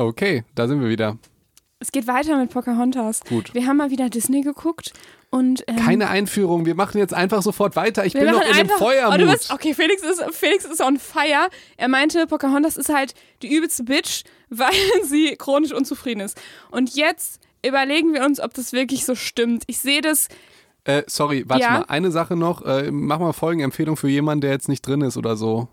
Okay, 0.00 0.44
da 0.54 0.66
sind 0.68 0.80
wir 0.80 0.88
wieder. 0.88 1.18
Es 1.78 1.92
geht 1.92 2.06
weiter 2.06 2.36
mit 2.36 2.50
Pocahontas. 2.50 3.20
Gut. 3.28 3.54
Wir 3.54 3.66
haben 3.66 3.78
mal 3.78 3.90
wieder 3.90 4.10
Disney 4.10 4.42
geguckt 4.42 4.92
und 5.30 5.64
ähm, 5.66 5.76
Keine 5.76 6.08
Einführung, 6.10 6.66
wir 6.66 6.74
machen 6.74 6.98
jetzt 6.98 7.14
einfach 7.14 7.40
sofort 7.42 7.74
weiter. 7.76 8.04
Ich 8.04 8.12
bin 8.12 8.26
noch 8.26 8.42
in 8.42 8.48
dem 8.48 8.56
einfach- 8.56 8.78
Feuermut. 8.78 9.14
Oh, 9.14 9.18
du 9.24 9.30
bist, 9.30 9.50
okay, 9.52 9.72
Felix 9.74 10.02
ist, 10.02 10.22
Felix 10.34 10.64
ist 10.66 10.80
on 10.82 10.98
fire. 10.98 11.48
Er 11.78 11.88
meinte, 11.88 12.26
Pocahontas 12.26 12.76
ist 12.76 12.90
halt 12.90 13.14
die 13.42 13.54
übelste 13.54 13.84
Bitch, 13.84 14.24
weil 14.50 14.72
sie 15.04 15.36
chronisch 15.36 15.72
unzufrieden 15.72 16.20
ist. 16.20 16.38
Und 16.70 16.94
jetzt 16.96 17.40
überlegen 17.66 18.12
wir 18.12 18.24
uns, 18.26 18.40
ob 18.40 18.52
das 18.54 18.72
wirklich 18.72 19.04
so 19.06 19.14
stimmt. 19.14 19.62
Ich 19.66 19.78
sehe 19.78 20.00
das, 20.02 20.28
Äh, 20.84 21.02
sorry, 21.06 21.44
warte 21.46 21.62
Ja? 21.62 21.70
mal. 21.70 21.84
Eine 21.88 22.10
Sache 22.10 22.36
noch. 22.36 22.62
Äh, 22.64 22.90
mach 22.90 23.20
mal 23.20 23.32
Folgenempfehlung 23.32 23.96
für 23.96 24.08
jemanden, 24.08 24.42
der 24.42 24.50
jetzt 24.50 24.68
nicht 24.68 24.86
drin 24.86 25.00
ist 25.02 25.16
oder 25.16 25.36
so. 25.36 25.68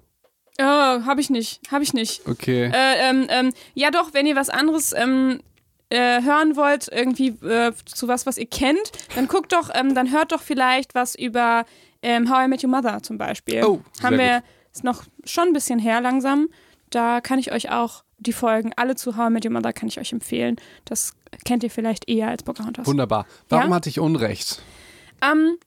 Oh, 0.59 0.63
habe 0.63 1.21
ich 1.21 1.29
nicht, 1.29 1.61
habe 1.71 1.83
ich 1.83 1.93
nicht. 1.93 2.27
Okay. 2.27 2.71
Äh, 2.73 3.09
ähm, 3.09 3.27
ähm, 3.29 3.53
ja 3.73 3.91
doch, 3.91 4.13
wenn 4.13 4.25
ihr 4.25 4.35
was 4.35 4.49
anderes 4.49 4.93
ähm, 4.93 5.41
äh, 5.89 6.21
hören 6.21 6.55
wollt, 6.55 6.87
irgendwie 6.91 7.29
äh, 7.45 7.71
zu 7.85 8.07
was, 8.07 8.25
was 8.25 8.37
ihr 8.37 8.47
kennt, 8.47 8.91
dann 9.15 9.27
guckt 9.27 9.53
doch, 9.53 9.69
ähm, 9.73 9.95
dann 9.95 10.11
hört 10.11 10.31
doch 10.31 10.41
vielleicht 10.41 10.95
was 10.95 11.15
über 11.15 11.65
ähm, 12.01 12.29
How 12.29 12.45
I 12.45 12.47
Met 12.49 12.63
Your 12.63 12.69
Mother 12.69 13.01
zum 13.03 13.17
Beispiel. 13.17 13.63
Oh, 13.63 13.81
Haben 14.03 14.17
wir, 14.17 14.43
ist 14.73 14.83
noch 14.83 15.03
schon 15.23 15.47
ein 15.49 15.53
bisschen 15.53 15.79
her 15.79 16.01
langsam. 16.01 16.49
Da 16.89 17.21
kann 17.21 17.39
ich 17.39 17.51
euch 17.51 17.71
auch 17.71 18.03
die 18.19 18.33
Folgen, 18.33 18.71
alle 18.75 18.95
zu 18.95 19.15
How 19.17 19.29
I 19.29 19.33
Met 19.33 19.45
Your 19.45 19.51
Mother 19.51 19.73
kann 19.73 19.87
ich 19.87 19.99
euch 19.99 20.11
empfehlen. 20.11 20.57
Das 20.85 21.13
kennt 21.45 21.63
ihr 21.63 21.69
vielleicht 21.69 22.09
eher 22.09 22.29
als 22.29 22.43
Pocahontas. 22.43 22.85
Wunderbar. 22.87 23.25
Warum 23.49 23.69
Ja? 23.69 23.75
hatte 23.75 23.89
ich 23.89 23.99
Unrecht? 23.99 24.61
Ähm, 25.21 25.57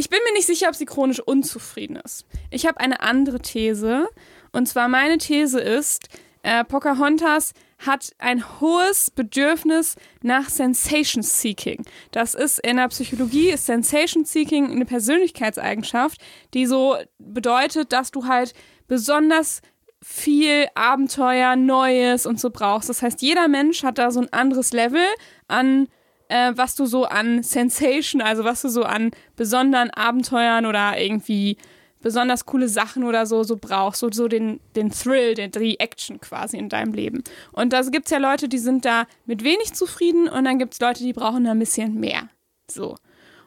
ich 0.00 0.08
bin 0.08 0.18
mir 0.24 0.32
nicht 0.32 0.46
sicher, 0.46 0.68
ob 0.68 0.74
sie 0.74 0.86
chronisch 0.86 1.20
unzufrieden 1.20 1.96
ist. 1.96 2.24
Ich 2.50 2.66
habe 2.66 2.80
eine 2.80 3.00
andere 3.00 3.38
These. 3.38 4.08
Und 4.50 4.66
zwar 4.66 4.88
meine 4.88 5.18
These 5.18 5.60
ist, 5.60 6.08
äh, 6.42 6.64
Pocahontas 6.64 7.52
hat 7.78 8.10
ein 8.18 8.60
hohes 8.60 9.10
Bedürfnis 9.10 9.96
nach 10.22 10.48
Sensation 10.48 11.22
Seeking. 11.22 11.84
Das 12.12 12.34
ist 12.34 12.60
in 12.60 12.78
der 12.78 12.88
Psychologie 12.88 13.50
ist 13.50 13.66
Sensation 13.66 14.24
Seeking 14.24 14.70
eine 14.70 14.86
Persönlichkeitseigenschaft, 14.86 16.18
die 16.54 16.64
so 16.64 16.96
bedeutet, 17.18 17.92
dass 17.92 18.10
du 18.10 18.26
halt 18.26 18.54
besonders 18.88 19.60
viel 20.02 20.66
Abenteuer, 20.74 21.56
Neues 21.56 22.24
und 22.24 22.40
so 22.40 22.48
brauchst. 22.48 22.88
Das 22.88 23.02
heißt, 23.02 23.20
jeder 23.20 23.48
Mensch 23.48 23.82
hat 23.82 23.98
da 23.98 24.10
so 24.10 24.20
ein 24.20 24.32
anderes 24.32 24.72
Level 24.72 25.04
an 25.46 25.88
äh, 26.30 26.52
was 26.56 26.76
du 26.76 26.86
so 26.86 27.04
an 27.04 27.42
Sensation, 27.42 28.22
also 28.22 28.44
was 28.44 28.62
du 28.62 28.68
so 28.68 28.84
an 28.84 29.10
besonderen 29.36 29.90
Abenteuern 29.90 30.64
oder 30.64 30.98
irgendwie 30.98 31.56
besonders 32.00 32.46
coole 32.46 32.68
Sachen 32.68 33.04
oder 33.04 33.26
so, 33.26 33.42
so 33.42 33.56
brauchst, 33.56 34.00
so, 34.00 34.10
so 34.10 34.26
den, 34.26 34.60
den 34.74 34.90
Thrill, 34.90 35.34
den, 35.34 35.50
die 35.50 35.78
Action 35.80 36.20
quasi 36.20 36.56
in 36.56 36.68
deinem 36.68 36.94
Leben. 36.94 37.22
Und 37.52 37.72
da 37.72 37.82
gibt 37.82 38.06
es 38.06 38.10
ja 38.10 38.18
Leute, 38.18 38.48
die 38.48 38.58
sind 38.58 38.84
da 38.84 39.06
mit 39.26 39.44
wenig 39.44 39.74
zufrieden 39.74 40.28
und 40.28 40.44
dann 40.44 40.58
gibt 40.58 40.74
es 40.74 40.80
Leute, 40.80 41.02
die 41.02 41.12
brauchen 41.12 41.44
da 41.44 41.50
ein 41.50 41.58
bisschen 41.58 42.00
mehr. 42.00 42.28
So. 42.70 42.96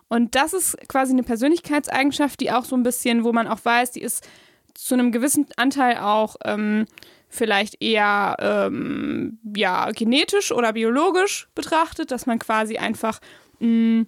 Und 0.07 0.35
das 0.35 0.53
ist 0.53 0.77
quasi 0.87 1.13
eine 1.13 1.23
Persönlichkeitseigenschaft, 1.23 2.39
die 2.41 2.51
auch 2.51 2.65
so 2.65 2.75
ein 2.75 2.83
bisschen, 2.83 3.23
wo 3.23 3.31
man 3.31 3.47
auch 3.47 3.63
weiß, 3.63 3.91
die 3.91 4.01
ist 4.01 4.27
zu 4.75 4.93
einem 4.93 5.11
gewissen 5.11 5.47
Anteil 5.55 5.97
auch 5.97 6.35
ähm, 6.43 6.85
vielleicht 7.33 7.81
eher 7.81 8.35
ähm, 8.39 9.39
ja, 9.55 9.89
genetisch 9.91 10.51
oder 10.51 10.73
biologisch 10.73 11.47
betrachtet, 11.55 12.11
dass 12.11 12.25
man 12.25 12.39
quasi 12.39 12.77
einfach 12.77 13.19
mh, 13.59 14.05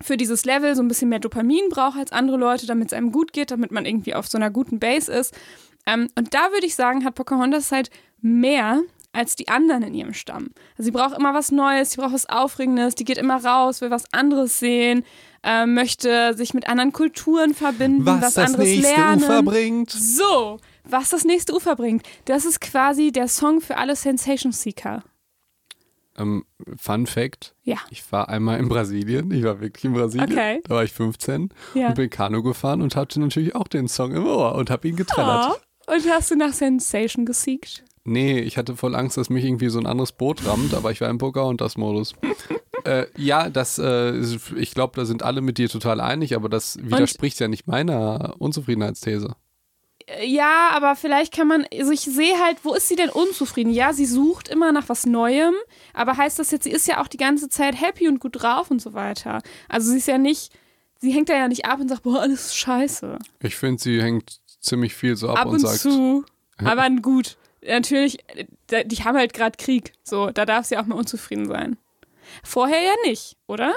für 0.00 0.16
dieses 0.16 0.44
Level 0.44 0.74
so 0.74 0.82
ein 0.82 0.88
bisschen 0.88 1.08
mehr 1.08 1.18
Dopamin 1.18 1.68
braucht 1.68 1.98
als 1.98 2.12
andere 2.12 2.36
Leute, 2.36 2.66
damit 2.66 2.88
es 2.88 2.92
einem 2.92 3.12
gut 3.12 3.32
geht, 3.32 3.50
damit 3.50 3.72
man 3.72 3.84
irgendwie 3.84 4.14
auf 4.14 4.26
so 4.26 4.38
einer 4.38 4.50
guten 4.50 4.78
Base 4.78 5.12
ist. 5.12 5.34
Ähm, 5.86 6.08
und 6.16 6.34
da 6.34 6.50
würde 6.52 6.66
ich 6.66 6.74
sagen, 6.74 7.04
hat 7.04 7.14
Pocahontas 7.14 7.72
halt 7.72 7.90
mehr 8.20 8.82
als 9.12 9.34
die 9.36 9.48
anderen 9.48 9.82
in 9.82 9.94
ihrem 9.94 10.12
Stamm. 10.14 10.48
Also 10.72 10.84
sie 10.84 10.90
braucht 10.90 11.16
immer 11.16 11.32
was 11.34 11.50
Neues, 11.50 11.92
sie 11.92 12.00
braucht 12.00 12.12
was 12.12 12.28
Aufregendes, 12.28 12.94
die 12.94 13.04
geht 13.04 13.18
immer 13.18 13.42
raus, 13.42 13.80
will 13.80 13.90
was 13.90 14.04
anderes 14.12 14.58
sehen, 14.58 15.04
äh, 15.42 15.64
möchte 15.66 16.34
sich 16.34 16.52
mit 16.52 16.68
anderen 16.68 16.92
Kulturen 16.92 17.54
verbinden, 17.54 18.04
was, 18.04 18.36
Was 18.36 18.38
anderes 18.38 18.76
lernen. 18.76 19.22
Ufer 19.22 19.42
bringt. 19.42 19.90
So, 19.90 20.58
was 20.88 21.10
das 21.10 21.24
nächste 21.24 21.54
Ufer 21.54 21.76
bringt. 21.76 22.02
Das 22.24 22.44
ist 22.44 22.60
quasi 22.60 23.12
der 23.12 23.28
Song 23.28 23.60
für 23.60 23.76
alle 23.76 23.96
Sensation 23.96 24.52
Seeker. 24.52 25.02
Ähm, 26.18 26.44
Fun 26.78 27.06
Fact: 27.06 27.54
Ja. 27.62 27.76
Ich 27.90 28.10
war 28.10 28.28
einmal 28.28 28.58
in 28.58 28.68
Brasilien. 28.68 29.30
Ich 29.30 29.44
war 29.44 29.60
wirklich 29.60 29.84
in 29.84 29.92
Brasilien. 29.92 30.32
Okay. 30.32 30.60
Da 30.64 30.74
war 30.76 30.84
ich 30.84 30.92
15 30.92 31.50
Ja. 31.74 31.88
und 31.88 31.94
bin 31.94 32.10
Kanu 32.10 32.42
gefahren 32.42 32.80
und 32.82 32.96
hatte 32.96 33.20
natürlich 33.20 33.54
auch 33.54 33.68
den 33.68 33.88
Song 33.88 34.12
im 34.12 34.24
Ohr 34.26 34.54
und 34.54 34.70
habe 34.70 34.88
ihn 34.88 34.96
getrellert. 34.96 35.60
Oh. 35.86 35.92
Und 35.92 36.08
hast 36.10 36.30
du 36.30 36.36
nach 36.36 36.52
Sensation 36.52 37.26
gesiegt? 37.26 37.84
Nee, 38.04 38.40
ich 38.40 38.56
hatte 38.56 38.76
voll 38.76 38.94
Angst, 38.94 39.16
dass 39.16 39.30
mich 39.30 39.44
irgendwie 39.44 39.68
so 39.68 39.78
ein 39.78 39.86
anderes 39.86 40.12
Boot 40.12 40.46
rammt, 40.46 40.74
aber 40.74 40.90
ich 40.92 41.00
war 41.00 41.10
im 41.10 41.18
Pocahontas-Modus. 41.18 42.14
äh, 42.84 43.06
ja, 43.16 43.50
das, 43.50 43.78
äh, 43.78 44.16
ich 44.56 44.72
glaube, 44.74 44.94
da 44.96 45.04
sind 45.04 45.22
alle 45.22 45.40
mit 45.40 45.58
dir 45.58 45.68
total 45.68 46.00
einig, 46.00 46.34
aber 46.36 46.48
das 46.48 46.78
widerspricht 46.80 47.40
ja 47.40 47.48
nicht 47.48 47.66
meiner 47.66 48.34
Unzufriedenheitsthese. 48.38 49.34
Ja, 50.24 50.70
aber 50.72 50.94
vielleicht 50.94 51.34
kann 51.34 51.48
man, 51.48 51.66
also 51.72 51.90
ich 51.90 52.02
sehe 52.02 52.38
halt, 52.38 52.58
wo 52.62 52.74
ist 52.74 52.88
sie 52.88 52.94
denn 52.94 53.10
unzufrieden? 53.10 53.70
Ja, 53.70 53.92
sie 53.92 54.06
sucht 54.06 54.48
immer 54.48 54.70
nach 54.70 54.88
was 54.88 55.04
Neuem, 55.04 55.54
aber 55.94 56.16
heißt 56.16 56.38
das 56.38 56.52
jetzt, 56.52 56.62
sie 56.62 56.70
ist 56.70 56.86
ja 56.86 57.02
auch 57.02 57.08
die 57.08 57.16
ganze 57.16 57.48
Zeit 57.48 57.80
happy 57.80 58.06
und 58.06 58.20
gut 58.20 58.40
drauf 58.40 58.70
und 58.70 58.80
so 58.80 58.94
weiter. 58.94 59.42
Also 59.68 59.90
sie 59.90 59.98
ist 59.98 60.06
ja 60.06 60.18
nicht, 60.18 60.52
sie 60.98 61.10
hängt 61.10 61.28
da 61.28 61.34
ja 61.34 61.48
nicht 61.48 61.64
ab 61.64 61.80
und 61.80 61.88
sagt, 61.88 62.04
boah, 62.04 62.20
alles 62.20 62.46
ist 62.46 62.56
scheiße. 62.56 63.18
Ich 63.40 63.56
finde, 63.56 63.82
sie 63.82 64.00
hängt 64.00 64.38
ziemlich 64.60 64.94
viel 64.94 65.16
so 65.16 65.28
ab, 65.30 65.38
ab 65.38 65.46
und 65.46 65.54
und 65.54 65.60
sagt, 65.60 65.80
zu. 65.80 66.24
Aber 66.64 66.88
gut, 66.90 67.36
natürlich, 67.66 68.18
äh, 68.70 68.84
die 68.84 68.96
haben 69.02 69.18
halt 69.18 69.34
gerade 69.34 69.56
Krieg. 69.56 69.92
So, 70.04 70.30
da 70.30 70.46
darf 70.46 70.66
sie 70.66 70.76
auch 70.76 70.86
mal 70.86 70.96
unzufrieden 70.96 71.46
sein. 71.48 71.78
Vorher 72.44 72.80
ja 72.80 72.94
nicht, 73.04 73.36
oder? 73.48 73.74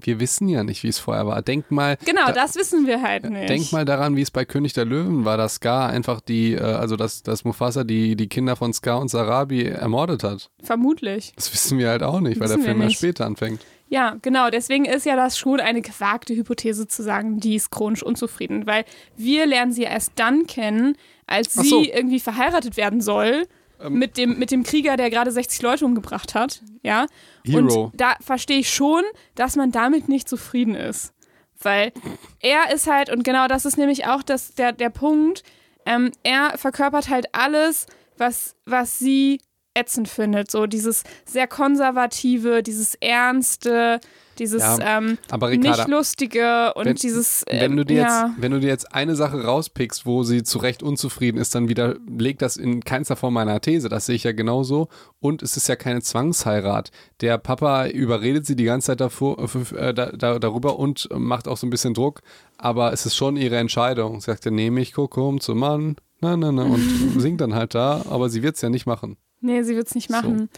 Wir 0.00 0.18
wissen 0.20 0.48
ja 0.48 0.64
nicht, 0.64 0.82
wie 0.82 0.88
es 0.88 0.98
vorher 0.98 1.26
war. 1.26 1.40
Denk 1.42 1.70
mal, 1.70 1.96
Genau, 2.04 2.26
Da- 2.26 2.32
das 2.32 2.56
wissen 2.56 2.86
wir 2.86 3.00
halt 3.02 3.28
nicht. 3.30 3.48
Denk 3.48 3.72
mal 3.72 3.84
daran, 3.84 4.16
wie 4.16 4.22
es 4.22 4.30
bei 4.30 4.44
König 4.44 4.72
der 4.72 4.84
Löwen 4.84 5.24
war, 5.24 5.36
dass 5.36 5.56
Scar 5.56 5.88
einfach 5.90 6.20
die, 6.20 6.54
äh, 6.54 6.60
also 6.60 6.96
dass, 6.96 7.22
dass 7.22 7.44
Mufasa 7.44 7.84
die, 7.84 8.16
die 8.16 8.28
Kinder 8.28 8.56
von 8.56 8.72
Scar 8.72 9.00
und 9.00 9.08
Sarabi 9.08 9.64
ermordet 9.66 10.24
hat. 10.24 10.50
Vermutlich. 10.62 11.32
Das 11.36 11.52
wissen 11.52 11.78
wir 11.78 11.88
halt 11.90 12.02
auch 12.02 12.20
nicht, 12.20 12.40
weil 12.40 12.48
der 12.48 12.56
Wissen 12.58 12.66
Film 12.66 12.82
ja 12.82 12.90
später 12.90 13.26
anfängt. 13.26 13.60
Ja, 13.88 14.16
genau. 14.22 14.50
Deswegen 14.50 14.86
ist 14.86 15.06
ja 15.06 15.14
das 15.14 15.38
schon 15.38 15.60
eine 15.60 15.80
gewagte 15.82 16.34
Hypothese 16.34 16.88
zu 16.88 17.02
sagen, 17.02 17.38
die 17.38 17.54
ist 17.54 17.70
chronisch 17.70 18.02
unzufrieden, 18.02 18.66
weil 18.66 18.84
wir 19.16 19.46
lernen 19.46 19.72
sie 19.72 19.82
ja 19.82 19.90
erst 19.90 20.12
dann 20.16 20.46
kennen, 20.48 20.96
als 21.26 21.56
Ach 21.56 21.62
sie 21.62 21.68
so. 21.68 21.82
irgendwie 21.84 22.18
verheiratet 22.18 22.76
werden 22.76 23.00
soll 23.00 23.46
Ähm. 23.80 23.94
mit, 23.94 24.16
dem, 24.16 24.38
mit 24.38 24.50
dem 24.50 24.62
Krieger, 24.62 24.96
der 24.96 25.10
gerade 25.10 25.30
60 25.30 25.62
Leute 25.62 25.84
umgebracht 25.84 26.34
hat. 26.34 26.62
Ja. 26.82 27.06
Hero. 27.44 27.84
Und 27.84 28.00
da 28.00 28.16
verstehe 28.20 28.58
ich 28.58 28.72
schon, 28.72 29.02
dass 29.34 29.56
man 29.56 29.72
damit 29.72 30.08
nicht 30.08 30.28
zufrieden 30.28 30.74
ist. 30.74 31.12
Weil 31.60 31.92
er 32.40 32.72
ist 32.72 32.86
halt, 32.86 33.10
und 33.10 33.24
genau 33.24 33.48
das 33.48 33.64
ist 33.64 33.78
nämlich 33.78 34.06
auch 34.06 34.22
das, 34.22 34.54
der, 34.54 34.72
der 34.72 34.90
Punkt, 34.90 35.42
ähm, 35.86 36.12
er 36.22 36.56
verkörpert 36.58 37.08
halt 37.08 37.26
alles, 37.32 37.86
was, 38.16 38.56
was 38.64 38.98
sie 38.98 39.40
ätzend 39.74 40.08
findet. 40.08 40.50
So 40.50 40.66
dieses 40.66 41.04
sehr 41.24 41.46
konservative, 41.46 42.62
dieses 42.62 42.94
ernste, 42.96 44.00
dieses 44.38 44.62
Ja, 44.62 44.98
ähm, 44.98 45.18
nicht 45.60 45.88
lustige 45.88 46.72
und 46.74 46.86
wenn- 46.86 46.94
dieses. 46.96 47.44
wenn 47.48 47.72
ähm, 47.72 47.76
du, 47.76 47.84
dir 47.84 47.96
jetzt, 47.98 48.08
ja, 48.10 48.34
wenn 48.38 48.52
du 48.52 48.60
dir 48.60 48.68
jetzt 48.68 48.94
eine 48.94 49.14
Sache 49.16 49.42
rauspickst, 49.44 50.06
wo 50.06 50.22
sie 50.22 50.42
zu 50.42 50.58
Recht 50.58 50.82
unzufrieden 50.82 51.38
ist, 51.38 51.54
dann 51.54 51.68
widerlegt 51.68 52.42
das 52.42 52.56
in 52.56 52.82
keinster 52.84 53.16
Form 53.16 53.34
meiner 53.34 53.60
These. 53.60 53.88
Das 53.88 54.06
sehe 54.06 54.16
ich 54.16 54.24
ja 54.24 54.32
genauso. 54.32 54.88
Und 55.20 55.42
es 55.42 55.56
ist 55.56 55.68
ja 55.68 55.76
keine 55.76 56.02
Zwangsheirat. 56.02 56.90
Der 57.20 57.38
Papa 57.38 57.86
überredet 57.88 58.46
sie 58.46 58.56
die 58.56 58.64
ganze 58.64 58.88
Zeit 58.88 59.00
davor, 59.00 59.38
äh, 59.76 59.94
da, 59.94 60.06
da, 60.12 60.38
darüber 60.38 60.78
und 60.78 61.08
macht 61.12 61.48
auch 61.48 61.56
so 61.56 61.66
ein 61.66 61.70
bisschen 61.70 61.94
Druck. 61.94 62.22
Aber 62.58 62.92
es 62.92 63.06
ist 63.06 63.16
schon 63.16 63.36
ihre 63.36 63.56
Entscheidung. 63.56 64.20
Sie 64.20 64.26
sagt 64.26 64.44
ja, 64.44 64.50
nehme 64.50 64.80
ich 64.80 64.92
Kokum 64.92 65.40
zum 65.40 65.58
Mann. 65.58 65.96
Na, 66.20 66.36
na, 66.36 66.52
na, 66.52 66.62
und 66.64 66.80
singt 67.20 67.40
dann 67.40 67.54
halt 67.54 67.74
da, 67.74 68.04
aber 68.08 68.28
sie 68.30 68.42
wird 68.42 68.56
es 68.56 68.62
ja 68.62 68.70
nicht 68.70 68.86
machen. 68.86 69.16
nee, 69.40 69.62
sie 69.62 69.76
wird 69.76 69.88
es 69.88 69.94
nicht 69.94 70.08
machen. 70.10 70.48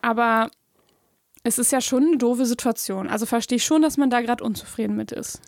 Aber 0.00 0.50
es 1.44 1.58
ist 1.58 1.72
ja 1.72 1.80
schon 1.80 2.04
eine 2.06 2.16
doofe 2.18 2.46
Situation. 2.46 3.08
Also 3.08 3.26
verstehe 3.26 3.56
ich 3.56 3.64
schon, 3.64 3.82
dass 3.82 3.96
man 3.96 4.10
da 4.10 4.20
gerade 4.20 4.44
unzufrieden 4.44 4.96
mit 4.96 5.12
ist. 5.12 5.40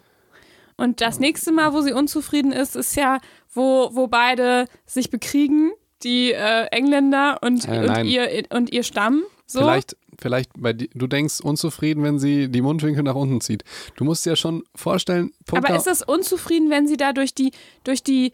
Und 0.77 1.01
das 1.01 1.21
nächste 1.21 1.53
Mal, 1.53 1.73
wo 1.73 1.83
sie 1.83 1.93
unzufrieden 1.93 2.51
ist, 2.53 2.75
ist 2.75 2.97
ja, 2.97 3.19
wo, 3.53 3.91
wo 3.93 4.09
beide 4.09 4.67
sich 4.87 5.09
bekriegen, 5.11 5.71
die 6.03 6.33
äh, 6.33 6.65
Engländer 6.73 7.39
und, 7.43 7.67
Äh, 7.69 7.87
und, 7.89 8.05
ihr, 8.07 8.29
und 8.51 8.73
ihr 8.73 8.83
Stamm. 8.83 9.23
So. 9.47 9.61
Vielleicht, 9.61 9.97
vielleicht 10.19 10.51
bei 10.59 10.73
di- 10.73 10.91
du 10.93 11.07
denkst 11.07 11.41
unzufrieden, 11.41 12.03
wenn 12.03 12.19
sie 12.19 12.49
die 12.49 12.61
Mundwinkel 12.61 13.05
nach 13.05 13.15
unten 13.15 13.41
zieht. 13.41 13.63
Du 13.97 14.03
musst 14.05 14.27
dir 14.27 14.31
ja 14.31 14.37
schon 14.37 14.65
vorstellen, 14.75 15.31
Poker, 15.47 15.65
Aber 15.69 15.77
ist 15.77 15.87
das 15.87 16.03
unzufrieden, 16.03 16.71
wenn 16.71 16.89
sie 16.89 16.97
da 16.97 17.13
durch 17.13 17.35
die, 17.35 17.53
durch 17.85 18.03
die, 18.03 18.33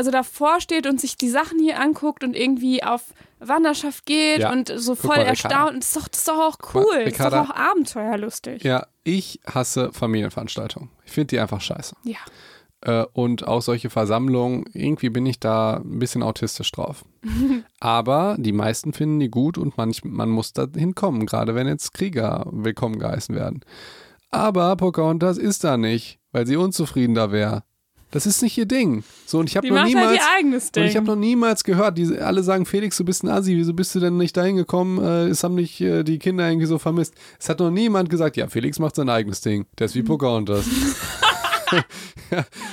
also 0.00 0.10
davor 0.10 0.62
steht 0.62 0.86
und 0.86 0.98
sich 0.98 1.18
die 1.18 1.28
Sachen 1.28 1.58
hier 1.58 1.78
anguckt 1.78 2.24
und 2.24 2.34
irgendwie 2.34 2.82
auf 2.82 3.02
Wanderschaft 3.38 4.06
geht 4.06 4.38
Ja. 4.38 4.50
und 4.50 4.72
so 4.74 4.94
voll 4.94 5.18
mal, 5.18 5.26
erstaunt? 5.26 5.76
Das 5.82 5.88
ist, 5.88 5.96
doch, 5.98 6.08
das 6.08 6.20
ist 6.20 6.28
doch 6.28 6.38
auch 6.38 6.58
mal, 6.74 6.82
cool. 6.82 7.04
Das 7.04 7.12
ist 7.12 7.20
doch 7.20 7.32
auch 7.34 7.54
abenteuerlustig. 7.54 8.62
Ja, 8.64 8.86
ich 9.04 9.40
hasse 9.46 9.92
Familienveranstaltungen. 9.92 10.88
Ich 11.04 11.12
finde 11.12 11.26
die 11.26 11.38
einfach 11.38 11.60
scheiße. 11.60 11.96
Ja. 12.04 12.16
Äh, 12.80 13.04
und 13.12 13.46
auch 13.46 13.60
solche 13.60 13.90
Versammlungen, 13.90 14.64
irgendwie 14.72 15.10
bin 15.10 15.26
ich 15.26 15.38
da 15.38 15.82
ein 15.84 15.98
bisschen 15.98 16.22
autistisch 16.22 16.72
drauf. 16.72 17.04
Aber 17.80 18.36
die 18.38 18.52
meisten 18.52 18.94
finden 18.94 19.20
die 19.20 19.28
gut 19.28 19.58
und 19.58 19.76
manch, 19.76 20.02
man 20.02 20.30
muss 20.30 20.54
da 20.54 20.66
hinkommen, 20.74 21.26
gerade 21.26 21.54
wenn 21.54 21.66
jetzt 21.68 21.92
Krieger 21.92 22.46
willkommen 22.50 22.98
geheißen 22.98 23.34
werden. 23.34 23.60
Aber 24.30 24.74
Pocahontas 24.76 25.36
ist 25.36 25.62
da 25.62 25.76
nicht, 25.76 26.20
weil 26.32 26.46
sie 26.46 26.56
unzufrieden 26.56 27.14
da 27.14 27.32
wäre. 27.32 27.64
Das 28.12 28.26
ist 28.26 28.42
nicht 28.42 28.58
ihr 28.58 28.66
Ding. 28.66 29.04
So, 29.24 29.38
und 29.38 29.48
ich 29.48 29.56
habe 29.56 29.68
noch 29.68 29.84
niemals. 29.84 30.08
halt 30.08 30.16
ihr 30.20 30.26
eigenes 30.38 30.70
Und 30.76 30.82
ich 30.82 30.96
habe 30.96 31.06
Ding. 31.06 31.14
noch 31.14 31.20
niemals 31.20 31.62
gehört, 31.64 31.96
die 31.96 32.18
alle 32.18 32.42
sagen, 32.42 32.66
Felix, 32.66 32.96
du 32.96 33.04
bist 33.04 33.22
ein 33.22 33.28
Assi, 33.28 33.56
wieso 33.56 33.72
bist 33.72 33.94
du 33.94 34.00
denn 34.00 34.16
nicht 34.16 34.36
dahin 34.36 34.56
gekommen? 34.56 34.98
Äh, 35.02 35.28
es 35.28 35.44
haben 35.44 35.56
dich 35.56 35.80
äh, 35.80 36.02
die 36.02 36.18
Kinder 36.18 36.48
irgendwie 36.48 36.66
so 36.66 36.78
vermisst. 36.78 37.14
Es 37.38 37.48
hat 37.48 37.60
noch 37.60 37.70
niemand 37.70 38.10
gesagt, 38.10 38.36
ja, 38.36 38.48
Felix 38.48 38.78
macht 38.80 38.96
sein 38.96 39.08
eigenes 39.08 39.40
Ding. 39.42 39.66
Der 39.78 39.86
ist 39.86 39.94
wie 39.94 40.02
Pocahontas. 40.10 40.64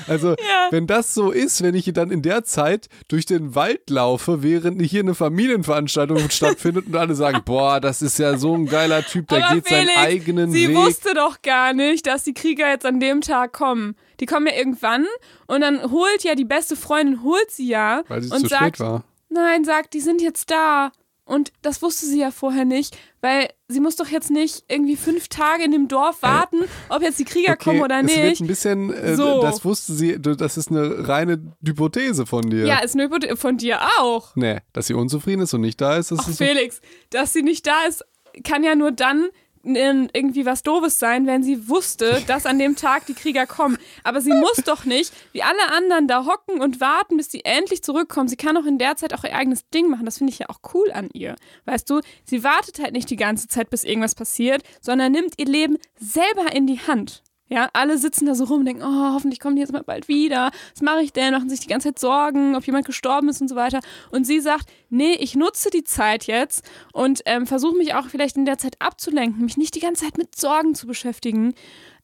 Also, 0.07 0.29
Ja. 0.31 0.67
wenn 0.71 0.87
das 0.87 1.13
so 1.13 1.31
ist, 1.31 1.61
wenn 1.63 1.75
ich 1.75 1.91
dann 1.93 2.11
in 2.11 2.21
der 2.21 2.43
Zeit 2.43 2.87
durch 3.07 3.25
den 3.25 3.55
Wald 3.55 3.89
laufe, 3.89 4.43
während 4.43 4.81
hier 4.81 5.01
eine 5.01 5.15
Familienveranstaltung 5.15 6.17
stattfindet 6.29 6.87
und 6.87 6.95
alle 6.95 7.15
sagen, 7.15 7.41
boah, 7.45 7.79
das 7.79 8.01
ist 8.01 8.19
ja 8.19 8.37
so 8.37 8.53
ein 8.55 8.65
geiler 8.65 9.03
Typ, 9.03 9.27
der 9.27 9.45
Aber 9.45 9.55
geht 9.55 9.67
Felix, 9.67 9.93
seinen 9.93 10.05
eigenen 10.05 10.51
sie 10.51 10.69
Weg. 10.69 10.75
wusste 10.75 11.13
doch 11.13 11.41
gar 11.41 11.73
nicht, 11.73 12.05
dass 12.07 12.23
die 12.23 12.33
Krieger 12.33 12.69
jetzt 12.69 12.85
an 12.85 12.99
dem 12.99 13.21
Tag 13.21 13.53
kommen. 13.53 13.95
Die 14.19 14.25
kommen 14.25 14.47
ja 14.47 14.53
irgendwann 14.55 15.05
und 15.47 15.61
dann 15.61 15.91
holt 15.91 16.23
ja 16.23 16.35
die 16.35 16.45
beste 16.45 16.75
Freundin, 16.75 17.23
holt 17.23 17.51
sie 17.51 17.67
ja 17.67 18.03
weil 18.07 18.21
sie 18.23 18.31
und 18.31 18.41
zu 18.41 18.47
sagt, 18.47 18.77
spät 18.77 18.79
war. 18.79 19.03
nein, 19.29 19.63
sagt, 19.63 19.93
die 19.93 19.99
sind 20.01 20.21
jetzt 20.21 20.49
da. 20.51 20.91
Und 21.25 21.51
das 21.61 21.81
wusste 21.81 22.05
sie 22.05 22.21
ja 22.21 22.31
vorher 22.31 22.63
nicht, 22.63 22.97
weil 23.27 23.49
sie 23.67 23.81
muss 23.81 23.97
doch 23.97 24.07
jetzt 24.07 24.31
nicht 24.31 24.63
irgendwie 24.69 24.95
fünf 24.95 25.27
Tage 25.27 25.63
in 25.65 25.71
dem 25.71 25.87
Dorf 25.89 26.21
warten, 26.21 26.59
ob 26.87 27.01
jetzt 27.01 27.19
die 27.19 27.25
Krieger 27.25 27.57
kommen 27.57 27.81
oder 27.81 27.99
Es 28.01 28.15
wird 28.15 28.25
nicht. 28.25 28.41
ein 28.41 28.47
bisschen, 28.47 28.93
äh, 28.93 29.15
So. 29.17 29.41
das 29.41 29.65
wusste 29.65 29.93
sie, 29.93 30.17
das 30.21 30.55
ist 30.57 30.71
eine 30.71 31.07
reine 31.09 31.53
Hypothese 31.65 32.25
von 32.25 32.49
dir. 32.49 32.65
Ja, 32.65 32.79
ist 32.79 32.95
eine 32.95 33.03
Hypothese 33.03 33.35
von 33.35 33.57
dir 33.57 33.79
auch. 33.99 34.33
Nee, 34.35 34.59
dass 34.71 34.87
sie 34.87 34.93
unzufrieden 34.93 35.41
ist 35.41 35.53
und 35.53 35.61
nicht 35.61 35.81
da 35.81 35.97
ist, 35.97 36.11
das 36.11 36.19
Ach, 36.21 36.29
ist 36.29 36.37
Felix, 36.37 36.79
dass 37.09 37.33
sie 37.33 37.41
nicht 37.43 37.67
da 37.67 37.83
ist, 37.87 38.05
kann 38.45 38.63
ja 38.63 38.75
nur 38.75 38.91
dann 38.91 39.27
irgendwie 39.75 40.45
was 40.45 40.63
Doofes 40.63 40.99
sein, 40.99 41.27
wenn 41.27 41.43
sie 41.43 41.67
wusste, 41.67 42.23
dass 42.27 42.45
an 42.45 42.59
dem 42.59 42.75
Tag 42.75 43.05
die 43.05 43.13
Krieger 43.13 43.45
kommen. 43.45 43.77
Aber 44.03 44.21
sie 44.21 44.33
muss 44.33 44.57
doch 44.65 44.85
nicht, 44.85 45.13
wie 45.33 45.43
alle 45.43 45.71
anderen, 45.75 46.07
da 46.07 46.25
hocken 46.25 46.61
und 46.61 46.79
warten, 46.79 47.17
bis 47.17 47.31
sie 47.31 47.43
endlich 47.43 47.83
zurückkommen. 47.83 48.27
Sie 48.27 48.37
kann 48.37 48.57
auch 48.57 48.65
in 48.65 48.77
der 48.77 48.95
Zeit 48.95 49.13
auch 49.13 49.23
ihr 49.23 49.35
eigenes 49.35 49.67
Ding 49.69 49.89
machen. 49.89 50.05
Das 50.05 50.19
finde 50.19 50.31
ich 50.31 50.39
ja 50.39 50.49
auch 50.49 50.59
cool 50.73 50.91
an 50.91 51.09
ihr. 51.13 51.35
Weißt 51.65 51.89
du, 51.89 52.01
sie 52.23 52.43
wartet 52.43 52.79
halt 52.79 52.93
nicht 52.93 53.09
die 53.09 53.15
ganze 53.15 53.47
Zeit, 53.47 53.69
bis 53.69 53.83
irgendwas 53.83 54.15
passiert, 54.15 54.63
sondern 54.81 55.11
nimmt 55.11 55.33
ihr 55.37 55.45
Leben 55.47 55.77
selber 55.99 56.53
in 56.53 56.67
die 56.67 56.79
Hand. 56.79 57.23
Ja, 57.49 57.69
alle 57.71 57.97
sitzen 57.97 58.25
da 58.25 58.35
so 58.35 58.43
rum 58.43 58.59
und 58.59 58.65
denken, 58.65 58.83
oh, 58.83 59.13
hoffentlich 59.13 59.39
kommen 59.39 59.55
die 59.55 59.61
jetzt 59.61 59.71
mal 59.71 59.83
bald 59.83 60.09
wieder. 60.09 60.51
Was 60.73 60.81
mache 60.81 61.01
ich 61.01 61.13
denn? 61.13 61.33
Machen 61.33 61.49
sich 61.49 61.61
die 61.61 61.67
ganze 61.67 61.89
Zeit 61.89 61.99
Sorgen, 61.99 62.55
ob 62.55 62.65
jemand 62.65 62.85
gestorben 62.85 63.29
ist 63.29 63.39
und 63.41 63.47
so 63.47 63.55
weiter. 63.55 63.79
Und 64.11 64.25
sie 64.25 64.41
sagt, 64.41 64.69
nee, 64.89 65.13
ich 65.13 65.35
nutze 65.35 65.69
die 65.69 65.85
Zeit 65.85 66.25
jetzt 66.25 66.63
und 66.91 67.21
ähm, 67.25 67.47
versuche 67.47 67.77
mich 67.77 67.93
auch 67.93 68.07
vielleicht 68.07 68.35
in 68.35 68.45
der 68.45 68.57
Zeit 68.57 68.75
abzulenken, 68.79 69.45
mich 69.45 69.55
nicht 69.55 69.75
die 69.75 69.79
ganze 69.79 70.03
Zeit 70.03 70.17
mit 70.17 70.35
Sorgen 70.37 70.75
zu 70.75 70.87
beschäftigen. 70.87 71.53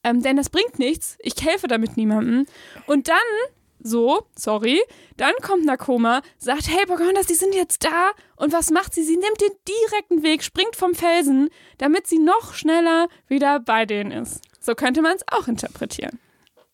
Ähm, 0.05 0.21
denn 0.21 0.37
das 0.37 0.49
bringt 0.49 0.79
nichts. 0.79 1.17
Ich 1.19 1.35
helfe 1.43 1.67
damit 1.67 1.97
niemandem. 1.97 2.45
Und 2.87 3.09
dann, 3.09 3.17
so, 3.81 4.27
sorry, 4.37 4.81
dann 5.17 5.33
kommt 5.41 5.65
Nakoma, 5.65 6.21
sagt, 6.37 6.69
hey 6.69 6.85
Pocahontas, 6.85 7.27
die 7.27 7.33
sind 7.33 7.53
jetzt 7.53 7.83
da. 7.83 8.11
Und 8.37 8.53
was 8.53 8.71
macht 8.71 8.93
sie? 8.93 9.03
Sie 9.03 9.17
nimmt 9.17 9.41
den 9.41 9.51
direkten 9.67 10.23
Weg, 10.23 10.41
springt 10.41 10.77
vom 10.77 10.95
Felsen, 10.95 11.49
damit 11.79 12.07
sie 12.07 12.19
noch 12.19 12.53
schneller 12.53 13.09
wieder 13.27 13.59
bei 13.59 13.85
denen 13.85 14.11
ist. 14.11 14.41
So 14.63 14.75
könnte 14.75 15.01
man 15.01 15.15
es 15.15 15.23
auch 15.31 15.47
interpretieren. 15.47 16.19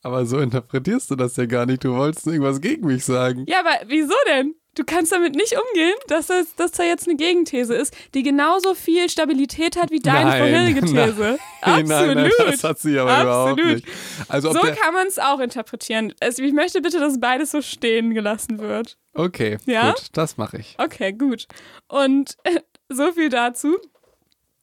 Aber 0.01 0.25
so 0.25 0.39
interpretierst 0.39 1.11
du 1.11 1.15
das 1.15 1.35
ja 1.35 1.45
gar 1.45 1.65
nicht. 1.65 1.83
Du 1.83 1.93
wolltest 1.93 2.25
irgendwas 2.27 2.61
gegen 2.61 2.87
mich 2.87 3.03
sagen. 3.03 3.45
Ja, 3.47 3.59
aber 3.59 3.71
wieso 3.87 4.13
denn? 4.27 4.55
Du 4.75 4.85
kannst 4.85 5.11
damit 5.11 5.35
nicht 5.35 5.53
umgehen, 5.53 5.95
dass 6.07 6.27
das, 6.27 6.55
dass 6.55 6.71
da 6.71 6.83
jetzt 6.83 7.05
eine 7.07 7.17
Gegenthese 7.17 7.73
ist, 7.75 7.93
die 8.13 8.23
genauso 8.23 8.75
viel 8.75 9.09
Stabilität 9.09 9.75
hat 9.75 9.91
wie 9.91 9.99
deine 9.99 10.29
Nein, 10.29 10.37
vorherige 10.39 10.81
These. 10.85 11.37
Nein, 11.65 11.91
Absolut. 11.91 12.15
nein, 12.15 12.31
das 12.45 12.63
hat 12.63 12.79
sie 12.79 12.97
aber 12.97 13.21
überhaupt 13.23 13.51
Absolut. 13.59 13.75
nicht. 13.75 13.87
Also 14.29 14.53
so 14.53 14.59
kann 14.59 14.93
man 14.93 15.07
es 15.07 15.19
auch 15.19 15.39
interpretieren. 15.39 16.13
Also 16.21 16.43
ich 16.43 16.53
möchte 16.53 16.81
bitte, 16.81 16.99
dass 16.99 17.19
beides 17.19 17.51
so 17.51 17.61
stehen 17.61 18.13
gelassen 18.13 18.59
wird. 18.59 18.97
okay, 19.15 19.57
Ja? 19.65 19.91
gut, 19.91 20.05
das 20.13 20.37
mache 20.37 20.57
ich. 20.59 20.75
Okay, 20.77 21.11
gut. 21.11 21.47
Und 21.89 22.37
so 22.89 23.11
viel 23.11 23.27
dazu. 23.29 23.75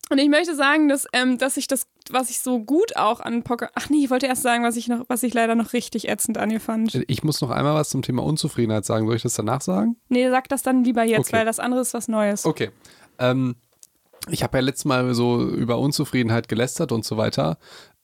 Und 0.09 0.19
ich 0.19 0.29
möchte 0.29 0.55
sagen, 0.55 0.89
dass, 0.89 1.07
ähm, 1.13 1.37
dass 1.37 1.57
ich 1.57 1.67
das, 1.67 1.87
was 2.11 2.31
ich 2.31 2.39
so 2.39 2.61
gut 2.61 2.97
auch 2.97 3.19
an 3.21 3.43
Poker. 3.43 3.71
Ach 3.75 3.91
nee, 3.91 4.05
ich 4.05 4.11
wollte 4.11 4.27
erst 4.27 4.43
sagen, 4.43 4.63
was 4.63 4.77
ich 4.77 4.87
noch, 4.87 5.05
was 5.09 5.23
ich 5.25 5.35
leider 5.35 5.55
noch 5.57 5.73
richtig 5.73 6.09
ätzend 6.09 6.39
an 6.39 6.51
ihr 6.51 6.61
fand. 6.61 6.95
Ich 7.09 7.25
muss 7.25 7.41
noch 7.41 7.51
einmal 7.51 7.75
was 7.75 7.89
zum 7.89 8.03
Thema 8.03 8.23
Unzufriedenheit 8.23 8.85
sagen. 8.85 9.07
Soll 9.07 9.17
ich 9.17 9.23
das 9.23 9.35
danach 9.35 9.63
sagen? 9.63 9.97
Nee, 10.09 10.31
sag 10.31 10.49
das 10.49 10.63
dann 10.63 10.85
lieber 10.85 11.03
jetzt, 11.03 11.29
Okay. 11.29 11.39
weil 11.39 11.45
das 11.45 11.59
andere 11.59 11.81
ist 11.81 11.93
was 11.93 12.07
Neues. 12.07 12.47
Okay. 12.47 12.71
Ähm, 13.19 13.57
ich 14.31 14.43
habe 14.45 14.59
ja 14.59 14.63
letztes 14.63 14.85
Mal 14.85 15.13
so 15.15 15.43
über 15.43 15.79
Unzufriedenheit 15.79 16.49
gelästert 16.49 16.93
und 16.93 17.05
so 17.05 17.17
weiter. 17.17 17.59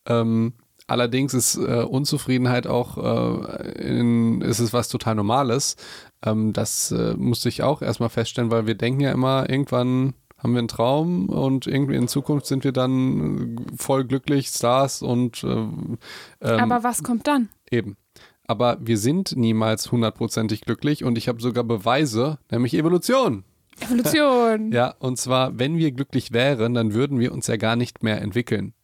Ähm, 0.07 0.55
allerdings 0.89 1.35
ist 1.35 1.57
äh, 1.57 1.85
Unzufriedenheit 1.85 2.67
auch, 2.67 2.99
äh, 2.99 3.73
in, 3.81 4.41
ist 4.41 4.59
es 4.59 4.73
was 4.73 4.89
total 4.89 5.15
Normales. 5.15 5.77
Ähm, 6.25 6.53
das 6.53 6.91
äh, 6.91 7.15
musste 7.15 7.49
ich 7.49 7.63
auch 7.63 7.83
erstmal 7.83 8.09
feststellen, 8.09 8.51
weil 8.51 8.67
wir 8.67 8.75
denken 8.75 9.01
ja 9.01 9.13
immer, 9.13 9.49
irgendwann 9.49 10.15
haben 10.43 10.53
wir 10.53 10.59
einen 10.59 10.69
Traum 10.69 11.29
und 11.29 11.67
irgendwie 11.67 11.95
in 11.95 12.09
Zukunft 12.09 12.47
sind 12.47 12.65
wir 12.65 12.73
dann 12.73 13.57
voll 13.77 14.05
glücklich, 14.05 14.49
Stars 14.49 15.03
und 15.03 15.45
äh, 15.45 15.47
ähm, 15.49 15.99
Aber 16.41 16.83
was 16.83 17.03
kommt 17.03 17.27
dann? 17.27 17.49
Eben. 17.71 17.97
Aber 18.45 18.77
wir 18.81 18.99
sind 18.99 19.37
niemals 19.37 19.93
hundertprozentig 19.93 20.63
glücklich 20.63 21.05
und 21.05 21.17
ich 21.17 21.29
habe 21.29 21.41
sogar 21.41 21.65
Beweise, 21.65 22.39
nämlich 22.51 22.75
Evolution. 22.75 23.45
Evolution. 23.81 24.73
Ja, 24.73 24.95
und 24.99 25.19
zwar, 25.19 25.59
wenn 25.59 25.79
wir 25.79 25.93
glücklich 25.93 26.33
wären, 26.33 26.75
dann 26.75 26.93
würden 26.93 27.19
wir 27.19 27.33
uns 27.33 27.47
ja 27.47 27.57
gar 27.57 27.77
nicht 27.77 28.03
mehr 28.03 28.21
entwickeln. 28.21 28.75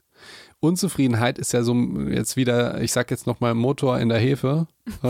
Unzufriedenheit 0.60 1.38
ist 1.38 1.52
ja 1.52 1.62
so 1.62 1.74
jetzt 1.74 2.36
wieder, 2.36 2.80
ich 2.80 2.92
sag 2.92 3.10
jetzt 3.10 3.26
nochmal 3.26 3.54
Motor 3.54 3.98
in 4.00 4.08
der 4.08 4.18
Hefe. 4.18 4.66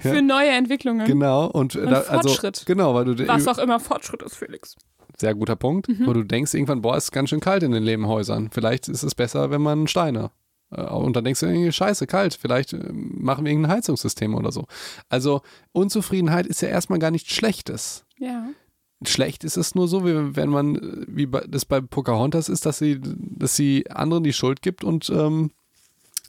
Für 0.00 0.22
neue 0.22 0.50
Entwicklungen. 0.50 1.06
Genau. 1.06 1.46
Und, 1.46 1.74
da, 1.74 2.00
also, 2.02 2.28
Fortschritt. 2.28 2.64
Genau, 2.66 2.94
weil 2.94 3.04
du 3.04 3.28
Was 3.28 3.46
auch 3.48 3.58
immer 3.58 3.78
Fortschritt 3.80 4.22
ist, 4.22 4.36
Felix. 4.36 4.76
sehr 5.18 5.34
guter 5.34 5.56
Punkt. 5.56 5.88
Mhm. 5.88 6.06
Wo 6.06 6.12
du 6.12 6.24
denkst 6.24 6.54
irgendwann, 6.54 6.82
boah, 6.82 6.96
ist 6.96 7.12
ganz 7.12 7.30
schön 7.30 7.40
kalt 7.40 7.62
in 7.62 7.72
den 7.72 7.82
Lehmhäusern. 7.82 8.50
Vielleicht 8.52 8.88
ist 8.88 9.02
es 9.02 9.14
besser, 9.14 9.50
wenn 9.50 9.62
man 9.62 9.86
Steine. 9.86 10.30
äh, 10.70 10.82
Und 10.82 11.14
dann 11.16 11.24
denkst 11.24 11.40
du 11.40 11.46
irgendwie, 11.46 11.72
scheiße, 11.72 12.06
kalt. 12.06 12.34
Vielleicht 12.34 12.72
äh, 12.72 12.78
machen 12.92 13.44
wir 13.44 13.52
irgendein 13.52 13.72
Heizungssystem 13.76 14.34
oder 14.34 14.52
so. 14.52 14.66
Also 15.08 15.42
Unzufriedenheit 15.72 16.46
ist 16.46 16.60
ja 16.60 16.68
erstmal 16.68 16.98
gar 16.98 17.10
nichts 17.10 17.32
Schlechtes. 17.32 18.04
Ja. 18.18 18.48
Schlecht 19.04 19.44
ist 19.44 19.56
es 19.56 19.74
nur 19.74 19.88
so, 19.88 20.06
wie 20.06 20.36
wenn 20.36 20.48
man, 20.48 21.04
wie 21.06 21.26
bei, 21.26 21.44
das 21.46 21.64
bei 21.64 21.80
Pocahontas 21.80 22.48
ist, 22.48 22.64
dass 22.64 22.78
sie, 22.78 23.00
dass 23.00 23.54
sie 23.54 23.90
anderen 23.90 24.24
die 24.24 24.32
Schuld 24.32 24.62
gibt 24.62 24.84
und 24.84 25.10
ähm, 25.10 25.50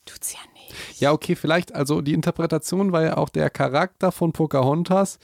Tut's 0.05 0.33
ja 0.33 0.39
nicht. 0.53 1.01
ja, 1.01 1.11
okay, 1.11 1.35
vielleicht, 1.35 1.73
also 1.73 2.01
die 2.01 2.13
Interpretation 2.13 2.91
war 2.91 3.03
ja 3.03 3.17
auch 3.17 3.29
der 3.29 3.49
Charakter 3.49 4.11
von 4.11 4.33
Pocahontas 4.33 5.19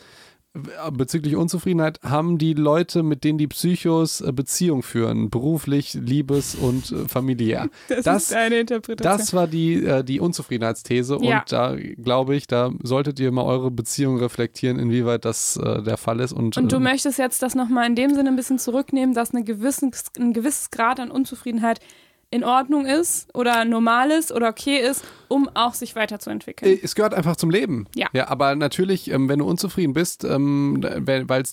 bezüglich 0.92 1.36
Unzufriedenheit 1.36 2.00
haben 2.04 2.38
die 2.38 2.54
Leute, 2.54 3.02
mit 3.02 3.24
denen 3.24 3.40
die 3.40 3.48
Psychos 3.48 4.22
äh, 4.22 4.32
Beziehung 4.32 4.84
führen, 4.84 5.32
beruflich, 5.32 5.96
liebes 5.96 6.54
und 6.54 6.92
äh, 6.92 7.08
familiär. 7.08 7.70
Das, 7.88 8.04
Das- 8.04 8.24
ist 8.24 8.34
deine 8.34 8.60
Interpretation. 8.60 9.18
Das 9.18 9.34
war 9.34 9.48
die, 9.48 9.84
äh, 9.84 10.04
die 10.04 10.20
Unzufriedenheitsthese 10.20 11.18
Ja. 11.22 11.40
und 11.40 11.52
da 11.52 11.76
glaube 11.76 12.36
ich, 12.36 12.46
da 12.46 12.72
solltet 12.84 13.20
ihr 13.20 13.32
mal 13.32 13.44
eure 13.46 13.72
Beziehung 13.72 14.20
reflektieren, 14.20 14.78
inwieweit 14.78 15.26
das 15.26 15.58
äh, 15.58 15.82
der 15.82 15.98
Fall 15.98 16.20
ist. 16.20 16.34
Und, 16.34 16.56
Und 16.58 16.72
du 16.72 16.76
äh, 16.76 16.80
möchtest 16.80 17.18
jetzt 17.18 17.42
das 17.42 17.56
nochmal 17.56 17.88
in 17.88 17.96
dem 17.96 18.14
Sinne 18.14 18.30
ein 18.30 18.36
bisschen 18.36 18.60
zurücknehmen, 18.60 19.16
dass 19.16 19.34
eine 19.34 19.44
gewissen, 19.44 19.92
ein 20.20 20.34
gewisses 20.34 20.70
Grad 20.70 21.00
an 21.00 21.10
Unzufriedenheit 21.10 21.80
in 22.34 22.44
Ordnung 22.44 22.86
ist 22.86 23.34
oder 23.36 23.64
normal 23.64 24.10
ist 24.12 24.32
oder 24.32 24.50
okay 24.50 24.80
ist, 24.80 25.06
um 25.28 25.48
auch 25.54 25.74
sich 25.74 25.96
weiterzuentwickeln. 25.96 26.80
Es 26.82 26.96
gehört 26.96 27.14
einfach 27.14 27.36
zum 27.36 27.50
Leben. 27.50 27.86
Ja. 27.96 28.08
Ja, 28.14 28.28
aber 28.30 28.56
natürlich, 28.56 29.12
ähm, 29.12 29.30
wenn 29.30 29.40
du 29.40 29.46
unzufrieden 29.46 29.94
bist, 29.94 30.24
ähm, 30.24 30.82
weil, 30.82 31.30
weil, 31.30 31.44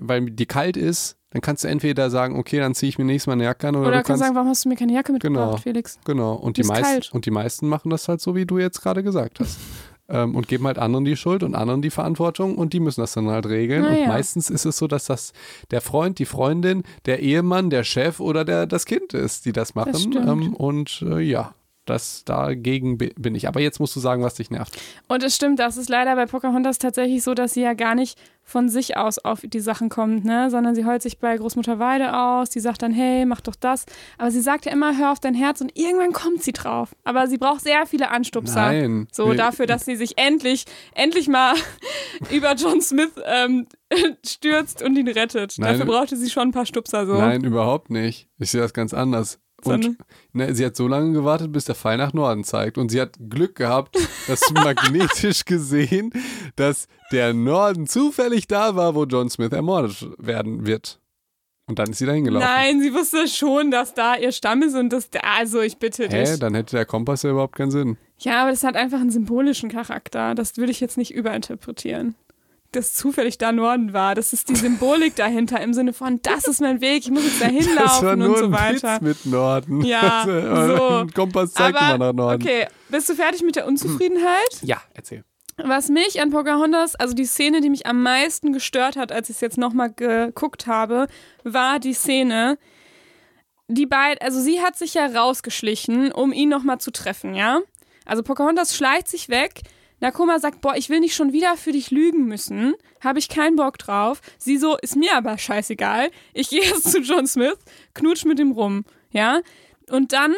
weil 0.00 0.30
dir 0.30 0.46
kalt 0.46 0.76
ist, 0.76 1.16
dann 1.30 1.42
kannst 1.42 1.62
du 1.64 1.68
entweder 1.68 2.08
sagen, 2.08 2.38
okay, 2.38 2.58
dann 2.58 2.74
ziehe 2.74 2.88
ich 2.88 2.98
mir 2.98 3.04
nächstes 3.04 3.26
Mal 3.26 3.34
eine 3.34 3.44
Jacke 3.44 3.68
an 3.68 3.76
oder, 3.76 3.88
Oder 3.88 3.96
du 3.98 4.02
kannst 4.04 4.22
sagen, 4.22 4.34
warum 4.34 4.48
hast 4.48 4.64
du 4.64 4.70
mir 4.70 4.76
keine 4.76 4.94
Jacke 4.94 5.12
mitgebracht, 5.12 5.50
Genau. 5.50 5.56
Felix? 5.58 5.98
Genau, 6.04 6.34
und 6.34 6.56
die, 6.56 6.62
Ist 6.62 6.68
meisten, 6.68 6.84
kalt. 6.84 7.10
und 7.12 7.26
die 7.26 7.30
meisten 7.30 7.68
machen 7.68 7.90
das 7.90 8.08
halt 8.08 8.20
so, 8.22 8.34
wie 8.34 8.46
du 8.46 8.58
jetzt 8.58 8.80
gerade 8.80 9.02
gesagt 9.02 9.40
hast. 9.40 9.58
ähm, 10.08 10.34
und 10.34 10.48
geben 10.48 10.66
halt 10.66 10.78
anderen 10.78 11.04
die 11.04 11.16
Schuld 11.16 11.42
und 11.42 11.54
anderen 11.54 11.82
die 11.82 11.90
Verantwortung 11.90 12.56
und 12.56 12.72
die 12.72 12.80
müssen 12.80 13.00
das 13.00 13.12
dann 13.12 13.28
halt 13.28 13.46
regeln. 13.46 13.82
Na 13.82 13.90
und 13.90 14.08
meistens 14.08 14.50
ist 14.50 14.64
es 14.64 14.78
so, 14.78 14.86
dass 14.86 15.06
das 15.06 15.32
der 15.70 15.80
Freund, 15.80 16.18
die 16.18 16.24
Freundin, 16.24 16.82
der 17.06 17.20
Ehemann, 17.20 17.70
der 17.70 17.84
Chef 17.84 18.20
oder 18.20 18.44
der, 18.44 18.66
das 18.66 18.86
Kind 18.86 19.14
ist, 19.14 19.44
die 19.44 19.52
das 19.52 19.74
machen. 19.74 19.94
stimmt. 19.94 20.26
ähm, 20.26 20.54
und 20.54 21.04
äh, 21.08 21.20
ja, 21.20 21.54
Das 21.88 22.24
dagegen 22.24 22.98
bi- 22.98 23.14
bin 23.16 23.34
ich. 23.34 23.48
Aber 23.48 23.60
jetzt 23.60 23.80
musst 23.80 23.96
du 23.96 24.00
sagen, 24.00 24.22
was 24.22 24.34
dich 24.34 24.50
nervt. 24.50 24.78
Und 25.08 25.22
es 25.22 25.34
stimmt, 25.36 25.58
das 25.58 25.76
ist 25.76 25.88
leider 25.88 26.14
bei 26.16 26.26
Pocahontas 26.26 26.78
tatsächlich 26.78 27.22
so, 27.22 27.34
dass 27.34 27.54
sie 27.54 27.62
ja 27.62 27.72
gar 27.74 27.94
nicht 27.94 28.18
von 28.44 28.70
sich 28.70 28.96
aus 28.96 29.18
auf 29.18 29.40
die 29.44 29.60
Sachen 29.60 29.90
kommt, 29.90 30.24
ne? 30.24 30.48
sondern 30.50 30.74
sie 30.74 30.86
heult 30.86 31.02
sich 31.02 31.18
bei 31.18 31.36
Großmutter 31.36 31.78
Weide 31.78 32.16
aus, 32.18 32.48
die 32.48 32.60
sagt 32.60 32.80
dann, 32.80 32.92
hey, 32.92 33.26
mach 33.26 33.42
doch 33.42 33.54
das. 33.56 33.84
Aber 34.16 34.30
sie 34.30 34.40
sagt 34.40 34.64
ja 34.64 34.72
immer, 34.72 34.96
hör 34.96 35.12
auf 35.12 35.20
dein 35.20 35.34
Herz 35.34 35.60
und 35.60 35.76
irgendwann 35.78 36.12
kommt 36.12 36.42
sie 36.42 36.52
drauf. 36.52 36.94
Aber 37.04 37.26
sie 37.26 37.36
braucht 37.36 37.60
sehr 37.60 37.84
viele 37.86 38.10
Anstupser. 38.10 38.62
Nein. 38.72 39.06
So 39.12 39.28
Wir- 39.28 39.34
dafür, 39.34 39.66
dass 39.66 39.84
sie 39.84 39.96
sich 39.96 40.16
endlich, 40.16 40.64
endlich 40.94 41.28
mal 41.28 41.54
über 42.30 42.54
John 42.54 42.80
Smith 42.80 43.12
ähm, 43.26 43.66
stürzt 44.26 44.82
und 44.82 44.96
ihn 44.96 45.08
rettet. 45.08 45.54
Nein. 45.58 45.72
Dafür 45.78 45.86
brauchte 45.92 46.16
sie 46.16 46.30
schon 46.30 46.48
ein 46.48 46.52
paar 46.52 46.66
Stupser 46.66 47.06
so. 47.06 47.14
Nein, 47.14 47.44
überhaupt 47.44 47.90
nicht. 47.90 48.28
Ich 48.38 48.50
sehe 48.50 48.60
das 48.62 48.72
ganz 48.72 48.94
anders. 48.94 49.40
Und 49.64 49.98
ne, 50.32 50.54
sie 50.54 50.64
hat 50.64 50.76
so 50.76 50.86
lange 50.86 51.12
gewartet, 51.12 51.52
bis 51.52 51.64
der 51.64 51.74
Pfeil 51.74 51.98
nach 51.98 52.12
Norden 52.12 52.44
zeigt. 52.44 52.78
Und 52.78 52.90
sie 52.90 53.00
hat 53.00 53.16
Glück 53.28 53.56
gehabt, 53.56 53.98
dass 54.26 54.40
magnetisch 54.52 55.44
gesehen, 55.44 56.12
dass 56.56 56.86
der 57.10 57.34
Norden 57.34 57.86
zufällig 57.86 58.46
da 58.46 58.76
war, 58.76 58.94
wo 58.94 59.04
John 59.04 59.30
Smith 59.30 59.52
ermordet 59.52 60.06
werden 60.18 60.66
wird. 60.66 61.00
Und 61.66 61.78
dann 61.78 61.90
ist 61.90 61.98
sie 61.98 62.06
dahin 62.06 62.24
gelaufen. 62.24 62.46
Nein, 62.46 62.80
sie 62.80 62.94
wusste 62.94 63.28
schon, 63.28 63.70
dass 63.70 63.92
da 63.92 64.16
ihr 64.16 64.32
Stamm 64.32 64.62
ist 64.62 64.74
und 64.74 64.90
das, 64.90 65.10
also 65.22 65.60
ich 65.60 65.76
bitte 65.76 66.08
Hä? 66.08 66.24
dich. 66.24 66.38
Dann 66.38 66.54
hätte 66.54 66.76
der 66.76 66.86
Kompass 66.86 67.24
ja 67.24 67.30
überhaupt 67.30 67.56
keinen 67.56 67.70
Sinn. 67.70 67.98
Ja, 68.18 68.42
aber 68.42 68.50
das 68.50 68.64
hat 68.64 68.74
einfach 68.74 69.00
einen 69.00 69.10
symbolischen 69.10 69.68
Charakter. 69.68 70.34
Das 70.34 70.56
würde 70.56 70.72
ich 70.72 70.80
jetzt 70.80 70.96
nicht 70.96 71.12
überinterpretieren. 71.12 72.14
Das 72.78 72.94
zufällig 72.94 73.38
da 73.38 73.50
Norden 73.50 73.92
war. 73.92 74.14
Das 74.14 74.32
ist 74.32 74.48
die 74.48 74.54
Symbolik 74.54 75.16
dahinter 75.16 75.60
im 75.60 75.74
Sinne 75.74 75.92
von, 75.92 76.22
das 76.22 76.44
ist 76.46 76.60
mein 76.60 76.80
Weg, 76.80 77.00
ich 77.02 77.10
muss 77.10 77.24
jetzt 77.24 77.42
dahin 77.42 77.66
Das 77.74 78.02
war 78.02 78.14
laufen 78.14 78.18
nur 78.20 78.28
und 78.28 78.36
so 78.38 78.44
ein 78.44 78.52
weiter. 78.52 78.94
Witz 79.00 79.24
mit 79.24 79.26
Norden. 79.26 79.80
Ja, 79.84 80.22
Also, 80.28 80.76
so. 80.76 81.06
Kompass 81.12 81.52
zeigt 81.54 81.76
Aber, 81.76 81.96
immer 81.96 82.06
nach 82.06 82.12
Norden. 82.12 82.40
okay, 82.40 82.68
bist 82.88 83.08
du 83.08 83.14
fertig 83.16 83.42
mit 83.42 83.56
der 83.56 83.66
Unzufriedenheit? 83.66 84.62
Ja, 84.62 84.80
erzähl. 84.94 85.24
Was 85.56 85.88
mich 85.88 86.22
an 86.22 86.30
Pocahontas, 86.30 86.94
also 86.94 87.14
die 87.14 87.24
Szene, 87.24 87.60
die 87.60 87.68
mich 87.68 87.84
am 87.86 88.00
meisten 88.00 88.52
gestört 88.52 88.96
hat, 88.96 89.10
als 89.10 89.28
ich 89.28 89.34
es 89.34 89.40
jetzt 89.40 89.58
nochmal 89.58 89.92
geguckt 89.92 90.68
habe, 90.68 91.08
war 91.42 91.80
die 91.80 91.94
Szene, 91.94 92.58
die 93.66 93.86
beiden, 93.86 94.22
also 94.24 94.40
sie 94.40 94.60
hat 94.62 94.76
sich 94.78 94.94
ja 94.94 95.04
rausgeschlichen, 95.06 96.12
um 96.12 96.32
ihn 96.32 96.48
nochmal 96.48 96.78
zu 96.78 96.92
treffen, 96.92 97.34
ja? 97.34 97.58
Also 98.06 98.22
Pocahontas 98.22 98.76
schleicht 98.76 99.08
sich 99.08 99.28
weg. 99.30 99.62
Nakoma 100.00 100.38
sagt, 100.38 100.60
boah, 100.60 100.76
ich 100.76 100.88
will 100.88 101.00
nicht 101.00 101.14
schon 101.14 101.32
wieder 101.32 101.56
für 101.56 101.72
dich 101.72 101.90
lügen 101.90 102.26
müssen. 102.26 102.74
Habe 103.02 103.18
ich 103.18 103.28
keinen 103.28 103.56
Bock 103.56 103.78
drauf. 103.78 104.20
Sie 104.38 104.56
so, 104.56 104.76
ist 104.76 104.96
mir 104.96 105.16
aber 105.16 105.38
scheißegal. 105.38 106.10
Ich 106.34 106.50
gehe 106.50 106.62
jetzt 106.62 106.90
zu 106.90 107.00
John 107.00 107.26
Smith, 107.26 107.58
knutsch 107.94 108.24
mit 108.24 108.38
ihm 108.38 108.52
rum, 108.52 108.84
ja? 109.10 109.40
Und 109.90 110.12
dann 110.12 110.34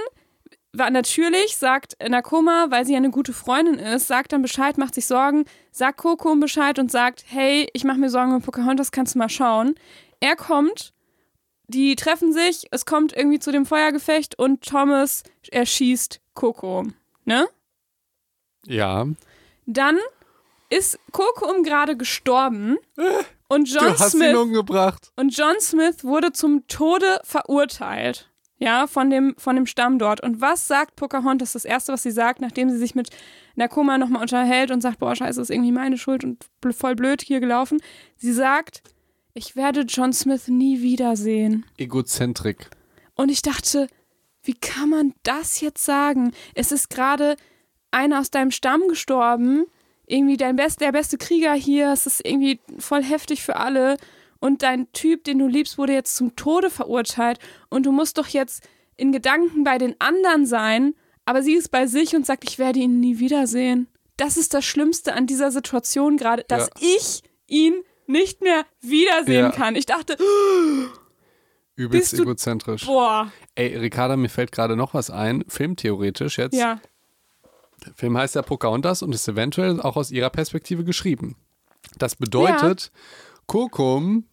war 0.72 0.90
natürlich, 0.90 1.56
sagt 1.56 1.96
Nakoma, 2.06 2.66
weil 2.70 2.86
sie 2.86 2.92
ja 2.92 2.98
eine 2.98 3.10
gute 3.10 3.32
Freundin 3.32 3.78
ist, 3.78 4.06
sagt 4.06 4.32
dann 4.32 4.42
Bescheid, 4.42 4.78
macht 4.78 4.94
sich 4.94 5.06
Sorgen, 5.06 5.44
sagt 5.72 5.98
Coco 5.98 6.34
Bescheid 6.36 6.78
und 6.78 6.90
sagt, 6.90 7.24
hey, 7.26 7.68
ich 7.72 7.84
mache 7.84 7.98
mir 7.98 8.10
Sorgen 8.10 8.34
um 8.34 8.42
Pocahontas, 8.42 8.92
kannst 8.92 9.14
du 9.14 9.18
mal 9.18 9.28
schauen. 9.28 9.74
Er 10.20 10.36
kommt, 10.36 10.92
die 11.66 11.96
treffen 11.96 12.32
sich, 12.32 12.66
es 12.70 12.86
kommt 12.86 13.16
irgendwie 13.16 13.40
zu 13.40 13.50
dem 13.50 13.66
Feuergefecht 13.66 14.38
und 14.38 14.62
Thomas 14.62 15.24
erschießt 15.50 16.20
Coco, 16.34 16.86
ne? 17.24 17.48
Ja. 18.66 19.06
Dann 19.72 19.98
ist 20.68 20.98
Coco 21.12 21.62
gerade 21.62 21.96
gestorben 21.96 22.76
und 23.48 23.68
John 23.68 23.84
du 23.84 23.90
hast 23.98 24.14
ihn 24.14 24.20
Smith 24.20 24.36
umgebracht. 24.36 25.12
und 25.16 25.36
John 25.36 25.60
Smith 25.60 26.02
wurde 26.04 26.32
zum 26.32 26.66
Tode 26.66 27.20
verurteilt. 27.24 28.26
Ja, 28.58 28.86
von 28.86 29.08
dem, 29.08 29.34
von 29.38 29.56
dem 29.56 29.64
Stamm 29.64 29.98
dort. 29.98 30.22
Und 30.22 30.42
was 30.42 30.68
sagt 30.68 30.94
Pocahontas? 30.96 31.52
Das 31.52 31.64
Erste, 31.64 31.94
was 31.94 32.02
sie 32.02 32.10
sagt, 32.10 32.42
nachdem 32.42 32.68
sie 32.68 32.76
sich 32.76 32.94
mit 32.94 33.08
Nakoma 33.54 33.96
nochmal 33.96 34.20
unterhält 34.20 34.70
und 34.70 34.82
sagt, 34.82 34.98
boah, 34.98 35.16
scheiße, 35.16 35.40
das 35.40 35.48
ist 35.48 35.54
irgendwie 35.54 35.72
meine 35.72 35.96
Schuld 35.96 36.24
und 36.24 36.44
voll 36.76 36.94
blöd 36.94 37.22
hier 37.22 37.40
gelaufen. 37.40 37.80
Sie 38.16 38.34
sagt, 38.34 38.82
ich 39.32 39.56
werde 39.56 39.82
John 39.82 40.12
Smith 40.12 40.48
nie 40.48 40.82
wiedersehen. 40.82 41.64
Egozentrik. 41.78 42.68
Und 43.14 43.30
ich 43.30 43.40
dachte, 43.40 43.86
wie 44.42 44.54
kann 44.54 44.90
man 44.90 45.14
das 45.22 45.62
jetzt 45.62 45.82
sagen? 45.82 46.32
Es 46.54 46.70
ist 46.70 46.90
gerade 46.90 47.36
einer 47.90 48.20
aus 48.20 48.30
deinem 48.30 48.50
Stamm 48.50 48.88
gestorben, 48.88 49.66
irgendwie 50.06 50.36
dein 50.36 50.56
best, 50.56 50.80
der 50.80 50.92
beste 50.92 51.18
Krieger 51.18 51.52
hier, 51.54 51.92
es 51.92 52.06
ist 52.06 52.24
irgendwie 52.24 52.60
voll 52.78 53.02
heftig 53.02 53.42
für 53.42 53.56
alle 53.56 53.96
und 54.40 54.62
dein 54.62 54.90
Typ, 54.92 55.24
den 55.24 55.38
du 55.38 55.46
liebst, 55.46 55.78
wurde 55.78 55.92
jetzt 55.92 56.16
zum 56.16 56.34
Tode 56.36 56.70
verurteilt 56.70 57.38
und 57.68 57.86
du 57.86 57.92
musst 57.92 58.18
doch 58.18 58.26
jetzt 58.28 58.62
in 58.96 59.12
Gedanken 59.12 59.64
bei 59.64 59.78
den 59.78 59.94
anderen 60.00 60.46
sein, 60.46 60.94
aber 61.24 61.42
sie 61.42 61.54
ist 61.54 61.70
bei 61.70 61.86
sich 61.86 62.16
und 62.16 62.26
sagt, 62.26 62.44
ich 62.44 62.58
werde 62.58 62.80
ihn 62.80 63.00
nie 63.00 63.18
wiedersehen. 63.18 63.86
Das 64.16 64.36
ist 64.36 64.52
das 64.52 64.64
Schlimmste 64.64 65.14
an 65.14 65.26
dieser 65.26 65.50
Situation 65.50 66.16
gerade, 66.16 66.44
dass 66.48 66.68
Ja. 66.80 66.88
ich 66.96 67.22
ihn 67.46 67.74
nicht 68.06 68.42
mehr 68.42 68.64
wiedersehen 68.80 69.44
Ja. 69.46 69.50
kann. 69.52 69.76
Ich 69.76 69.86
dachte, 69.86 70.16
Übelst 71.76 72.12
egozentrisch. 72.14 72.84
boah, 72.86 73.32
Ey, 73.54 73.76
Ricarda, 73.76 74.16
mir 74.16 74.28
fällt 74.28 74.52
gerade 74.52 74.76
noch 74.76 74.92
was 74.92 75.10
ein. 75.10 75.44
Filmtheoretisch 75.48 76.38
jetzt. 76.38 76.54
ja. 76.54 76.80
Der 77.86 77.94
Film 77.94 78.16
heißt 78.16 78.34
ja 78.34 78.42
Pocahontas 78.42 79.02
und 79.02 79.14
ist 79.14 79.26
eventuell 79.28 79.80
auch 79.80 79.96
aus 79.96 80.10
ihrer 80.10 80.30
Perspektive 80.30 80.84
geschrieben. 80.84 81.36
Das 81.98 82.14
bedeutet, 82.16 82.92
Kokum 83.46 84.24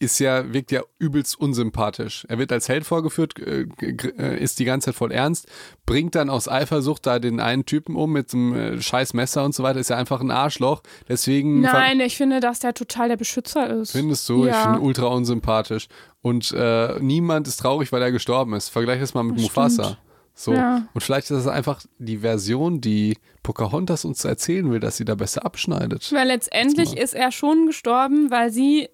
ist 0.00 0.18
ja, 0.18 0.52
wirkt 0.52 0.70
ja 0.72 0.82
übelst 0.98 1.38
unsympathisch. 1.40 2.26
Er 2.28 2.36
wird 2.38 2.52
als 2.52 2.68
Held 2.68 2.84
vorgeführt, 2.84 3.38
äh, 3.38 3.62
äh, 3.80 4.38
ist 4.42 4.58
die 4.58 4.64
ganze 4.64 4.86
Zeit 4.86 4.96
voll 4.96 5.12
ernst, 5.12 5.46
bringt 5.86 6.14
dann 6.14 6.28
aus 6.28 6.48
Eifersucht 6.48 7.06
da 7.06 7.18
den 7.20 7.40
einen 7.40 7.64
Typen 7.64 7.94
um 7.96 8.12
mit 8.12 8.34
einem 8.34 8.54
äh, 8.54 8.82
scheiß 8.82 9.14
Messer 9.14 9.44
und 9.44 9.54
so 9.54 9.62
weiter, 9.62 9.78
ist 9.78 9.90
ja 9.90 9.96
einfach 9.96 10.20
ein 10.20 10.32
Arschloch. 10.32 10.82
Deswegen 11.08 11.60
Nein, 11.60 12.00
ich 12.00 12.16
finde, 12.16 12.40
dass 12.40 12.58
der 12.58 12.74
total 12.74 13.08
der 13.08 13.16
Beschützer 13.16 13.70
ist. 13.70 13.92
Findest 13.92 14.28
du? 14.28 14.44
Ich 14.44 14.50
Ja. 14.52 14.62
finde 14.62 14.78
ihn 14.80 14.84
ultra 14.84 15.06
unsympathisch. 15.06 15.86
Und 16.20 16.52
äh, 16.52 16.98
niemand 17.00 17.46
ist 17.48 17.58
traurig, 17.60 17.90
weil 17.92 18.02
er 18.02 18.12
gestorben 18.12 18.52
ist. 18.54 18.68
Vergleich 18.70 19.00
das 19.00 19.14
mal 19.14 19.22
mit 19.22 19.36
Das 19.36 19.42
Mufasa. 19.44 19.84
stimmt. 19.84 19.98
So. 20.34 20.52
Ja. 20.52 20.88
Und 20.92 21.00
vielleicht 21.00 21.30
ist 21.30 21.36
das 21.44 21.46
einfach 21.46 21.80
die 21.98 22.18
Version, 22.18 22.80
die 22.80 23.16
Pocahontas 23.42 24.04
uns 24.04 24.24
erzählen 24.24 24.68
will, 24.70 24.80
dass 24.80 24.96
sie 24.96 25.04
da 25.04 25.14
besser 25.14 25.44
abschneidet. 25.44 26.10
Weil 26.12 26.26
letztendlich 26.26 26.96
ist 26.96 27.14
er 27.14 27.30
schon 27.30 27.66
gestorben, 27.66 28.30
weil 28.30 28.50
sie 28.50 28.88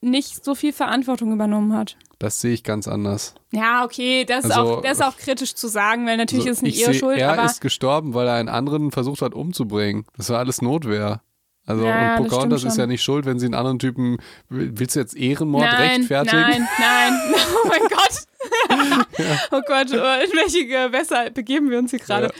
nicht 0.00 0.44
so 0.44 0.54
viel 0.54 0.72
Verantwortung 0.72 1.32
übernommen 1.32 1.72
hat. 1.72 1.96
Das 2.18 2.40
sehe 2.40 2.52
ich 2.54 2.64
ganz 2.64 2.88
anders. 2.88 3.34
Ja, 3.52 3.84
okay, 3.84 4.24
das 4.24 4.44
ist, 4.44 4.50
Also- 4.52 4.76
auch, 4.78 4.82
das 4.82 4.92
ist 4.98 5.04
auch 5.04 5.16
kritisch 5.16 5.54
zu 5.54 5.68
sagen, 5.68 6.06
weil 6.06 6.16
natürlich 6.16 6.46
Also, 6.46 6.50
ist 6.52 6.56
es 6.58 6.62
nicht 6.62 6.76
ich 6.76 6.82
ihre 6.82 6.92
sehe, 6.92 7.00
Schuld, 7.00 7.18
er 7.18 7.44
ist 7.44 7.60
gestorben, 7.60 8.14
weil 8.14 8.26
er 8.26 8.34
einen 8.34 8.48
anderen 8.48 8.90
versucht 8.90 9.22
hat 9.22 9.34
umzubringen. 9.34 10.04
Das 10.16 10.30
war 10.30 10.38
alles 10.38 10.62
Notwehr. 10.62 11.22
Also 11.68 11.84
Ja, 11.84 12.16
und 12.16 12.28
Pocahontas 12.28 12.62
ist 12.62 12.78
ja 12.78 12.86
nicht 12.86 13.02
schuld, 13.02 13.26
wenn 13.26 13.40
sie 13.40 13.46
einen 13.46 13.54
anderen 13.54 13.80
Typen. 13.80 14.18
Willst 14.48 14.94
du 14.94 15.00
jetzt 15.00 15.16
Ehrenmord 15.16 15.64
nein, 15.64 15.98
rechtfertigen? 15.98 16.40
nein, 16.40 16.68
nein. 16.78 17.12
Oh 17.64 17.68
mein 17.68 17.80
Gott. 17.80 17.90
Oh 19.50 19.62
Gott, 19.66 19.88
oh, 19.92 20.24
in 20.24 20.32
welche 20.36 20.66
Gewässer 20.66 21.30
begeben 21.30 21.70
wir 21.70 21.78
uns 21.78 21.90
hier 21.90 21.98
gerade? 22.00 22.32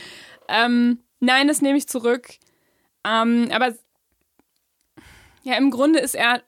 Ähm, 0.47 0.99
nein, 1.19 1.47
das 1.47 1.61
nehme 1.61 1.77
ich 1.77 1.87
zurück. 1.87 2.29
Ähm, 3.05 3.49
aber 3.51 3.73
ja, 5.43 5.55
im 5.55 5.71
Grunde 5.71 5.99
ist 5.99 6.15
er, 6.15 6.43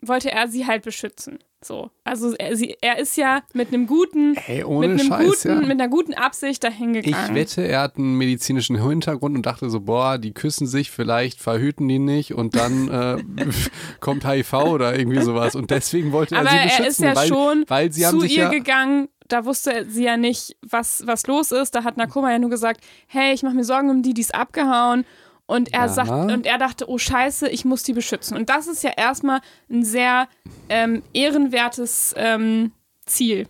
wollte 0.00 0.30
er 0.30 0.48
sie 0.48 0.66
halt 0.66 0.82
beschützen. 0.82 1.38
So. 1.64 1.90
Also 2.04 2.34
er, 2.34 2.56
sie, 2.56 2.76
er 2.80 2.98
ist 2.98 3.16
ja 3.16 3.42
mit 3.52 3.68
einem 3.68 3.86
guten, 3.86 4.36
ohne 4.64 4.88
mit 4.88 5.00
einem 5.00 5.08
Scheiß, 5.08 5.26
guten, 5.26 5.48
ja. 5.48 5.54
mit 5.60 5.70
einer 5.70 5.88
guten 5.88 6.14
Absicht 6.14 6.64
dahin 6.64 6.94
Ich 6.94 7.04
gegangen. 7.04 7.34
wette, 7.34 7.66
er 7.66 7.80
hat 7.80 7.96
einen 7.96 8.16
medizinischen 8.16 8.82
Hintergrund 8.82 9.36
und 9.36 9.46
dachte 9.46 9.70
so, 9.70 9.80
boah, 9.80 10.18
die 10.18 10.32
küssen 10.32 10.66
sich, 10.66 10.90
vielleicht 10.90 11.40
verhüten 11.40 11.88
die 11.88 11.98
nicht 11.98 12.34
und 12.34 12.56
dann 12.56 12.88
äh, 12.88 13.22
kommt 14.00 14.26
HIV 14.26 14.52
oder 14.54 14.98
irgendwie 14.98 15.22
sowas. 15.22 15.54
Und 15.54 15.70
deswegen 15.70 16.12
wollte 16.12 16.34
er 16.34 16.40
Aber 16.42 16.50
sie 16.50 16.56
er 16.56 16.62
beschützen, 16.64 16.86
ist 16.86 16.98
ja 17.00 17.16
weil, 17.16 17.28
schon 17.28 17.64
weil 17.68 17.92
sie 17.92 18.06
haben 18.06 18.14
zu 18.18 18.20
sich 18.20 18.36
ihr 18.36 18.44
ja 18.44 18.50
gegangen. 18.50 19.08
Da 19.28 19.44
wusste 19.46 19.86
sie 19.88 20.04
ja 20.04 20.16
nicht, 20.16 20.56
was, 20.68 21.06
was 21.06 21.26
los 21.26 21.52
ist. 21.52 21.74
Da 21.74 21.84
hat 21.84 21.96
Nakoma 21.96 22.30
ja 22.30 22.38
nur 22.38 22.50
gesagt, 22.50 22.82
hey, 23.06 23.32
ich 23.32 23.42
mache 23.42 23.54
mir 23.54 23.64
Sorgen 23.64 23.88
um 23.88 24.02
die, 24.02 24.12
die 24.12 24.20
ist 24.20 24.34
abgehauen. 24.34 25.04
Und 25.46 25.72
er 25.74 25.80
Ja. 25.82 25.88
sagt, 25.88 26.10
und 26.32 26.46
er 26.46 26.56
dachte, 26.58 26.88
oh 26.88 26.98
Scheiße, 26.98 27.48
ich 27.48 27.64
muss 27.64 27.82
die 27.82 27.92
beschützen. 27.92 28.36
Und 28.36 28.48
das 28.48 28.66
ist 28.68 28.82
ja 28.84 28.90
erstmal 28.96 29.40
ein 29.70 29.84
sehr 29.84 30.28
ähm, 30.68 31.02
ehrenwertes 31.12 32.14
ähm, 32.16 32.72
Ziel. 33.06 33.46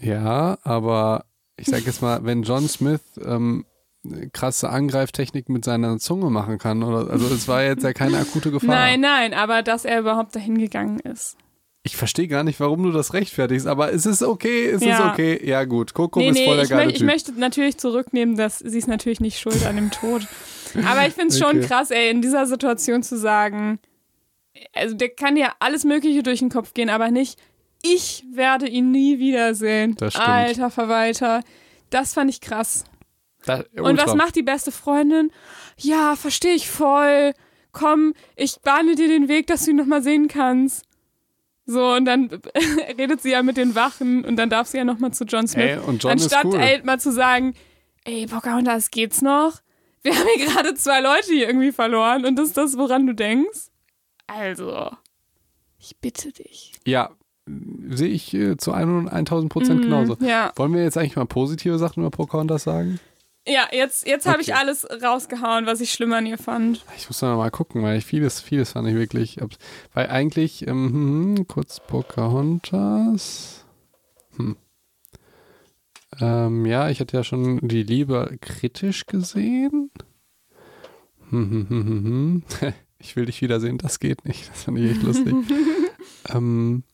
Ja, 0.00 0.58
aber 0.64 1.26
ich 1.56 1.66
sag 1.68 1.84
jetzt 1.86 2.02
mal, 2.02 2.24
wenn 2.24 2.42
John 2.42 2.66
Smith 2.68 3.00
ähm, 3.24 3.64
krasse 4.32 4.68
Angreiftechnik 4.70 5.48
mit 5.48 5.64
seiner 5.64 5.98
Zunge 5.98 6.28
machen 6.30 6.58
kann, 6.58 6.82
oder 6.82 7.10
also 7.10 7.32
es 7.32 7.46
war 7.46 7.62
jetzt 7.62 7.84
ja 7.84 7.92
keine 7.92 8.18
akute 8.18 8.50
Gefahr. 8.50 8.68
Nein, 8.74 9.00
nein, 9.00 9.32
aber 9.34 9.62
dass 9.62 9.84
er 9.84 10.00
überhaupt 10.00 10.34
dahin 10.34 10.58
gegangen 10.58 10.98
ist. 11.00 11.36
Ich 11.86 11.96
verstehe 11.96 12.28
gar 12.28 12.44
nicht, 12.44 12.58
warum 12.60 12.82
du 12.82 12.92
das 12.92 13.12
rechtfertigst, 13.12 13.66
aber 13.66 13.92
es 13.92 14.06
ist 14.06 14.22
okay, 14.22 14.66
es 14.70 14.82
Ja. 14.82 14.94
ist 14.98 15.12
okay. 15.12 15.40
Ja 15.46 15.64
gut, 15.64 15.92
Coco 15.94 16.18
Nee, 16.18 16.30
ist 16.30 16.38
voll 16.40 16.46
nee, 16.48 16.54
der 16.56 16.64
ich, 16.64 16.70
geile 16.70 16.90
ich 16.90 16.98
Typ. 16.98 17.06
möchte 17.06 17.32
natürlich 17.38 17.76
zurücknehmen, 17.78 18.36
dass 18.36 18.58
sie 18.58 18.78
ist 18.78 18.88
natürlich 18.88 19.20
nicht 19.20 19.38
schuld 19.38 19.64
an 19.66 19.76
dem 19.76 19.90
Tod. 19.90 20.26
Aber 20.84 21.06
ich 21.06 21.14
finde 21.14 21.28
es 21.34 21.38
schon 21.38 21.58
Okay. 21.58 21.66
krass, 21.66 21.90
ey, 21.90 22.10
in 22.10 22.22
dieser 22.22 22.46
Situation 22.46 23.02
zu 23.02 23.16
sagen, 23.18 23.78
also 24.72 24.94
der 24.94 25.08
kann 25.10 25.36
ja 25.36 25.52
alles 25.60 25.84
Mögliche 25.84 26.22
durch 26.22 26.38
den 26.40 26.48
Kopf 26.50 26.74
gehen, 26.74 26.88
aber 26.90 27.10
nicht, 27.10 27.38
ich 27.82 28.24
werde 28.32 28.66
ihn 28.68 28.90
nie 28.90 29.18
wiedersehen. 29.18 29.94
Das 29.96 30.14
stimmt. 30.14 30.26
Alter 30.28 30.70
Verwalter. 30.70 31.42
Das 31.90 32.14
fand 32.14 32.30
ich 32.30 32.40
krass. 32.40 32.84
Da, 33.44 33.62
Und 33.76 33.98
was 33.98 34.14
macht 34.14 34.36
die 34.36 34.42
beste 34.42 34.72
Freundin? 34.72 35.30
Ja, 35.78 36.16
verstehe 36.16 36.54
ich 36.54 36.70
voll. 36.70 37.34
Komm, 37.72 38.14
ich 38.36 38.60
bahne 38.62 38.94
dir 38.94 39.08
den 39.08 39.28
Weg, 39.28 39.48
dass 39.48 39.64
du 39.64 39.72
ihn 39.72 39.76
nochmal 39.76 40.02
sehen 40.02 40.28
kannst. 40.28 40.84
So, 41.66 41.92
und 41.92 42.04
dann 42.06 42.28
redet 42.98 43.20
sie 43.20 43.32
ja 43.32 43.42
mit 43.42 43.56
den 43.56 43.74
Wachen 43.74 44.24
und 44.24 44.36
dann 44.36 44.48
darf 44.50 44.68
sie 44.68 44.78
ja 44.78 44.84
nochmal 44.84 45.12
zu 45.12 45.24
John 45.24 45.46
Smith. 45.48 45.64
Ey, 45.64 45.78
und 45.78 46.02
John 46.02 46.12
Anstatt 46.12 46.44
ist 46.44 46.52
cool. 46.54 46.60
ey, 46.60 46.82
mal 46.84 47.00
zu 47.00 47.10
sagen, 47.12 47.54
ey, 48.04 48.26
Pocahontas, 48.26 48.90
geht's 48.90 49.20
noch? 49.22 49.60
Wir 50.04 50.14
haben 50.14 50.28
hier 50.36 50.46
gerade 50.46 50.74
zwei 50.74 51.00
Leute 51.00 51.32
hier 51.32 51.48
irgendwie 51.48 51.72
verloren 51.72 52.24
und 52.24 52.36
das 52.36 52.48
ist 52.48 52.56
das, 52.56 52.76
woran 52.78 53.06
du 53.06 53.14
denkst? 53.14 53.68
Also, 54.26 54.90
ich 55.78 55.96
bitte 56.00 56.30
dich. 56.32 56.72
Ja, 56.86 57.10
sehe 57.90 58.08
ich 58.08 58.32
äh, 58.34 58.56
zu 58.56 58.72
100 58.72 59.12
1000 59.12 59.52
Prozent 59.52 59.82
genauso. 59.82 60.16
Mhm, 60.18 60.26
Ja, 60.26 60.52
Wollen 60.56 60.72
wir 60.72 60.82
jetzt 60.82 60.96
eigentlich 60.96 61.16
mal 61.16 61.26
positive 61.26 61.78
Sachen 61.78 62.00
über 62.00 62.10
Pocahontas 62.10 62.62
sagen? 62.64 63.00
ja 63.46 63.68
jetzt, 63.72 64.06
jetzt 64.06 64.26
habe 64.26 64.40
ich 64.40 64.48
Okay. 64.54 64.58
alles 64.58 64.86
rausgehauen, 65.02 65.66
was 65.66 65.82
ich 65.82 65.92
schlimm 65.92 66.14
an 66.14 66.24
ihr 66.24 66.38
fand. 66.38 66.82
Ich 66.96 67.08
muss 67.10 67.20
noch 67.20 67.36
mal 67.36 67.50
gucken, 67.50 67.82
weil 67.82 67.98
ich 67.98 68.06
vieles, 68.06 68.40
vieles 68.40 68.72
fand 68.72 68.88
ich 68.88 68.94
wirklich. 68.94 69.38
Weil 69.92 70.08
eigentlich, 70.08 70.66
ähm, 70.66 70.88
hm, 70.92 71.36
hm, 71.36 71.48
kurz 71.48 71.80
Pocahontas. 71.80 73.64
Hm. 74.36 74.56
Ähm, 76.20 76.66
ja, 76.66 76.88
ich 76.90 77.00
hatte 77.00 77.16
ja 77.16 77.24
schon 77.24 77.58
die 77.66 77.82
Liebe 77.82 78.36
kritisch 78.40 79.06
gesehen. 79.06 79.90
Hm, 81.30 81.50
hm, 81.50 81.66
hm. 81.68 82.42
Ich 82.98 83.16
will 83.16 83.26
dich 83.26 83.42
wiedersehen, 83.42 83.76
das 83.76 84.00
geht 84.00 84.24
nicht. 84.24 84.48
Das 84.48 84.62
fand 84.62 84.78
ich 84.78 84.92
echt 84.92 85.02
lustig. 85.02 85.34
ähm, 86.30 86.84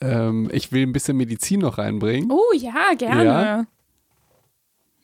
ähm, 0.00 0.50
ich 0.52 0.72
will 0.72 0.82
ein 0.82 0.92
bisschen 0.92 1.16
Medizin 1.16 1.60
noch 1.60 1.78
reinbringen. 1.78 2.28
Oh 2.32 2.52
ja, 2.56 2.94
gerne. 2.98 3.24
Ja? 3.24 3.66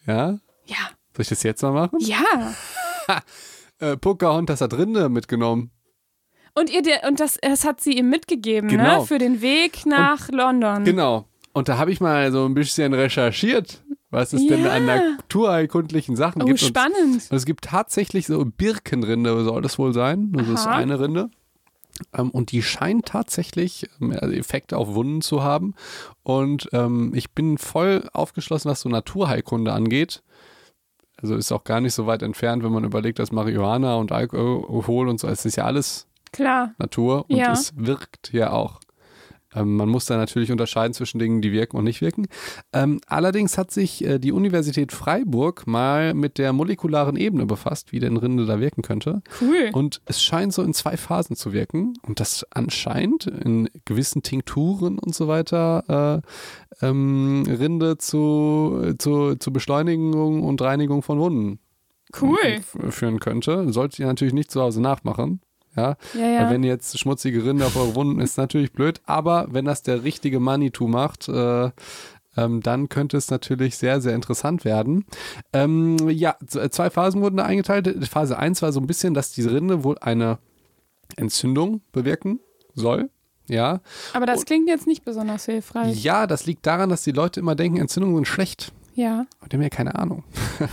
Ja? 0.06 0.38
Ja. 0.64 0.76
Soll 1.14 1.22
ich 1.22 1.28
das 1.28 1.44
jetzt 1.44 1.62
mal 1.62 1.72
machen? 1.72 1.98
Ja. 2.00 2.54
Äh, 3.80 3.96
Pocahontas 3.96 4.60
hat 4.60 4.74
Rinde 4.74 5.08
mitgenommen. 5.08 5.70
Und 6.52 6.68
ihr 6.68 6.82
und 7.06 7.20
das, 7.20 7.38
das 7.40 7.64
hat 7.64 7.80
sie 7.80 7.92
ihm 7.92 8.10
mitgegeben, 8.10 8.68
Genau. 8.68 9.02
ne? 9.02 9.06
Für 9.06 9.18
den 9.18 9.40
Weg 9.40 9.86
nach 9.86 10.28
London. 10.30 10.82
Genau. 10.82 11.28
Und 11.58 11.68
da 11.68 11.76
habe 11.76 11.90
ich 11.90 12.00
mal 12.00 12.30
so 12.30 12.44
ein 12.44 12.54
bisschen 12.54 12.94
recherchiert, 12.94 13.82
was 14.10 14.32
es 14.32 14.46
denn 14.46 14.62
Ja. 14.64 14.70
an 14.74 14.86
naturheilkundlichen 14.86 16.14
Sachen 16.14 16.40
Oh, 16.42 16.46
gibt. 16.46 16.62
Und, 16.62 16.68
spannend. 16.68 17.26
und 17.30 17.36
es 17.36 17.44
gibt 17.46 17.64
tatsächlich 17.64 18.28
so 18.28 18.44
Birkenrinde, 18.44 19.42
soll 19.42 19.60
das 19.62 19.76
wohl 19.76 19.92
sein. 19.92 20.30
Das 20.32 20.46
ist 20.48 20.66
Aha. 20.68 20.76
eine 20.76 21.00
Rinde. 21.00 21.30
Ähm, 22.14 22.30
und 22.30 22.52
die 22.52 22.62
scheint 22.62 23.06
tatsächlich 23.06 23.90
also 24.00 24.32
Effekte 24.32 24.76
auf 24.76 24.94
Wunden 24.94 25.20
zu 25.20 25.42
haben. 25.42 25.74
Und 26.22 26.68
ähm, 26.72 27.10
ich 27.16 27.32
bin 27.32 27.58
voll 27.58 28.08
aufgeschlossen, 28.12 28.70
was 28.70 28.82
so 28.82 28.88
Naturheilkunde 28.88 29.72
angeht. 29.72 30.22
Also 31.20 31.34
ist 31.34 31.50
auch 31.50 31.64
gar 31.64 31.80
nicht 31.80 31.94
so 31.94 32.06
weit 32.06 32.22
entfernt, 32.22 32.62
wenn 32.62 32.70
man 32.70 32.84
überlegt, 32.84 33.18
dass 33.18 33.32
Marihuana 33.32 33.96
und 33.96 34.12
Alkohol 34.12 35.08
und 35.08 35.18
so, 35.18 35.26
es 35.26 35.44
ist 35.44 35.56
ja 35.56 35.64
alles 35.64 36.06
Klar. 36.30 36.72
Natur 36.78 37.24
und 37.28 37.36
Ja. 37.36 37.50
es 37.50 37.72
wirkt 37.76 38.32
ja 38.32 38.52
auch. 38.52 38.78
Ähm, 39.58 39.76
man 39.76 39.88
muss 39.88 40.06
da 40.06 40.16
natürlich 40.16 40.52
unterscheiden 40.52 40.94
zwischen 40.94 41.18
Dingen, 41.18 41.40
die 41.42 41.52
wirken 41.52 41.76
und 41.76 41.84
nicht 41.84 42.00
wirken. 42.00 42.26
Ähm, 42.72 43.00
allerdings 43.06 43.58
hat 43.58 43.70
sich 43.70 44.04
äh, 44.04 44.18
die 44.18 44.32
Universität 44.32 44.92
Freiburg 44.92 45.66
mal 45.66 46.14
mit 46.14 46.38
der 46.38 46.52
molekularen 46.52 47.16
Ebene 47.16 47.46
befasst, 47.46 47.92
wie 47.92 48.00
denn 48.00 48.16
Rinde 48.16 48.46
da 48.46 48.60
wirken 48.60 48.82
könnte. 48.82 49.22
Cool. 49.40 49.70
Und 49.72 50.00
es 50.06 50.22
scheint 50.22 50.52
so 50.52 50.62
in 50.62 50.74
zwei 50.74 50.96
Phasen 50.96 51.36
zu 51.36 51.52
wirken. 51.52 51.94
Und 52.06 52.20
das 52.20 52.46
anscheinend 52.50 53.26
in 53.26 53.68
gewissen 53.84 54.22
Tinkturen 54.22 54.98
und 54.98 55.14
so 55.14 55.28
weiter 55.28 56.22
äh, 56.82 56.86
ähm, 56.86 57.44
Rinde 57.48 57.98
zu, 57.98 58.94
zu, 58.98 59.36
zu 59.36 59.52
Beschleunigung 59.52 60.42
und 60.42 60.60
Reinigung 60.62 61.02
von 61.02 61.18
Wunden 61.18 61.58
Cool. 62.20 62.38
f- 62.42 62.76
führen 62.90 63.20
könnte. 63.20 63.72
Solltet 63.72 63.98
ihr 63.98 64.06
natürlich 64.06 64.34
nicht 64.34 64.50
zu 64.50 64.60
Hause 64.60 64.80
nachmachen. 64.80 65.40
Ja, 65.78 65.96
Ja, 66.20 66.26
ja. 66.26 66.50
wenn 66.50 66.62
jetzt 66.62 66.98
schmutzige 66.98 67.44
Rinde 67.44 67.64
auf 67.66 67.76
eure 67.76 67.94
Wunden 67.94 68.20
ist 68.20 68.36
natürlich 68.36 68.72
blöd, 68.72 69.00
aber 69.06 69.46
wenn 69.50 69.64
das 69.64 69.82
der 69.82 70.02
richtige 70.04 70.40
Manitou 70.40 70.88
macht, 70.88 71.28
äh, 71.28 71.70
ähm, 72.36 72.60
dann 72.62 72.88
könnte 72.88 73.16
es 73.16 73.30
natürlich 73.30 73.76
sehr, 73.76 74.00
sehr 74.00 74.14
interessant 74.14 74.64
werden. 74.64 75.04
Ähm, 75.52 75.96
ja, 76.08 76.36
z- 76.46 76.72
zwei 76.72 76.88
Phasen 76.90 77.20
wurden 77.20 77.36
da 77.38 77.44
eingeteilt. 77.44 78.06
Phase 78.08 78.38
1 78.38 78.62
war 78.62 78.70
so 78.72 78.78
ein 78.80 78.86
bisschen, 78.86 79.12
dass 79.14 79.32
die 79.32 79.42
Rinde 79.42 79.82
wohl 79.82 79.98
eine 79.98 80.38
Entzündung 81.16 81.80
bewirken 81.92 82.40
soll. 82.74 83.10
Ja. 83.48 83.80
Aber 84.12 84.26
das 84.26 84.44
klingt 84.44 84.68
jetzt 84.68 84.86
nicht 84.86 85.04
besonders 85.04 85.46
hilfreich. 85.46 86.04
ja, 86.04 86.26
das 86.26 86.44
liegt 86.46 86.66
daran, 86.66 86.90
dass 86.90 87.02
die 87.02 87.12
Leute 87.12 87.40
immer 87.40 87.54
denken, 87.54 87.78
Entzündungen 87.78 88.16
sind 88.16 88.26
schlecht. 88.28 88.72
Ja. 88.98 89.26
Aber 89.38 89.48
die 89.48 89.56
haben 89.56 89.62
ja 89.62 89.68
keine 89.68 89.94
Ahnung. 89.94 90.24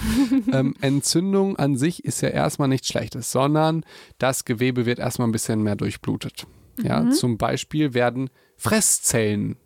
ähm, 0.51 0.73
Entzündung 0.81 1.57
an 1.57 1.77
sich 1.77 2.03
ist 2.03 2.21
ja 2.21 2.29
erstmal 2.29 2.67
nichts 2.67 2.87
Schlechtes, 2.87 3.31
sondern 3.31 3.85
das 4.17 4.45
Gewebe 4.45 4.87
wird 4.87 4.97
erstmal 4.97 5.27
ein 5.27 5.31
bisschen 5.31 5.61
mehr 5.61 5.75
durchblutet. 5.75 6.47
Ja, 6.81 7.11
zum 7.11 7.37
Beispiel 7.37 7.93
werden 7.93 8.31
Fresszellen 8.57 9.57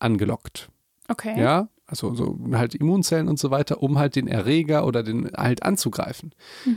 angelockt. 0.00 0.70
Okay. 1.08 1.38
Ja, 1.38 1.68
also 1.86 2.14
so 2.14 2.38
halt 2.52 2.74
Immunzellen 2.74 3.28
und 3.28 3.38
so 3.38 3.50
weiter, 3.50 3.82
um 3.82 3.98
halt 3.98 4.16
den 4.16 4.28
Erreger 4.28 4.86
oder 4.86 5.02
den 5.02 5.30
halt 5.36 5.62
anzugreifen. 5.62 6.34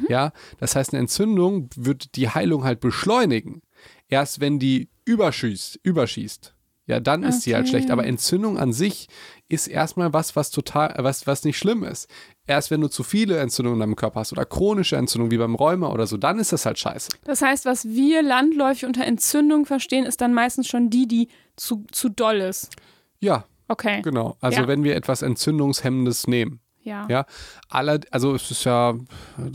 Ja, 0.09 0.33
das 0.59 0.75
heißt, 0.75 0.91
eine 0.91 0.99
Entzündung 0.99 1.69
wird 1.77 2.17
die 2.17 2.27
Heilung 2.27 2.65
halt 2.65 2.81
beschleunigen. 2.81 3.61
Erst 4.09 4.41
wenn 4.41 4.59
die 4.59 4.89
überschießt, 5.05 5.79
überschießt, 5.83 6.53
ja, 6.87 7.01
dann 7.01 7.23
ist 7.23 7.41
sie 7.41 7.53
halt 7.53 7.63
Okay. 7.65 7.71
schlecht. 7.71 7.91
Aber 7.91 8.05
Entzündung 8.05 8.57
an 8.57 8.71
sich 8.71 9.09
ist 9.49 9.67
erstmal 9.67 10.11
was, 10.13 10.35
was 10.35 10.51
total, 10.51 10.93
was, 10.99 11.25
was 11.27 11.43
nicht 11.45 11.57
schlimm 11.57 11.83
ist. 11.83 12.09
Erst 12.45 12.69
wenn 12.71 12.81
du 12.81 12.87
zu 12.89 13.03
viele 13.03 13.37
Entzündungen 13.39 13.77
in 13.77 13.79
deinem 13.81 13.95
Körper 13.95 14.19
hast 14.19 14.31
oder 14.33 14.45
chronische 14.45 14.97
Entzündungen 14.97 15.31
wie 15.31 15.37
beim 15.37 15.55
Rheuma 15.55 15.89
oder 15.89 16.05
so, 16.07 16.17
dann 16.17 16.39
ist 16.39 16.51
das 16.51 16.65
halt 16.65 16.77
scheiße. 16.79 17.09
Das 17.23 17.41
heißt, 17.41 17.65
was 17.65 17.85
wir 17.87 18.21
landläufig 18.23 18.85
unter 18.85 19.05
Entzündung 19.05 19.65
verstehen, 19.65 20.05
ist 20.05 20.19
dann 20.21 20.33
meistens 20.33 20.67
schon 20.67 20.89
die, 20.89 21.07
die 21.07 21.29
zu, 21.55 21.85
zu 21.91 22.09
doll 22.09 22.37
ist. 22.37 22.75
Ja, 23.19 23.45
Okay. 23.69 24.01
genau. 24.01 24.37
Also 24.39 24.61
Ja. 24.61 24.67
wenn 24.67 24.83
wir 24.83 24.95
etwas 24.95 25.21
Entzündungshemmendes 25.21 26.27
nehmen. 26.27 26.59
Ja. 26.83 27.05
Ja, 27.09 27.25
aller, 27.67 27.99
also 28.11 28.33
es 28.33 28.49
ist 28.49 28.63
ja, 28.63 28.93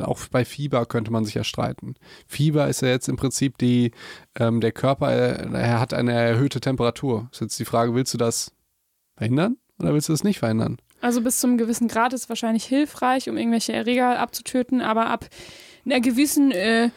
auch 0.03 0.21
bei 0.31 0.45
Fieber 0.45 0.85
könnte 0.85 1.11
man 1.11 1.25
sich 1.25 1.33
ja 1.33 1.45
streiten. 1.45 1.95
Fieber 2.27 2.69
ist 2.69 2.83
ja 2.83 2.89
jetzt 2.89 3.09
im 3.09 3.17
Prinzip 3.17 3.57
die, 3.57 3.93
ähm, 4.39 4.61
der 4.61 4.73
Körper, 4.73 5.11
äh, 5.11 5.49
er 5.55 5.81
hat 5.81 5.95
eine 5.95 6.13
erhöhte 6.13 6.61
Temperatur. 6.61 7.31
Ist 7.33 7.41
jetzt 7.41 7.59
die 7.59 7.65
Frage, 7.65 7.95
willst 7.95 8.13
du 8.13 8.19
das 8.19 8.53
verhindern 9.17 9.57
oder 9.83 9.95
willst 9.95 10.09
du 10.09 10.13
das 10.13 10.25
nicht 10.25 10.39
verhindern? 10.39 10.79
Also 11.01 11.21
bis 11.21 11.39
zum 11.39 11.59
gewissen 11.59 11.89
Grad 11.89 12.13
ist 12.13 12.23
es 12.23 12.29
wahrscheinlich 12.29 12.65
hilfreich, 12.65 13.29
um 13.29 13.37
irgendwelche 13.37 13.73
Erreger 13.73 14.19
abzutöten, 14.19 14.81
aber 14.81 15.07
ab 15.07 15.27
einer 15.85 16.01
gewissen 16.01 16.53
äh, 16.53 16.91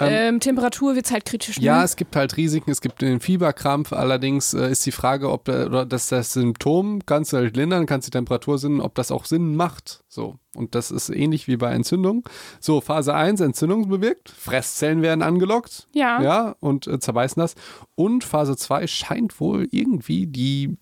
ähm, 0.00 0.40
Temperatur 0.40 0.94
wird 0.94 1.06
es 1.06 1.12
halt 1.12 1.24
kritisch. 1.24 1.58
Ne? 1.58 1.66
Ja, 1.66 1.82
es 1.82 1.96
gibt 1.96 2.14
halt 2.14 2.36
Risiken, 2.36 2.70
es 2.70 2.80
gibt 2.80 3.02
den 3.02 3.20
Fieberkrampf, 3.20 3.92
allerdings 3.92 4.54
äh, 4.54 4.70
ist 4.70 4.86
die 4.86 4.92
Frage, 4.92 5.30
ob 5.30 5.44
da, 5.46 5.66
oder 5.66 5.86
dass 5.86 6.08
das 6.08 6.32
Symptom 6.32 7.04
kannst 7.04 7.32
du 7.32 7.38
halt 7.38 7.56
lindern, 7.56 7.86
kannst 7.86 8.06
die 8.06 8.12
Temperatur 8.12 8.58
sinnen, 8.58 8.80
ob 8.80 8.94
das 8.94 9.10
auch 9.10 9.24
Sinn 9.24 9.56
macht. 9.56 10.04
So. 10.08 10.36
Und 10.54 10.74
das 10.74 10.90
ist 10.90 11.10
ähnlich 11.10 11.48
wie 11.48 11.56
bei 11.56 11.72
Entzündung. 11.72 12.28
So, 12.60 12.80
Phase 12.80 13.14
1, 13.14 13.40
Entzündung 13.40 13.88
bewirkt, 13.88 14.30
Fresszellen 14.30 15.02
werden 15.02 15.22
angelockt. 15.22 15.88
Ja. 15.94 16.22
Ja, 16.22 16.56
und 16.60 16.86
äh, 16.86 16.98
zerbeißen 16.98 17.40
das. 17.40 17.54
Und 17.94 18.24
Phase 18.24 18.56
2 18.56 18.86
scheint 18.86 19.40
wohl 19.40 19.68
irgendwie 19.70 20.26
die 20.26 20.76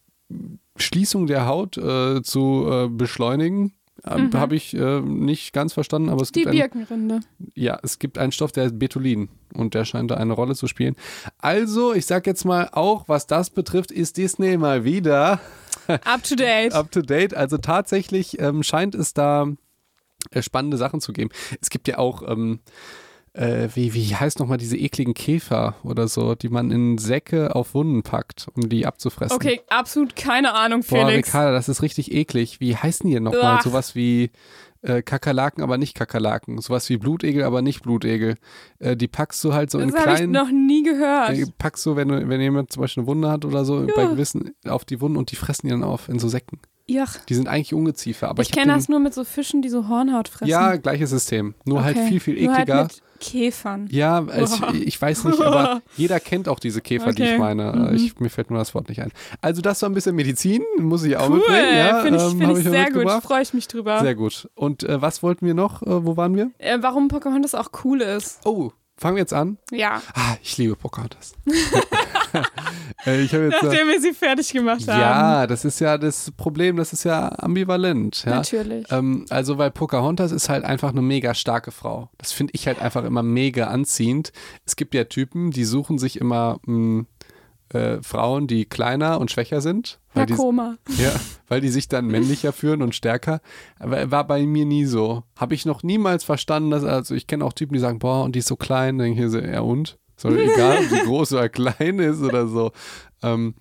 Schließung 0.77 1.27
der 1.27 1.47
Haut 1.47 1.77
äh, 1.77 2.23
zu 2.23 2.69
äh, 2.71 2.89
beschleunigen. 2.89 3.73
Ähm, 4.05 4.31
Habe 4.35 4.55
ich 4.57 4.75
äh, 4.77 5.01
nicht 5.01 5.53
ganz 5.53 5.73
verstanden, 5.73 6.11
aber 6.11 6.21
es 6.23 6.31
Mhm. 6.31 6.35
Die 6.35 6.41
gibt 6.43 6.49
ein, 6.53 6.59
Birkenrinde. 6.59 7.21
ja, 7.55 7.79
es 7.83 7.99
gibt 7.99 8.19
einen 8.19 8.31
Stoff, 8.31 8.53
der 8.53 8.65
ist 8.67 8.79
Betulin 8.79 9.31
und 9.55 9.75
der 9.75 9.85
scheint 9.85 10.11
da 10.11 10.17
eine 10.17 10.35
Rolle 10.35 10.55
zu 10.55 10.67
spielen. 10.67 10.97
Also, 11.39 11.95
ich 11.95 12.05
sag 12.07 12.27
jetzt 12.27 12.45
mal 12.45 12.69
auch, 12.73 13.09
was 13.09 13.27
das 13.27 13.51
betrifft, 13.51 13.91
ist 13.91 14.17
Disney 14.19 14.59
mal 14.59 14.85
wieder 14.85 15.41
Up 16.05 16.23
to 16.25 16.35
date. 16.37 16.73
up 16.75 16.91
to 16.93 17.01
date. 17.01 17.35
Also 17.35 17.57
tatsächlich 17.59 18.39
ähm, 18.39 18.63
scheint 18.63 18.95
es 18.95 19.15
da 19.15 19.47
äh, 20.31 20.43
spannende 20.43 20.77
Sachen 20.77 21.01
zu 21.01 21.13
geben. 21.13 21.31
Es 21.61 21.71
gibt 21.71 21.89
ja 21.89 21.99
auch, 21.99 22.23
ähm, 22.29 22.61
äh, 23.37 23.69
wie, 23.75 23.93
wie 23.95 24.15
heißt 24.17 24.39
nochmal 24.39 24.59
diese 24.59 24.77
ekligen 24.77 25.15
Käfer 25.15 25.75
oder 25.83 26.09
so, 26.09 26.35
die 26.35 26.49
man 26.49 26.71
in 26.71 26.99
Säcke 26.99 27.55
auf 27.55 27.75
Wunden 27.75 28.03
packt, 28.03 28.49
um 28.55 28.69
die 28.69 28.87
abzufressen. 28.87 29.37
Okay, 29.37 29.61
absolut 29.69 30.17
keine 30.17 30.55
Ahnung, 30.55 30.81
Boah, 30.89 31.07
Felix. 31.07 31.29
Ricarda, 31.29 31.53
das 31.53 31.69
ist 31.69 31.83
richtig 31.83 32.13
eklig. 32.13 32.61
Wie 32.61 32.77
heißen 32.77 33.07
die 33.07 33.15
denn 33.15 33.25
nochmal? 33.25 33.61
Sowas 33.63 33.95
wie 33.95 34.31
äh, 34.83 35.03
Kakerlaken, 35.03 35.63
aber 35.63 35.77
nicht 35.79 35.95
Kakerlaken. 35.95 36.59
Sowas 36.61 36.89
wie 36.89 36.97
Blutegel, 36.97 37.43
aber 37.45 37.61
nicht 37.61 37.83
Blutegel. 37.83 38.37
Äh, 38.79 38.97
die 38.97 39.09
packst 39.09 39.43
du 39.45 39.53
halt 39.53 39.71
so 39.71 39.79
in 39.81 39.91
das 39.91 40.01
habe 40.01 40.13
ich 40.13 40.17
kleinen. 40.19 40.33
noch 40.33 40.51
nie 40.51 40.83
gehört. 40.83 41.31
äh, 41.37 41.45
packst 41.59 41.85
du, 41.85 41.97
wenn, 41.97 42.29
wenn 42.29 42.41
jemand 42.41 42.73
zum 42.73 42.81
Beispiel 42.83 43.03
eine 43.03 43.09
Wunde 43.09 43.31
hat 43.31 43.45
oder 43.45 43.65
so, 43.65 43.87
bei 43.95 44.07
gewissen 44.07 44.55
auf 44.67 44.85
die 44.85 45.01
Wunden 45.01 45.19
und 45.19 45.31
die 45.31 45.37
fressen 45.37 45.67
die 45.67 45.73
dann 45.73 45.85
auf 45.85 46.09
in 46.09 46.19
so 46.19 46.29
Säcken. 46.29 46.61
Ach, 46.99 47.19
Die 47.27 47.35
sind 47.35 47.49
eigentlich 47.49 47.75
Ungeziefer, 47.75 48.29
aber 48.29 48.43
ich 48.43 48.51
ich, 48.51 48.55
kenne 48.55 48.73
das 48.73 48.89
nur 48.89 49.01
mit 49.01 49.13
so 49.13 49.25
Fischen, 49.25 49.61
die 49.61 49.69
so 49.69 49.89
Hornhaut 49.89 50.29
fressen. 50.29 50.49
Ja, 50.51 50.77
gleiches 50.77 51.11
System. 51.11 51.55
Nur 51.65 51.83
halt 51.83 51.97
Okay. 51.97 52.07
viel, 52.09 52.21
viel 52.21 52.45
Nur 52.45 52.55
halt 52.55 52.69
ekliger. 52.69 52.89
Käfern. 53.17 53.89
Ja, 53.91 54.21
es, 54.29 54.61
ich 54.75 55.01
weiß 55.01 55.25
nicht, 55.25 55.41
aber 55.41 55.83
jeder 55.97 56.21
kennt 56.21 56.49
auch 56.49 56.59
diese 56.59 56.81
Käfer, 56.81 57.13
die 57.13 57.23
ich 57.23 57.29
Okay. 57.31 57.39
meine. 57.39 57.73
Mhm. 57.73 57.95
Ich, 57.97 58.19
mir 58.21 58.31
fällt 58.31 58.51
nur 58.51 58.59
das 58.59 58.75
Wort 58.75 58.89
nicht 58.89 59.03
ein. 59.03 59.11
Also 59.41 59.63
das 59.63 59.83
war 59.83 59.89
ein 59.91 59.95
bisschen 59.95 60.15
Medizin, 60.17 60.63
muss 60.79 61.03
ich 61.05 61.17
auch 61.17 61.29
Cool, 61.29 61.37
mitbringen. 61.39 61.77
Ja, 61.77 62.01
finde 62.03 62.19
ich, 62.19 62.33
ähm, 62.33 62.39
find 62.39 62.59
ich 62.59 62.65
sehr 62.65 62.91
gut. 62.91 63.11
Freue 63.23 63.43
ich 63.43 63.53
mich 63.55 63.67
drüber. 63.69 64.01
Sehr 64.01 64.15
gut. 64.15 64.49
Und 64.55 64.83
äh, 64.85 65.01
was 65.03 65.23
wollten 65.23 65.47
wir 65.47 65.55
noch? 65.55 65.83
Äh, 65.83 66.05
wo 66.05 66.17
waren 66.17 66.37
wir? 66.37 66.51
Äh, 66.59 66.79
warum 66.81 67.09
Pocahontas 67.09 67.55
auch 67.55 67.71
cool 67.85 68.01
ist. 68.03 68.41
Oh, 68.45 68.71
fangen 68.97 69.17
wir 69.17 69.21
jetzt 69.23 69.35
an. 69.35 69.59
Ja, 69.71 70.01
Ah, 70.15 70.37
ich 70.43 70.57
liebe 70.59 70.77
Pocahontas. 70.77 71.35
ich 73.07 73.33
jetzt. 73.33 73.63
Nachdem 73.63 73.89
wir 73.89 74.01
sie 74.01 74.13
fertig 74.13 74.53
gemacht 74.53 74.87
haben. 74.89 75.01
ja, 75.01 75.47
das 75.47 75.65
ist 75.65 75.81
ja 75.81 75.99
das 75.99 76.31
Problem, 76.37 76.77
das 76.77 76.93
ist 76.93 77.05
ja 77.05 77.31
ambivalent. 77.39 78.25
Ja? 78.25 78.37
Natürlich. 78.37 78.87
Ähm, 78.91 79.27
also, 79.31 79.59
weil 79.59 79.71
Pocahontas 79.71 80.33
ist 80.33 80.49
halt 80.49 80.65
einfach 80.65 80.91
eine 80.91 81.03
mega 81.03 81.35
starke 81.35 81.71
Frau. 81.71 82.11
Das 82.19 82.33
finde 82.33 82.53
ich 82.55 82.67
halt 82.67 82.81
einfach 82.81 83.05
immer 83.05 83.23
mega 83.23 83.67
anziehend. 83.69 84.33
Es 84.65 84.77
gibt 84.77 84.95
ja 84.95 85.05
Typen, 85.05 85.51
die 85.51 85.65
suchen 85.65 85.99
sich 85.99 86.21
immer 86.21 86.59
mh, 86.67 87.05
äh, 87.73 88.03
Frauen, 88.03 88.47
die 88.47 88.65
kleiner 88.65 89.21
und 89.21 89.31
schwächer 89.31 89.61
sind. 89.61 89.99
Weil 90.15 90.27
die, 90.27 90.33
Nakoma. 90.33 90.77
ja, 90.99 91.13
weil 91.49 91.61
die 91.61 91.69
sich 91.69 91.89
dann 91.89 92.07
männlicher 92.07 92.53
fühlen 92.53 92.83
und 92.83 92.95
stärker. 92.95 93.41
Aber 93.79 94.11
war 94.11 94.27
bei 94.27 94.47
mir 94.47 94.65
nie 94.65 94.85
so. 94.85 95.25
Habe 95.37 95.55
ich 95.55 95.67
noch 95.67 95.83
niemals 95.83 96.25
verstanden, 96.25 96.71
dass, 96.71 96.85
also 96.85 97.15
ich 97.15 97.27
kenne 97.27 97.45
auch 97.45 97.53
Typen, 97.53 97.75
die 97.75 97.81
sagen, 97.81 97.99
boah, 97.99 98.25
und 98.25 98.35
die 98.35 98.41
ist 98.41 98.49
so 98.49 98.57
klein, 98.57 98.99
dann 98.99 99.15
denke 99.15 99.27
ich 99.27 99.53
ja 99.53 99.61
und? 99.61 99.99
Doch 100.23 100.31
egal, 100.31 100.79
ob 100.79 100.89
sie 100.89 101.01
groß 101.05 101.33
oder 101.35 101.49
klein 101.49 101.99
ist 101.99 102.21
oder 102.21 102.47
so. 102.47 102.73
Ähm, 103.23 103.55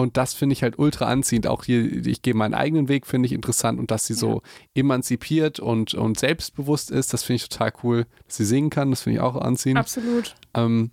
und 0.00 0.16
das 0.16 0.34
finde 0.34 0.54
ich 0.54 0.62
halt 0.62 0.78
ultra 0.78 1.06
anziehend. 1.06 1.46
Auch 1.46 1.64
hier, 1.64 2.06
ich 2.06 2.22
gehe 2.22 2.34
meinen 2.34 2.54
eigenen 2.54 2.88
Weg, 2.88 3.06
finde 3.06 3.26
ich 3.26 3.32
interessant. 3.32 3.78
Und 3.78 3.90
dass 3.90 4.06
sie 4.06 4.14
so 4.14 4.42
emanzipiert 4.74 5.60
und, 5.60 5.94
und 5.94 6.18
selbstbewusst 6.18 6.90
ist, 6.90 7.12
das 7.12 7.22
finde 7.22 7.36
ich 7.36 7.48
total 7.48 7.72
cool. 7.82 8.06
Dass 8.26 8.38
sie 8.38 8.44
singen 8.46 8.70
kann, 8.70 8.90
das 8.90 9.02
finde 9.02 9.18
ich 9.18 9.22
auch 9.22 9.36
anziehend. 9.36 9.78
Absolut. 9.78 10.36
Ähm, 10.54 10.90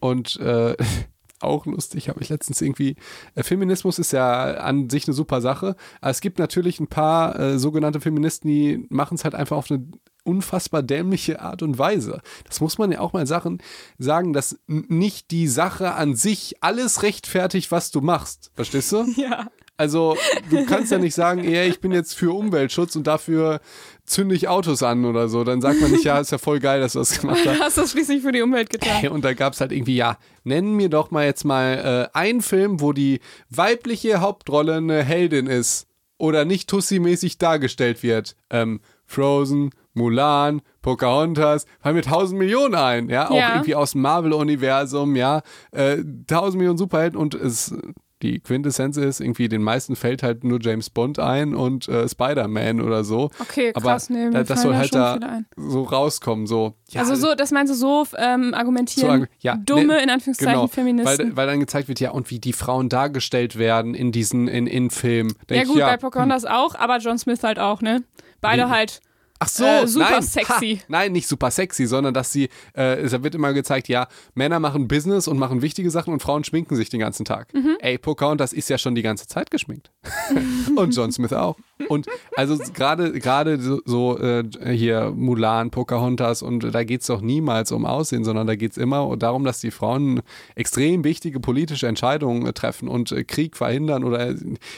und 0.00 0.36
äh, 0.40 0.76
auch 1.40 1.64
lustig, 1.66 2.08
habe 2.08 2.20
ich 2.22 2.28
letztens 2.28 2.60
irgendwie. 2.60 2.96
Äh, 3.34 3.42
Feminismus 3.42 3.98
ist 3.98 4.12
ja 4.12 4.54
an 4.54 4.90
sich 4.90 5.06
eine 5.06 5.14
super 5.14 5.40
Sache. 5.40 5.76
Aber 6.00 6.10
es 6.10 6.20
gibt 6.20 6.38
natürlich 6.38 6.80
ein 6.80 6.88
paar 6.88 7.38
äh, 7.38 7.58
sogenannte 7.58 8.00
Feministen, 8.00 8.48
die 8.48 8.86
machen 8.90 9.14
es 9.14 9.24
halt 9.24 9.34
einfach 9.34 9.56
auf 9.56 9.70
eine 9.70 9.86
unfassbar 10.24 10.82
dämliche 10.82 11.40
Art 11.40 11.62
und 11.62 11.78
Weise. 11.78 12.20
Das 12.46 12.60
muss 12.60 12.78
man 12.78 12.90
ja 12.90 13.00
auch 13.00 13.12
mal 13.12 13.26
Sachen 13.26 13.62
sagen, 13.98 14.32
dass 14.32 14.58
nicht 14.66 15.30
die 15.30 15.48
Sache 15.48 15.94
an 15.94 16.16
sich 16.16 16.56
alles 16.60 17.02
rechtfertigt, 17.02 17.70
was 17.70 17.90
du 17.90 18.00
machst. 18.00 18.50
Verstehst 18.54 18.92
du? 18.92 19.04
Ja. 19.16 19.46
Also, 19.76 20.16
du 20.50 20.64
kannst 20.66 20.92
ja 20.92 20.98
nicht 20.98 21.14
sagen, 21.14 21.42
ey, 21.42 21.68
ich 21.68 21.80
bin 21.80 21.90
jetzt 21.90 22.14
für 22.14 22.32
Umweltschutz 22.32 22.94
und 22.94 23.08
dafür 23.08 23.60
zünde 24.06 24.36
ich 24.36 24.46
Autos 24.46 24.84
an 24.84 25.04
oder 25.04 25.28
so. 25.28 25.42
Dann 25.42 25.60
sagt 25.60 25.80
man 25.80 25.90
nicht, 25.90 26.04
ja, 26.04 26.20
ist 26.20 26.30
ja 26.30 26.38
voll 26.38 26.60
geil, 26.60 26.80
dass 26.80 26.92
du 26.92 27.00
das 27.00 27.20
gemacht 27.20 27.40
hast. 27.44 27.58
Du 27.58 27.60
hast 27.60 27.78
das 27.78 27.90
schließlich 27.90 28.22
für 28.22 28.30
die 28.30 28.42
Umwelt 28.42 28.70
getan. 28.70 29.08
Und 29.08 29.24
da 29.24 29.34
gab 29.34 29.54
es 29.54 29.60
halt 29.60 29.72
irgendwie, 29.72 29.96
ja, 29.96 30.18
nennen 30.44 30.74
mir 30.74 30.88
doch 30.88 31.10
mal 31.10 31.24
jetzt 31.24 31.44
mal 31.44 32.10
äh, 32.14 32.16
einen 32.16 32.40
Film, 32.40 32.80
wo 32.80 32.92
die 32.92 33.20
weibliche 33.50 34.20
Hauptrolle 34.20 34.76
eine 34.76 35.02
Heldin 35.02 35.48
ist 35.48 35.88
oder 36.18 36.44
nicht 36.44 36.70
Tussi-mäßig 36.70 37.38
dargestellt 37.38 38.04
wird. 38.04 38.36
Ähm, 38.50 38.80
Frozen, 39.06 39.70
Mulan, 39.94 40.60
Pocahontas, 40.82 41.66
fallen 41.80 41.96
mir 41.96 42.02
tausend 42.02 42.38
Millionen 42.38 42.74
ein, 42.74 43.08
ja, 43.08 43.30
auch 43.30 43.36
Ja. 43.36 43.52
irgendwie 43.54 43.74
aus 43.74 43.92
dem 43.92 44.02
Marvel-Universum, 44.02 45.16
ja, 45.16 45.42
äh, 45.72 45.98
tausend 46.26 46.56
Millionen 46.58 46.78
Superhelden 46.78 47.18
und 47.18 47.34
es 47.34 47.74
die 48.22 48.40
Quintessenz 48.40 48.96
ist, 48.96 49.20
irgendwie 49.20 49.48
den 49.48 49.62
meisten 49.62 49.96
fällt 49.96 50.22
halt 50.22 50.44
nur 50.44 50.58
James 50.62 50.88
Bond 50.88 51.18
ein 51.18 51.54
und 51.54 51.88
äh, 51.88 52.08
Spider-Man 52.08 52.80
oder 52.80 53.04
so. 53.04 53.28
Okay, 53.38 53.72
Aber 53.74 53.90
krass, 53.90 54.08
nee, 54.08 54.24
mir 54.26 54.30
da, 54.30 54.44
das 54.44 54.62
soll 54.62 54.74
halt 54.76 54.94
da 54.94 55.18
so 55.56 55.82
rauskommen, 55.82 56.46
so. 56.46 56.72
Ja, 56.88 57.02
also 57.02 57.16
so, 57.16 57.34
das 57.34 57.50
meinst 57.50 57.70
du 57.70 57.76
so 57.76 58.06
ähm, 58.16 58.54
argumentieren, 58.54 59.22
So 59.22 59.26
ja, 59.40 59.56
dumme, 59.56 59.86
ne, 59.88 60.02
in 60.02 60.08
Anführungszeichen, 60.08 60.54
Genau, 60.54 60.68
Feministen. 60.68 61.18
weil, 61.32 61.36
weil 61.36 61.46
dann 61.48 61.60
gezeigt 61.60 61.88
wird, 61.88 62.00
ja, 62.00 62.12
und 62.12 62.30
wie 62.30 62.38
die 62.38 62.54
Frauen 62.54 62.88
dargestellt 62.88 63.58
werden 63.58 63.94
in 63.94 64.10
diesen, 64.10 64.48
in, 64.48 64.66
in 64.68 64.88
Filmen. 64.88 65.34
ja 65.50 65.64
gut, 65.64 65.76
ich, 65.76 65.82
bei 65.82 65.98
Pocahontas 65.98 66.46
auch, 66.46 66.74
aber 66.76 66.98
John 66.98 67.18
Smith 67.18 67.42
halt 67.42 67.58
auch, 67.58 67.82
ne? 67.82 68.04
Beide 68.40 68.64
Nee. 68.64 68.70
halt. 68.70 69.00
Ach 69.44 69.48
so, 69.48 69.64
äh, 69.64 69.86
super 69.86 70.10
nein, 70.10 70.22
sexy. 70.22 70.76
Ha, 70.76 70.84
nein, 70.88 71.12
nicht 71.12 71.28
super 71.28 71.50
sexy, 71.50 71.86
sondern 71.86 72.14
dass 72.14 72.32
sie, 72.32 72.48
äh, 72.76 73.00
es 73.00 73.12
wird 73.12 73.34
immer 73.34 73.52
gezeigt, 73.52 73.88
ja, 73.88 74.08
Männer 74.34 74.58
machen 74.58 74.88
Business 74.88 75.28
und 75.28 75.38
machen 75.38 75.62
wichtige 75.62 75.90
Sachen 75.90 76.12
und 76.12 76.22
Frauen 76.22 76.44
schminken 76.44 76.76
sich 76.76 76.88
den 76.88 77.00
ganzen 77.00 77.24
Tag. 77.24 77.52
Mhm. 77.52 77.76
Ey, 77.80 77.98
Pocahontas 77.98 78.52
ist 78.52 78.70
ja 78.70 78.78
schon 78.78 78.94
die 78.94 79.02
ganze 79.02 79.26
Zeit 79.26 79.50
geschminkt. 79.50 79.90
und 80.76 80.94
John 80.96 81.12
Smith 81.12 81.32
auch. 81.32 81.56
Und 81.88 82.06
also 82.36 82.56
gerade 82.72 83.12
gerade 83.12 83.60
so, 83.60 83.80
so 83.84 84.18
äh, 84.18 84.44
hier 84.74 85.12
Mulan, 85.14 85.70
Pocahontas 85.70 86.42
und 86.42 86.74
da 86.74 86.84
geht 86.84 87.00
es 87.00 87.06
doch 87.08 87.20
niemals 87.20 87.72
um 87.72 87.84
Aussehen, 87.84 88.24
sondern 88.24 88.46
da 88.46 88.54
geht 88.54 88.72
es 88.72 88.76
immer 88.78 89.16
darum, 89.16 89.44
dass 89.44 89.60
die 89.60 89.70
Frauen 89.70 90.22
extrem 90.54 91.04
wichtige 91.04 91.40
politische 91.40 91.86
Entscheidungen 91.86 92.46
äh, 92.46 92.52
treffen 92.52 92.88
und 92.88 93.12
äh, 93.12 93.24
Krieg 93.24 93.56
verhindern 93.56 94.04
oder 94.04 94.28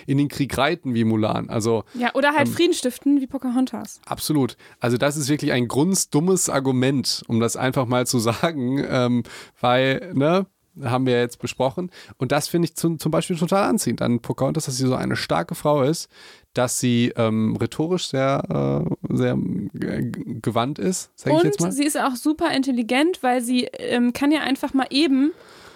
in 0.07 0.19
den 0.19 0.29
Krieg 0.29 0.57
reiten 0.57 0.95
wie 0.95 1.05
Mulan. 1.05 1.51
Also 1.51 1.85
Ja, 1.95 2.15
oder 2.15 2.29
Ähm. 2.29 2.37
halt 2.37 2.49
Frieden 2.49 2.75
stiften 2.75 3.21
wie 3.21 3.27
Pocahontas. 3.27 4.01
Absolut. 4.07 4.57
Also 4.81 4.97
das 4.97 5.17
ist 5.17 5.29
wirklich 5.29 5.53
ein 5.53 5.69
grundsdummes 5.69 6.49
Argument, 6.49 7.23
um 7.29 7.41
das 7.41 7.57
einfach 7.57 7.87
mal 7.87 8.07
zu 8.07 8.19
sagen, 8.19 8.85
ähm, 8.89 9.23
weil, 9.61 10.13
ne, 10.15 10.47
haben 10.85 11.07
wir 11.07 11.19
jetzt 11.19 11.39
besprochen. 11.39 11.91
Und 12.19 12.33
das 12.33 12.49
finde 12.49 12.67
ich 12.67 12.77
zum, 12.77 12.99
zum 12.99 13.11
Beispiel 13.11 13.37
total 13.37 13.65
anziehend 13.69 14.03
an 14.03 14.21
Pocahontas, 14.21 14.67
dass 14.67 14.77
sie 14.77 14.87
so 14.87 14.95
eine 14.95 15.17
starke 15.17 15.55
Frau 15.55 15.83
ist, 15.83 16.09
dass 16.55 16.81
sie 16.81 17.13
ähm, 17.17 17.57
rhetorisch 17.57 18.09
sehr, 18.09 18.85
äh, 19.11 19.15
sehr 19.17 19.39
äh, 19.81 20.03
gewandt 20.43 20.79
ist, 20.79 21.11
sage 21.19 21.37
ich 21.37 21.43
jetzt 21.45 21.61
mal. 21.61 21.67
Und 21.67 21.73
sie 21.73 21.85
ist 21.85 21.99
auch 21.99 22.17
super 22.17 22.51
intelligent, 22.55 23.23
weil 23.23 23.43
sie 23.43 23.65
ähm, 23.79 24.13
kann 24.13 24.33
ja 24.33 24.41
einfach 24.41 24.75
mal 24.75 24.87
eben 24.91 25.33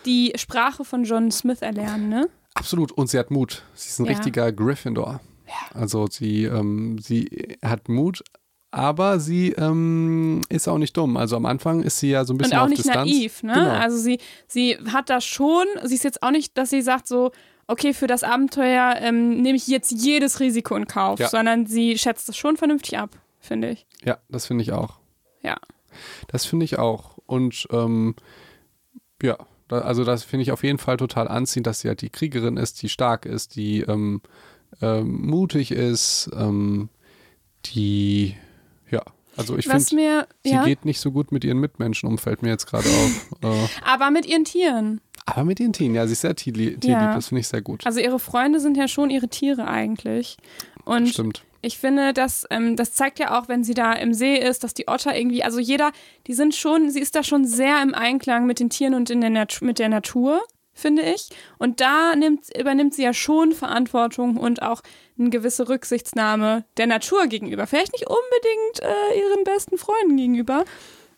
die 0.06 0.32
Sprache 0.36 0.84
von 0.84 1.04
John 1.04 1.30
Smith 1.30 1.62
erlernen, 1.62 2.08
ne? 2.08 2.28
Absolut. 2.54 2.92
Und 2.92 3.08
sie 3.10 3.18
hat 3.18 3.30
Mut. 3.30 3.62
Sie 3.74 3.88
ist 3.90 3.98
ein 4.00 4.06
Ja. 4.06 4.12
richtiger 4.12 4.50
Gryffindor. 4.52 5.20
Also 5.74 6.06
sie, 6.08 6.44
ähm, 6.44 6.98
sie 6.98 7.56
hat 7.64 7.88
Mut, 7.88 8.22
aber 8.70 9.18
sie 9.20 9.50
ähm, 9.52 10.42
ist 10.48 10.68
auch 10.68 10.78
nicht 10.78 10.96
dumm. 10.96 11.16
Also 11.16 11.36
am 11.36 11.46
Anfang 11.46 11.82
ist 11.82 11.98
sie 11.98 12.10
ja 12.10 12.24
so 12.24 12.34
ein 12.34 12.38
bisschen 12.38 12.52
Und 12.54 12.58
auch 12.58 12.62
auf 12.64 12.68
nicht 12.70 12.84
Distanz. 12.84 13.10
naiv, 13.10 13.42
ne? 13.42 13.52
Genau. 13.54 13.68
Also 13.70 13.96
sie, 13.98 14.18
sie 14.46 14.76
hat 14.92 15.10
da 15.10 15.20
schon, 15.20 15.66
sie 15.84 15.94
ist 15.96 16.04
jetzt 16.04 16.22
auch 16.22 16.30
nicht, 16.30 16.56
dass 16.56 16.70
sie 16.70 16.82
sagt 16.82 17.08
so, 17.08 17.32
okay, 17.66 17.92
für 17.94 18.06
das 18.06 18.22
Abenteuer 18.24 18.96
ähm, 18.98 19.42
nehme 19.42 19.56
ich 19.56 19.66
jetzt 19.68 19.90
jedes 19.92 20.40
Risiko 20.40 20.76
in 20.76 20.86
Kauf, 20.86 21.18
Ja. 21.20 21.28
sondern 21.28 21.66
sie 21.66 21.98
schätzt 21.98 22.28
es 22.28 22.36
schon 22.36 22.56
vernünftig 22.56 22.98
ab, 22.98 23.10
finde 23.40 23.70
ich. 23.70 23.86
Ja, 24.04 24.18
das 24.28 24.46
finde 24.46 24.62
ich 24.62 24.72
auch. 24.72 24.98
Ja. 25.42 25.56
Das 26.28 26.46
finde 26.46 26.64
ich 26.64 26.78
auch. 26.78 27.18
Und 27.26 27.66
ähm, 27.72 28.14
ja, 29.22 29.36
da, 29.68 29.78
also 29.80 30.04
das 30.04 30.24
finde 30.24 30.42
ich 30.42 30.52
auf 30.52 30.62
jeden 30.64 30.78
Fall 30.78 30.96
total 30.96 31.28
anziehend, 31.28 31.66
dass 31.66 31.80
sie 31.80 31.88
halt 31.88 32.00
die 32.02 32.10
Kriegerin 32.10 32.56
ist, 32.56 32.82
die 32.82 32.88
stark 32.88 33.24
ist, 33.26 33.54
die 33.56 33.80
ähm, 33.82 34.20
ähm, 34.82 35.26
mutig 35.26 35.70
ist, 35.72 36.30
ähm, 36.36 36.88
die, 37.66 38.36
ja, 38.90 39.02
also 39.36 39.56
ich 39.56 39.66
finde, 39.66 40.26
sie 40.44 40.50
ja, 40.50 40.64
geht 40.64 40.84
nicht 40.84 41.00
so 41.00 41.12
gut 41.12 41.32
mit 41.32 41.44
ihren 41.44 41.58
Mitmenschen 41.58 42.08
um, 42.08 42.18
fällt 42.18 42.42
mir 42.42 42.48
jetzt 42.50 42.66
gerade 42.66 42.88
auf. 42.88 43.26
äh, 43.42 43.68
aber 43.84 44.10
mit 44.10 44.26
ihren 44.26 44.44
Tieren. 44.44 45.00
aber 45.24 45.44
mit 45.44 45.60
ihren 45.60 45.72
Tieren, 45.72 45.94
ja, 45.94 46.06
sie 46.06 46.12
ist 46.12 46.20
sehr 46.22 46.34
tierlieb, 46.34 46.80
tierlieb 46.80 47.00
Ja. 47.00 47.14
das 47.14 47.28
finde 47.28 47.40
ich 47.40 47.48
sehr 47.48 47.62
gut. 47.62 47.86
Also 47.86 48.00
ihre 48.00 48.18
Freunde 48.18 48.60
sind 48.60 48.76
ja 48.76 48.88
schon 48.88 49.10
ihre 49.10 49.28
Tiere 49.28 49.66
eigentlich. 49.68 50.36
Und 50.84 51.08
Stimmt. 51.08 51.44
ich 51.62 51.78
finde, 51.78 52.12
dass, 52.12 52.46
ähm, 52.50 52.74
das 52.76 52.92
zeigt 52.94 53.18
ja 53.18 53.38
auch, 53.38 53.48
wenn 53.48 53.62
sie 53.64 53.74
da 53.74 53.92
im 53.92 54.12
See 54.14 54.36
ist, 54.36 54.64
dass 54.64 54.74
die 54.74 54.88
Otter 54.88 55.16
irgendwie, 55.16 55.44
also 55.44 55.60
jeder, 55.60 55.92
die 56.26 56.34
sind 56.34 56.54
schon, 56.54 56.90
sie 56.90 57.00
ist 57.00 57.14
da 57.14 57.22
schon 57.22 57.44
sehr 57.44 57.82
im 57.82 57.94
Einklang 57.94 58.46
mit 58.46 58.60
den 58.60 58.70
Tieren 58.70 58.94
und 58.94 59.10
in 59.10 59.20
der 59.20 59.30
Nat 59.30 59.58
mit 59.62 59.78
der 59.78 59.88
Natur, 59.88 60.42
finde 60.80 61.02
ich. 61.02 61.28
Und 61.58 61.80
da 61.80 62.14
nimmt, 62.16 62.46
übernimmt 62.58 62.94
sie 62.94 63.02
ja 63.04 63.12
schon 63.14 63.52
Verantwortung 63.52 64.36
und 64.36 64.62
auch 64.62 64.82
eine 65.18 65.30
gewisse 65.30 65.68
Rücksichtsnahme 65.68 66.64
der 66.76 66.86
Natur 66.86 67.26
gegenüber. 67.26 67.66
Vielleicht 67.66 67.92
nicht 67.92 68.06
unbedingt 68.08 68.80
äh, 68.82 69.18
ihren 69.18 69.44
besten 69.44 69.78
Freunden 69.78 70.16
gegenüber 70.16 70.64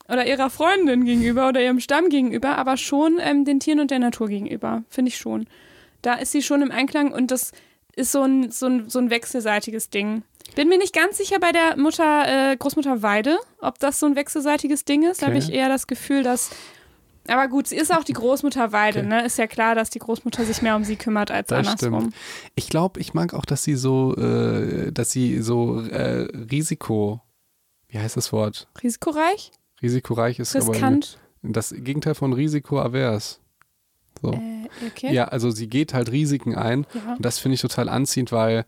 oder 0.09 0.27
ihrer 0.27 0.51
Freundin 0.51 1.05
gegenüber 1.05 1.49
oder 1.49 1.63
ihrem 1.63 1.81
Stamm 1.81 2.09
gegenüber, 2.09 2.59
aber 2.59 2.77
schon 2.77 3.19
ähm, 3.21 3.45
den 3.45 3.61
Tieren 3.61 3.81
und 3.81 3.91
der 3.91 4.01
Natur 4.01 4.29
gegenüber, 4.29 4.83
finde 4.89 5.11
ich 5.11 5.17
schon. 5.17 5.47
Da 6.03 6.15
ist 6.15 6.33
sie 6.33 6.43
schon 6.43 6.63
im 6.63 6.71
Einklang 6.73 7.13
und 7.13 7.31
das 7.31 7.53
ist 7.95 8.11
so 8.13 8.23
ein, 8.23 8.51
so 8.51 8.67
ein, 8.67 8.91
so 8.91 8.99
ein 8.99 9.11
wechselseitiges 9.11 9.91
Ding. 9.91 10.23
Bin 10.57 10.69
mir 10.69 10.79
nicht 10.79 10.95
ganz 10.95 11.17
sicher 11.19 11.39
bei 11.39 11.53
der 11.53 11.77
Mutter, 11.79 12.51
äh, 12.53 12.57
Großmutter 12.57 13.03
Weide, 13.03 13.39
ob 13.61 13.79
das 13.79 14.01
so 14.01 14.07
ein 14.07 14.17
wechselseitiges 14.17 14.85
Ding 14.85 15.03
ist. 15.05 15.23
Da 15.23 15.27
habe 15.27 15.37
Okay. 15.37 15.47
ich 15.49 15.55
eher 15.55 15.69
das 15.69 15.87
Gefühl, 15.87 16.23
dass. 16.23 16.51
Aber 17.29 17.47
gut, 17.49 17.69
sie 17.69 17.77
ist 17.77 17.93
auch 17.93 18.05
die 18.05 18.13
Großmutter 18.15 18.73
Weide, 18.73 19.01
Okay. 19.01 19.09
ne? 19.09 19.25
Ist 19.25 19.39
ja 19.39 19.47
klar, 19.47 19.75
dass 19.75 19.91
die 19.91 19.99
Großmutter 20.01 20.45
sich 20.45 20.61
mehr 20.63 20.75
um 20.77 20.85
sie 20.85 20.97
kümmert 20.97 21.31
als 21.31 21.49
Das 21.49 21.67
andersrum. 21.67 22.01
stimmt. 22.01 22.15
Ich 22.57 22.69
glaube, 22.69 22.99
ich 23.01 23.15
mag 23.15 23.33
auch, 23.35 23.45
dass 23.45 23.63
sie 23.63 23.77
so, 23.77 24.17
äh, 24.17 24.91
dass 24.93 25.11
sie 25.13 25.41
so 25.43 25.81
äh, 25.83 26.29
Risiko, 26.51 27.21
wie 27.89 27.99
heißt 27.99 28.17
das 28.17 28.33
Wort? 28.33 28.67
Risikoreich? 28.83 29.53
Risikoreich 29.81 30.39
ist 30.39 30.55
Riskant? 30.55 31.19
aber 31.43 31.53
das 31.53 31.75
Gegenteil 31.77 32.15
von 32.15 32.33
risikoavers. 32.33 33.41
So. 34.21 34.33
Äh, 34.33 34.69
okay. 34.87 35.13
Ja, 35.13 35.25
also 35.27 35.51
sie 35.51 35.69
geht 35.69 35.95
halt 35.95 36.11
Risiken 36.13 36.55
ein 36.55 36.87
Ja. 36.95 37.15
und 37.15 37.25
das 37.25 37.39
finde 37.39 37.55
ich 37.55 37.61
total 37.61 37.89
anziehend, 37.89 38.31
weil 38.33 38.65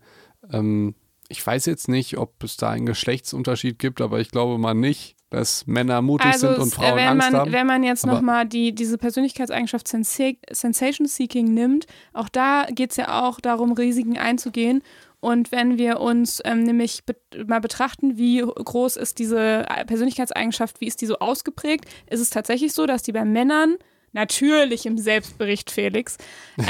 ähm, 0.51 0.95
ich 1.27 1.45
weiß 1.45 1.65
jetzt 1.65 1.87
nicht, 1.87 2.17
ob 2.17 2.43
es 2.43 2.55
da 2.57 2.69
einen 2.69 2.85
Geschlechtsunterschied 2.85 3.79
gibt, 3.79 3.99
aber 4.01 4.19
ich 4.19 4.29
glaube 4.31 4.57
mal 4.57 4.73
nicht. 4.75 5.14
Dass 5.29 5.65
Männer 5.67 6.01
mutig 6.01 6.27
Also 6.27 6.47
sind 6.49 6.57
und 6.59 6.67
es- 6.67 6.73
Frauen 6.75 6.95
wenn 6.95 7.07
Angst 7.07 7.31
man, 7.31 7.39
haben. 7.41 7.51
wenn 7.51 7.67
man 7.67 7.83
jetzt 7.83 8.05
nochmal 8.05 8.45
die, 8.45 8.73
diese 8.73 8.97
Persönlichkeitseigenschaft 8.97 9.87
Sensa 9.87 10.31
Sensation 10.51 11.07
Seeking 11.07 11.53
nimmt, 11.53 11.87
auch 12.13 12.29
da 12.29 12.65
geht 12.69 12.91
es 12.91 12.97
ja 12.97 13.23
auch 13.27 13.39
darum, 13.39 13.71
Risiken 13.73 14.17
einzugehen. 14.17 14.81
Und 15.19 15.51
wenn 15.51 15.79
wir 15.79 15.99
uns 16.01 16.39
ähm, 16.45 16.63
nämlich 16.63 17.03
be 17.05 17.15
mal 17.47 17.59
betrachten, 17.59 18.17
wie 18.17 18.41
groß 18.41 18.95
ist 18.95 19.17
diese 19.17 19.65
Persönlichkeitseigenschaft, 19.87 20.79
wie 20.81 20.85
ist 20.85 21.01
die 21.01 21.07
so 21.07 21.17
ausgeprägt, 21.17 21.85
ist 22.09 22.19
es 22.19 22.29
tatsächlich 22.29 22.73
so, 22.73 22.85
dass 22.85 23.01
die 23.01 23.11
bei 23.11 23.25
Männern 23.25 23.75
Natürlich 24.15 24.85
im 24.85 24.97
Selbstbericht, 24.97 25.69
Felix. 25.71 26.17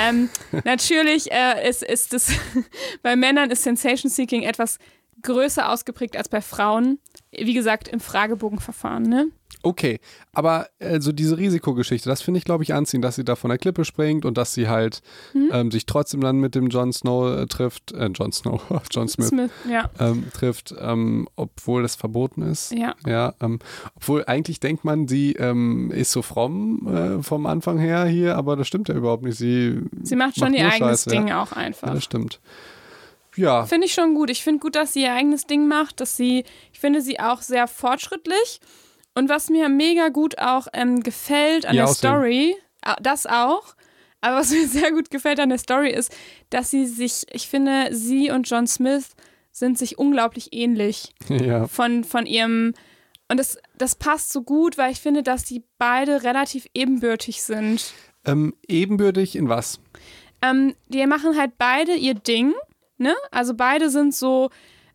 Ähm, 0.04 0.30
natürlich 0.64 1.32
äh, 1.32 1.70
ist, 1.70 1.84
ist 1.84 2.12
es 2.16 2.32
bei 3.04 3.16
Männern 3.16 3.52
ist 3.52 3.62
Sensation 3.62 4.10
Seeking 4.10 4.42
etwas 4.42 4.80
größer 5.22 5.70
ausgeprägt 5.70 6.18
als 6.18 6.28
bei 6.28 6.42
Frauen. 6.42 6.98
Wie 7.40 7.54
gesagt, 7.54 7.88
im 7.88 8.00
Fragebogenverfahren, 8.00 9.04
ne? 9.04 9.28
Okay, 9.64 10.00
aber 10.32 10.68
also 10.80 11.12
diese 11.12 11.38
Risikogeschichte, 11.40 12.08
das 12.08 12.22
finde 12.22 12.38
ich, 12.38 12.44
glaube 12.44 12.64
ich, 12.64 12.74
anziehend, 12.76 13.04
dass 13.04 13.16
sie 13.16 13.24
da 13.24 13.36
von 13.36 13.50
der 13.50 13.58
Klippe 13.58 13.84
springt 13.84 14.24
und 14.24 14.38
dass 14.38 14.54
sie 14.54 14.68
halt 14.68 15.02
Mhm. 15.34 15.50
ähm, 15.52 15.72
sich 15.72 15.88
trotzdem 15.88 16.22
dann 16.22 16.38
mit 16.38 16.54
dem 16.54 16.68
Jon 16.68 16.94
Snow 16.94 17.36
äh, 17.36 17.46
trifft, 17.48 17.92
äh, 17.94 18.08
Jon 18.08 18.32
Snow, 18.32 18.62
Jon 18.92 19.08
Smith, 19.08 19.30
Smith, 19.30 19.50
ja. 19.68 19.90
ähm, 20.00 20.26
trifft, 20.34 20.76
ähm, 20.80 21.28
obwohl 21.36 21.82
das 21.82 21.96
verboten 21.96 22.44
ist. 22.44 22.74
Ja. 22.74 22.94
Ja, 23.08 23.34
ähm, 23.42 23.58
obwohl 23.96 24.24
eigentlich 24.26 24.60
denkt 24.60 24.84
man, 24.86 25.08
sie 25.08 25.34
ähm, 25.34 25.90
ist 25.92 26.12
so 26.12 26.22
fromm 26.22 26.88
äh, 27.20 27.24
vom 27.24 27.48
Anfang 27.48 27.80
her 27.80 28.06
hier, 28.06 28.36
aber 28.38 28.56
das 28.58 28.68
stimmt 28.68 28.90
ja 28.90 28.94
überhaupt 28.96 29.24
nicht. 29.24 29.38
Sie, 29.38 29.80
Sie 30.04 30.16
macht 30.16 30.38
schon 30.38 30.54
ihr 30.54 30.64
nur 30.64 30.74
eigenes 30.74 31.04
Scheiße, 31.06 31.10
Ding 31.10 31.28
Ja. 31.30 31.42
auch 31.42 31.52
ja, 31.52 31.58
einfach. 31.58 31.92
das 31.92 32.04
stimmt. 32.04 32.40
Ja, 33.36 33.66
Finde 33.66 33.88
ich 33.88 33.94
schon 33.94 34.16
gut. 34.16 34.30
Ich 34.30 34.44
finde 34.44 34.60
gut, 34.60 34.76
dass 34.76 34.94
sie 34.94 35.04
ihr 35.04 35.14
eigenes 35.14 35.46
Ding 35.46 35.68
macht, 35.68 36.00
dass 36.00 36.16
sie, 36.16 36.46
ich 36.72 36.80
finde 36.80 37.02
sie 37.02 37.20
auch 37.20 37.42
sehr 37.42 37.68
fortschrittlich. 37.68 38.60
Und 39.14 39.30
was 39.30 39.50
mir 39.50 39.70
mega 39.70 40.10
gut 40.10 40.38
auch 40.40 40.68
ähm, 40.74 41.02
gefällt 41.02 41.66
an 41.66 41.76
Ihr 41.76 41.86
der. 41.86 41.94
Story, 41.94 42.56
äh, 42.82 42.94
das 43.02 43.26
auch, 43.26 43.76
aber 44.22 44.38
was 44.38 44.52
mir 44.52 44.68
sehr 44.68 44.92
gut 44.92 45.10
gefällt 45.10 45.40
an 45.40 45.50
der 45.50 45.58
Story 45.58 45.92
ist, 45.92 46.16
dass 46.50 46.72
sie 46.72 46.86
sich, 46.86 47.26
ich 47.32 47.48
finde, 47.48 47.90
sie 47.92 48.32
und 48.32 48.50
John 48.50 48.68
Smith 48.68 49.16
sind 49.52 49.78
sich 49.78 49.98
unglaublich 49.98 50.50
ähnlich 50.52 51.14
ja, 51.30 51.68
von, 51.68 52.04
von 52.04 52.26
ihrem. 52.26 52.74
Und 53.30 53.38
das, 53.38 53.58
das 53.78 53.96
passt 53.96 54.32
so 54.32 54.44
gut, 54.44 54.78
weil 54.78 54.92
ich 54.92 55.00
finde, 55.00 55.24
dass 55.24 55.46
die 55.46 55.64
beide 55.78 56.24
relativ 56.24 56.68
ebenbürtig 56.74 57.42
sind. 57.42 57.94
ähm, 58.26 58.54
ebenbürtig 58.68 59.36
in 59.36 59.50
was? 59.50 59.80
Ähm, 60.42 60.76
die 60.90 61.06
machen 61.08 61.38
halt 61.38 61.58
beide 61.58 61.96
ihr 61.96 62.14
Ding, 62.14 62.54
ne? 62.98 63.16
Also 63.32 63.54
beide 63.54 63.90
sind 63.90 64.16
so, 64.16 64.50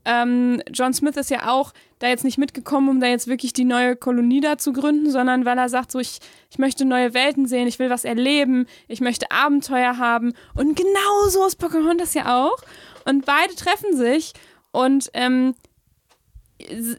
ähm, 0.05 0.63
John 0.73 0.95
Smith 0.95 1.17
ist 1.17 1.31
ja 1.31 1.51
auch 1.51 1.73
da 1.99 2.09
jetzt 2.09 2.25
nicht 2.25 2.39
mitgekommen, 2.39 2.89
um 2.89 3.01
da 3.01 3.07
jetzt 3.07 3.27
wirklich 3.27 3.53
die 3.53 3.65
neue 3.65 3.97
Kolonie 3.97 4.41
da 4.41 4.57
zu 4.57 4.73
gründen, 4.73 5.11
sondern 5.11 5.45
weil 5.45 5.59
er 5.59 5.69
sagt, 5.69 5.93
so 5.93 5.99
ich, 5.99 6.19
ich 6.51 6.59
möchte 6.59 6.85
neue 6.85 7.13
Welten 7.13 7.47
sehen, 7.47 7.69
ich 7.69 7.79
will 7.79 7.91
was 7.91 8.05
erleben, 8.05 8.67
ich 8.89 9.01
möchte 9.01 9.31
Abenteuer 9.31 9.99
haben. 9.99 10.33
Und 10.55 10.77
genau 10.77 11.29
so 11.29 11.47
ist 11.47 11.57
Pocahontas 11.57 12.15
ja 12.15 12.45
auch. 12.45 12.57
Und 13.05 13.27
beide 13.27 13.55
treffen 13.55 13.97
sich 13.97 14.33
und 14.73 15.11
ähm, 15.13 15.55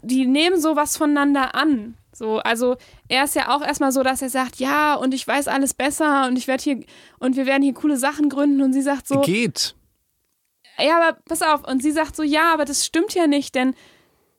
die 0.04 0.26
nehmen 0.26 0.60
sowas 0.60 0.98
voneinander 0.98 1.56
an. 1.56 1.96
So, 2.14 2.38
also 2.40 2.76
er 3.08 3.24
ist 3.24 3.36
ja 3.36 3.56
auch 3.56 3.62
erstmal 3.62 3.92
so, 3.92 4.04
dass 4.04 4.22
er 4.22 4.30
sagt, 4.30 4.58
ja, 4.58 4.96
und 4.96 5.14
ich 5.14 5.28
weiß 5.28 5.48
alles 5.48 5.74
besser 5.74 6.28
und 6.28 6.38
ich 6.38 6.48
werde 6.48 6.62
hier 6.62 6.80
und 7.20 7.36
wir 7.36 7.46
werden 7.46 7.64
hier 7.64 7.74
coole 7.74 7.98
Sachen 7.98 8.30
gründen 8.30 8.62
und 8.62 8.74
sie 8.74 8.82
sagt 8.82 9.08
so, 9.08 9.22
Geht. 9.22 9.76
Ja, 10.80 10.98
aber 10.98 11.18
pass 11.28 11.42
auf 11.42 11.68
und 11.68 11.82
sie 11.84 11.92
sagt 11.92 12.16
so, 12.16 12.24
ja, 12.24 12.54
aber 12.54 12.66
das 12.66 12.86
stimmt 12.86 13.14
ja 13.14 13.28
nicht, 13.28 13.56
denn 13.56 13.76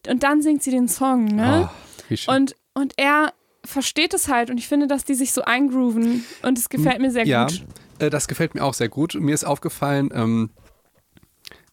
und 0.09 0.23
dann 0.23 0.43
singt 0.43 0.63
sie 0.63 0.71
den 0.71 0.89
Song, 0.89 1.27
ne? 1.27 1.69
Ah, 1.71 1.73
wie 2.09 2.17
schön. 2.17 2.35
Und 2.35 2.57
und 2.75 2.95
er 2.97 3.33
versteht 3.65 4.15
es 4.15 4.29
halt 4.29 4.51
und 4.51 4.59
ich 4.59 4.67
finde, 4.67 4.87
dass 4.89 5.05
die 5.05 5.15
sich 5.15 5.33
so 5.33 5.43
eingrooven 5.43 6.25
und 6.43 6.59
es 6.59 6.69
gefällt 6.69 7.01
mir 7.01 7.11
sehr 7.13 7.27
ja, 7.27 7.47
gut. 7.47 7.65
äh, 8.01 8.11
das 8.11 8.27
gefällt 8.27 8.55
mir 8.55 8.65
auch 8.65 8.75
sehr 8.75 8.89
gut. 8.89 9.15
Mir 9.15 9.35
ist 9.35 9.45
aufgefallen, 9.45 10.11
ähm, 10.15 10.51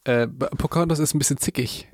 äh, 0.03 0.27
Pocahontas 0.27 0.99
ist 0.99 1.13
ein 1.15 1.19
bisschen 1.19 1.37
zickig. 1.37 1.87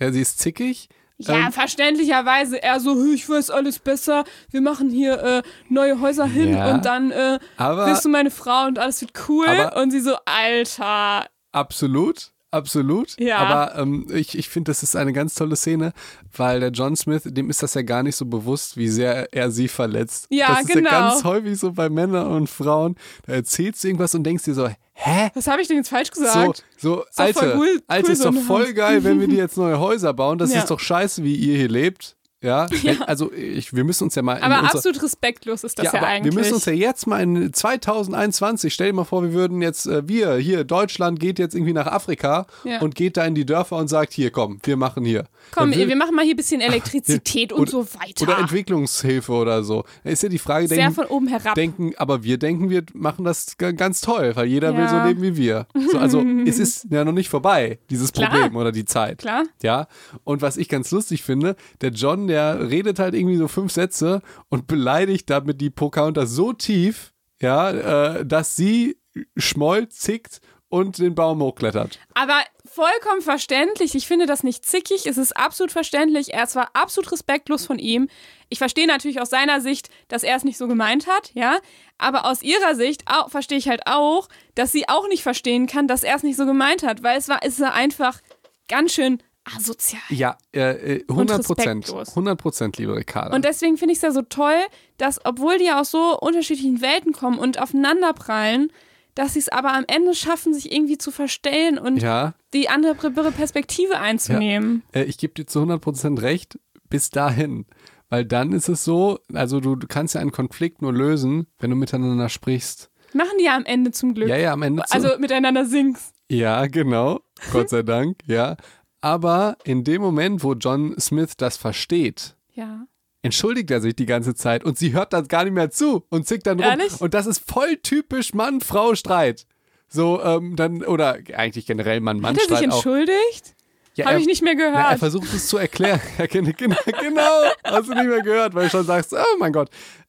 Ja, 0.00 0.12
sie 0.12 0.20
ist 0.20 0.38
zickig. 0.38 0.88
Ja, 1.18 1.46
Ähm, 1.46 1.52
verständlicherweise. 1.52 2.60
Er 2.62 2.80
so, 2.80 2.94
"Hö, 2.94 3.12
ich 3.14 3.28
weiß 3.28 3.50
alles 3.50 3.78
besser. 3.78 4.24
Wir 4.50 4.60
machen 4.60 4.90
hier 4.90 5.20
äh, 5.22 5.42
neue 5.68 6.00
Häuser 6.00 6.26
hin 6.26 6.54
Ja. 6.56 6.72
und 6.74 6.84
dann 6.84 7.10
äh, 7.10 7.38
aber 7.56 7.86
bist 7.86 8.04
du 8.04 8.08
meine 8.08 8.30
Frau 8.30 8.66
und 8.66 8.78
alles 8.78 9.00
wird 9.00 9.12
cool. 9.28 9.46
Aber- 9.48 9.80
und 9.80 9.90
sie 9.90 10.00
so, 10.00 10.16
Alter. 10.24 11.26
Absolut, 11.52 12.32
absolut. 12.50 13.18
Ja. 13.18 13.38
Aber 13.38 13.78
ähm, 13.80 14.06
ich, 14.12 14.36
ich 14.36 14.48
finde, 14.48 14.70
das 14.70 14.82
ist 14.82 14.96
eine 14.96 15.12
ganz 15.12 15.34
tolle 15.34 15.56
Szene, 15.56 15.92
weil 16.36 16.60
der 16.60 16.70
John 16.70 16.96
Smith, 16.96 17.22
dem 17.24 17.48
ist 17.50 17.62
das 17.62 17.74
ja 17.74 17.82
gar 17.82 18.02
nicht 18.02 18.16
so 18.16 18.26
bewusst, 18.26 18.76
wie 18.76 18.88
sehr 18.88 19.32
er 19.32 19.50
sie 19.50 19.68
verletzt. 19.68 20.26
Ja, 20.30 20.48
das 20.48 20.60
ist 20.62 20.68
genau. 20.72 20.90
ja 20.90 21.08
ganz 21.10 21.24
häufig 21.24 21.58
so 21.58 21.72
bei 21.72 21.88
Männern 21.88 22.26
und 22.26 22.48
Frauen. 22.48 22.96
Da 23.26 23.32
erzählst 23.34 23.82
du 23.84 23.88
irgendwas 23.88 24.14
und 24.14 24.24
denkst 24.24 24.44
dir 24.44 24.54
so, 24.54 24.68
hä? 24.94 25.30
Was 25.34 25.46
habe 25.46 25.62
ich 25.62 25.68
denn 25.68 25.78
jetzt 25.78 25.88
falsch 25.88 26.10
So, 26.12 26.22
gesagt? 26.22 26.64
so, 26.76 26.96
voll 27.10 27.24
Alter, 27.26 27.56
cool- 27.56 27.82
Alter, 27.86 28.06
cool, 28.08 28.12
ist 28.12 28.22
so 28.22 28.30
doch 28.30 28.40
voll 28.42 28.72
geil, 28.74 29.02
wenn 29.04 29.20
wir 29.20 29.28
dir 29.28 29.38
jetzt 29.38 29.56
neue 29.56 29.78
Häuser 29.78 30.12
bauen. 30.12 30.38
Das 30.38 30.52
Ja. 30.52 30.58
ist 30.60 30.70
doch 30.70 30.80
scheiße, 30.80 31.22
wie 31.24 31.34
ihr 31.36 31.56
hier 31.56 31.68
lebt. 31.68 32.16
Ja, 32.42 32.66
also 33.06 33.32
ich, 33.32 33.72
wir 33.74 33.84
müssen 33.84 34.04
uns 34.04 34.14
ja 34.14 34.22
mal 34.22 34.34
in 34.36 34.42
aber 34.42 34.60
unser, 34.60 34.74
absolut 34.74 35.02
respektlos 35.02 35.64
ist 35.64 35.78
das 35.78 35.86
ja, 35.92 35.94
ja, 35.94 36.02
eigentlich. 36.02 36.34
wir 36.34 36.40
müssen 36.40 36.54
uns 36.54 36.64
ja 36.64 36.72
jetzt 36.72 37.06
mal 37.06 37.22
in 37.22 37.52
2021, 37.52 38.72
stell 38.74 38.88
dir 38.88 38.92
mal 38.94 39.04
vor, 39.04 39.22
wir 39.22 39.32
würden 39.32 39.62
jetzt, 39.62 39.86
äh, 39.86 40.06
wir 40.08 40.34
hier, 40.36 40.64
Deutschland 40.64 41.20
geht 41.20 41.38
jetzt 41.38 41.54
irgendwie 41.54 41.72
nach 41.72 41.86
Afrika 41.86 42.46
Ja. 42.64 42.80
und 42.80 42.94
geht 42.94 43.16
da 43.16 43.24
in 43.24 43.34
die 43.34 43.46
Dörfer 43.46 43.76
und 43.76 43.88
sagt, 43.88 44.12
hier, 44.12 44.30
komm, 44.30 44.58
wir 44.64 44.76
machen 44.76 45.04
hier. 45.04 45.24
Komm, 45.54 45.74
will- 45.74 45.88
wir 45.88 45.96
machen 45.96 46.14
mal 46.14 46.24
hier 46.24 46.34
ein 46.34 46.36
bisschen 46.36 46.60
Elektrizität 46.60 47.52
und 47.52 47.60
oder- 47.60 47.70
so 47.70 47.86
weiter. 47.94 48.22
Oder 48.22 48.38
Entwicklungshilfe 48.38 49.32
oder 49.32 49.62
so. 49.64 49.84
Da 50.04 50.10
ist 50.10 50.22
ja 50.22 50.28
die 50.28 50.38
Frage, 50.38 50.68
Sehr 50.68 50.78
denken, 50.78 50.94
von 50.94 51.04
oben 51.06 51.28
herab. 51.28 51.54
denken, 51.54 51.92
aber 51.96 52.22
wir 52.24 52.38
denken, 52.38 52.70
wir 52.70 52.82
machen 52.94 53.24
das 53.24 53.56
ganz 53.56 54.00
toll, 54.00 54.32
weil 54.34 54.46
jeder 54.46 54.76
will 54.76 54.88
so 54.88 54.96
Ja. 54.96 55.06
leben 55.06 55.22
wie 55.22 55.36
wir. 55.36 55.66
So, 55.90 55.98
also 55.98 56.22
es 56.46 56.58
ist 56.58 56.86
ja 56.90 57.04
noch 57.04 57.12
nicht 57.12 57.28
vorbei, 57.28 57.78
dieses 57.90 58.12
Klar. 58.12 58.30
Problem 58.30 58.56
oder 58.56 58.72
die 58.72 58.84
Zeit. 58.84 59.18
Klar. 59.18 59.44
Ja, 59.62 59.86
und 60.24 60.42
was 60.42 60.56
ich 60.56 60.68
ganz 60.68 60.90
lustig 60.90 61.22
finde, 61.22 61.56
der 61.80 61.90
John, 61.90 62.26
der 62.26 62.31
redet 62.38 62.98
halt 62.98 63.14
irgendwie 63.14 63.36
so 63.36 63.48
fünf 63.48 63.72
Sätze 63.72 64.22
und 64.48 64.66
beleidigt 64.66 65.30
damit 65.30 65.60
die 65.60 65.70
Pocahontas 65.70 66.30
so 66.30 66.52
tief, 66.52 67.12
ja, 67.40 67.70
äh, 68.18 68.26
dass 68.26 68.56
sie 68.56 68.98
schmollt, 69.36 69.92
zickt 69.92 70.40
und 70.68 70.96
den 70.96 71.14
Baum 71.14 71.42
hochklettert. 71.42 71.98
Aber 72.14 72.40
vollkommen 72.64 73.20
verständlich. 73.20 73.94
Ich 73.94 74.06
finde 74.06 74.24
das 74.24 74.42
nicht 74.42 74.64
zickig. 74.64 75.06
Es 75.06 75.18
ist 75.18 75.36
absolut 75.36 75.70
verständlich. 75.70 76.32
Er 76.32 76.44
ist 76.44 76.52
zwar 76.52 76.70
absolut 76.72 77.12
respektlos 77.12 77.66
von 77.66 77.78
ihm. 77.78 78.08
Ich 78.48 78.56
verstehe 78.56 78.86
natürlich 78.86 79.20
aus 79.20 79.28
seiner 79.28 79.60
Sicht, 79.60 79.90
dass 80.08 80.22
er 80.22 80.34
es 80.36 80.44
nicht 80.44 80.56
so 80.56 80.68
gemeint 80.68 81.06
hat, 81.06 81.30
ja. 81.34 81.58
Aber 81.98 82.24
aus 82.24 82.42
ihrer 82.42 82.74
Sicht 82.74 83.02
auch, 83.06 83.28
verstehe 83.30 83.58
ich 83.58 83.68
halt 83.68 83.82
auch, 83.86 84.28
dass 84.54 84.72
sie 84.72 84.88
auch 84.88 85.08
nicht 85.08 85.22
verstehen 85.22 85.66
kann, 85.66 85.88
dass 85.88 86.04
er 86.04 86.16
es 86.16 86.22
nicht 86.22 86.36
so 86.36 86.46
gemeint 86.46 86.82
hat, 86.82 87.02
weil 87.02 87.18
es 87.18 87.28
war, 87.28 87.40
es 87.42 87.60
war 87.60 87.74
einfach 87.74 88.20
ganz 88.66 88.94
schön 88.94 89.22
asozial. 89.44 90.02
Ja, 90.08 90.36
äh, 90.54 90.96
äh, 90.96 91.04
100 91.08 91.44
Prozent. 91.44 91.84
respektlos. 91.84 92.08
100 92.10 92.38
Prozent, 92.40 92.78
liebe 92.78 92.96
Ricarda. 92.96 93.34
Und 93.34 93.44
deswegen 93.44 93.76
finde 93.76 93.92
ich 93.92 93.98
es 93.98 94.02
ja 94.02 94.12
so 94.12 94.22
toll, 94.22 94.58
dass, 94.98 95.24
obwohl 95.24 95.58
die 95.58 95.70
aus 95.70 95.90
so 95.90 96.18
unterschiedlichen 96.18 96.80
Welten 96.80 97.12
kommen 97.12 97.38
und 97.38 97.60
aufeinanderprallen, 97.60 98.72
dass 99.14 99.34
sie 99.34 99.40
es 99.40 99.48
aber 99.48 99.74
am 99.74 99.84
Ende 99.88 100.14
schaffen, 100.14 100.54
sich 100.54 100.72
irgendwie 100.72 100.96
zu 100.98 101.10
verstellen 101.10 101.78
und 101.78 102.00
ja, 102.00 102.34
die 102.54 102.68
andere 102.68 102.94
Perspektive 102.94 103.98
einzunehmen. 103.98 104.82
äh, 104.92 105.02
ich 105.04 105.18
gebe 105.18 105.34
dir 105.34 105.46
zu 105.46 105.58
100 105.58 105.80
Prozent 105.80 106.22
recht, 106.22 106.58
bis 106.88 107.10
dahin. 107.10 107.66
Weil 108.08 108.26
dann 108.26 108.52
ist 108.52 108.68
es 108.68 108.84
so, 108.84 109.20
also 109.32 109.60
du, 109.60 109.74
du 109.74 109.86
kannst 109.86 110.14
ja 110.14 110.20
einen 110.20 110.32
Konflikt 110.32 110.82
nur 110.82 110.92
lösen, 110.92 111.46
wenn 111.58 111.70
du 111.70 111.76
miteinander 111.76 112.28
sprichst. 112.28 112.90
Machen 113.14 113.38
die 113.38 113.44
ja 113.44 113.56
am 113.56 113.64
Ende 113.64 113.90
zum 113.90 114.14
Glück. 114.14 114.28
Ja, 114.28 114.36
ja, 114.36 114.52
am 114.52 114.62
Ende 114.62 114.82
Also 114.90 115.18
miteinander 115.18 115.64
singst. 115.64 116.14
Ja, 116.30 116.66
genau. 116.66 117.20
Gott 117.52 117.70
sei 117.70 117.82
Dank, 117.82 118.18
ja. 118.26 118.56
Aber 119.02 119.58
in 119.64 119.84
dem 119.84 120.00
Moment, 120.00 120.42
wo 120.42 120.54
John 120.54 120.94
Smith 120.98 121.32
das 121.36 121.56
versteht, 121.58 122.34
Ja. 122.54 122.86
entschuldigt 123.20 123.70
er 123.70 123.80
sich 123.82 123.94
die 123.96 124.06
ganze 124.06 124.34
Zeit 124.34 124.64
und 124.64 124.78
sie 124.78 124.92
hört 124.94 125.12
das 125.12 125.28
gar 125.28 125.44
nicht 125.44 125.52
mehr 125.52 125.70
zu 125.70 126.04
und 126.08 126.26
zickt 126.26 126.46
dann 126.46 126.58
rum. 126.60 126.68
Ehrlich? 126.70 127.00
Und 127.00 127.12
das 127.12 127.26
ist 127.26 127.42
voll 127.48 127.76
typisch 127.76 128.32
Mann-Frau-Streit. 128.32 129.46
So, 129.88 130.22
ähm, 130.22 130.56
dann, 130.56 130.82
oder 130.84 131.18
eigentlich 131.34 131.66
generell 131.66 131.96
Hat 131.96 132.00
er 132.00 132.00
sich 132.00 132.04
Mann-Mann-Streit 132.22 132.58
auch. 132.58 132.62
entschuldigt? 132.62 133.54
Ja, 133.94 134.06
Habe 134.06 134.20
ich 134.20 134.26
nicht 134.26 134.40
mehr 134.42 134.54
Na, 134.56 134.62
er 134.64 134.70
gehört. 134.70 134.98
versucht 135.00 135.34
es 135.34 135.48
zu 135.48 135.58
erklären. 135.58 136.00
Genau, 136.30 136.50
genau, 136.56 136.76
genau. 136.98 137.42
Hast 137.64 137.88
du 137.88 137.94
nicht 137.94 138.06
mehr 138.06 138.22
gehört, 138.22 138.54
weil 138.54 138.64
du 138.64 138.70
schon 138.70 138.86
sagst, 138.86 139.12
oh 139.12 139.36
mein 139.38 139.52
Gott. 139.52 139.68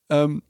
Ähm, 0.09 0.41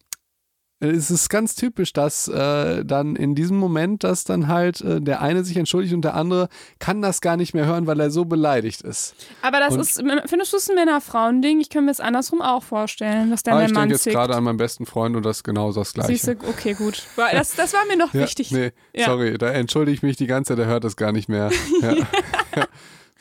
es 0.88 1.10
ist 1.12 1.30
ganz 1.30 1.56
typisch, 1.56 1.94
dass 1.94 2.28
äh, 2.28 2.84
dann 2.86 3.16
in 3.16 3.36
diesem 3.36 3.58
Moment, 3.58 4.04
dass 4.04 4.24
dann 4.24 4.48
halt 4.48 4.82
äh, 4.82 5.00
der 5.02 5.22
eine 5.22 5.44
sich 5.44 5.58
entschuldigt 5.58 5.94
und 5.94 6.02
der 6.04 6.16
andere 6.16 6.50
kann 6.80 7.02
das 7.02 7.22
gar 7.22 7.38
nicht 7.38 7.54
mehr 7.54 7.66
hören, 7.66 7.88
weil 7.88 8.00
er 8.00 8.12
so 8.12 8.26
beleidigt 8.26 8.82
ist. 8.82 9.16
Aber 9.42 9.60
das 9.60 9.74
und- 9.74 9.80
ist, 9.82 10.04
findest 10.30 10.54
du 10.54 10.58
es 10.58 10.70
ein 10.70 10.76
Männer-Frauen-Ding? 10.76 11.60
Ich 11.62 11.70
kann 11.70 11.86
mir 11.86 11.92
es 11.92 12.00
andersrum 12.00 12.42
auch 12.42 12.64
vorstellen, 12.64 13.30
dass 13.32 13.44
dann 13.44 13.54
Aber 13.54 13.62
der 13.62 13.68
Ah, 13.68 13.70
ich 13.70 13.74
Mann 13.74 13.90
denke 13.90 14.04
jetzt 14.04 14.14
gerade 14.14 14.36
an 14.36 14.44
meinen 14.44 14.58
besten 14.58 14.86
Freund 14.86 15.16
und 15.16 15.24
das 15.26 15.38
ist 15.38 15.44
genau 15.44 15.72
das 15.72 15.94
Gleiche. 15.94 16.12
Siehst 16.12 16.28
du, 16.28 16.32
okay, 16.50 16.74
gut. 16.74 17.04
Das, 17.16 17.56
das 17.56 17.74
war 17.74 17.86
mir 17.88 17.98
noch 17.98 18.14
ja, 18.14 18.22
wichtig. 18.22 18.52
Nee, 18.52 18.72
Ja. 18.94 19.06
sorry, 19.06 19.38
da 19.38 19.50
entschuldige 19.50 19.96
ich 19.96 20.04
mich 20.04 20.18
die 20.18 20.28
ganze 20.28 20.50
Zeit, 20.50 20.58
der 20.60 20.66
hört 20.68 20.84
das 20.84 20.96
gar 20.96 21.12
nicht 21.12 21.30
mehr. 21.30 21.50
Ja. 21.82 21.96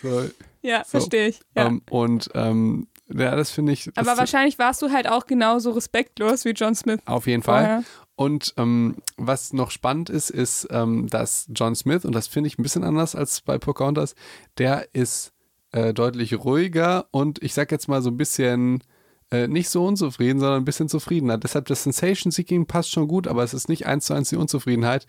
so, 0.03 0.23
Ja, 0.63 0.83
So, 0.85 0.91
verstehe 0.99 1.29
ich. 1.29 1.41
Ja. 1.57 1.67
Ähm, 1.67 1.83
und 1.91 2.29
ähm, 2.35 2.87
Ja, 3.15 3.37
das 3.37 3.51
finde 3.51 3.73
ich. 3.73 3.89
Aber 3.97 4.07
das- 4.11 4.19
wahrscheinlich 4.19 4.59
warst 4.59 4.81
du 4.83 4.91
halt 4.91 5.09
auch 5.09 5.27
genauso 5.27 5.71
respektlos 5.73 6.45
wie 6.45 6.51
John 6.51 6.75
Smith. 6.75 7.01
Auf 7.07 7.27
jeden 7.27 7.43
Fall. 7.43 7.65
vorher. 7.65 7.85
Und 8.15 8.55
ähm, 8.57 8.97
was 9.17 9.53
noch 9.53 9.71
spannend 9.71 10.11
ist, 10.11 10.31
ist, 10.31 10.69
ähm, 10.71 11.09
dass 11.09 11.47
John 11.55 11.75
Smith, 11.75 12.05
und 12.05 12.15
das 12.15 12.29
finde 12.29 12.49
ich 12.49 12.59
ein 12.59 12.63
bisschen 12.63 12.85
anders 12.85 13.15
als 13.15 13.41
bei 13.41 13.59
Pocahontas, 13.59 14.15
der 14.59 14.87
ist 14.93 15.33
äh, 15.73 15.93
deutlich 15.95 16.35
ruhiger 16.35 17.07
und 17.11 17.43
ich 17.43 17.55
sag 17.55 17.73
jetzt 17.73 17.89
mal 17.89 18.03
so 18.03 18.11
ein 18.11 18.17
bisschen 18.19 18.85
äh, 19.31 19.49
nicht 19.49 19.71
so 19.71 19.85
unzufrieden, 19.87 20.39
sondern 20.41 20.61
ein 20.63 20.65
bisschen 20.67 20.91
zufriedener. 20.91 21.39
Deshalb 21.39 21.65
das 21.67 21.83
Sensation 21.85 22.31
Seeking 22.31 22.67
passt 22.67 22.91
schon 22.93 23.09
gut, 23.09 23.27
aber 23.27 23.43
es 23.43 23.55
ist 23.55 23.69
nicht 23.71 23.87
eins 23.87 24.05
zu 24.07 24.13
eins 24.15 24.29
die 24.29 24.37
Unzufriedenheit, 24.37 25.07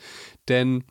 denn 0.48 0.86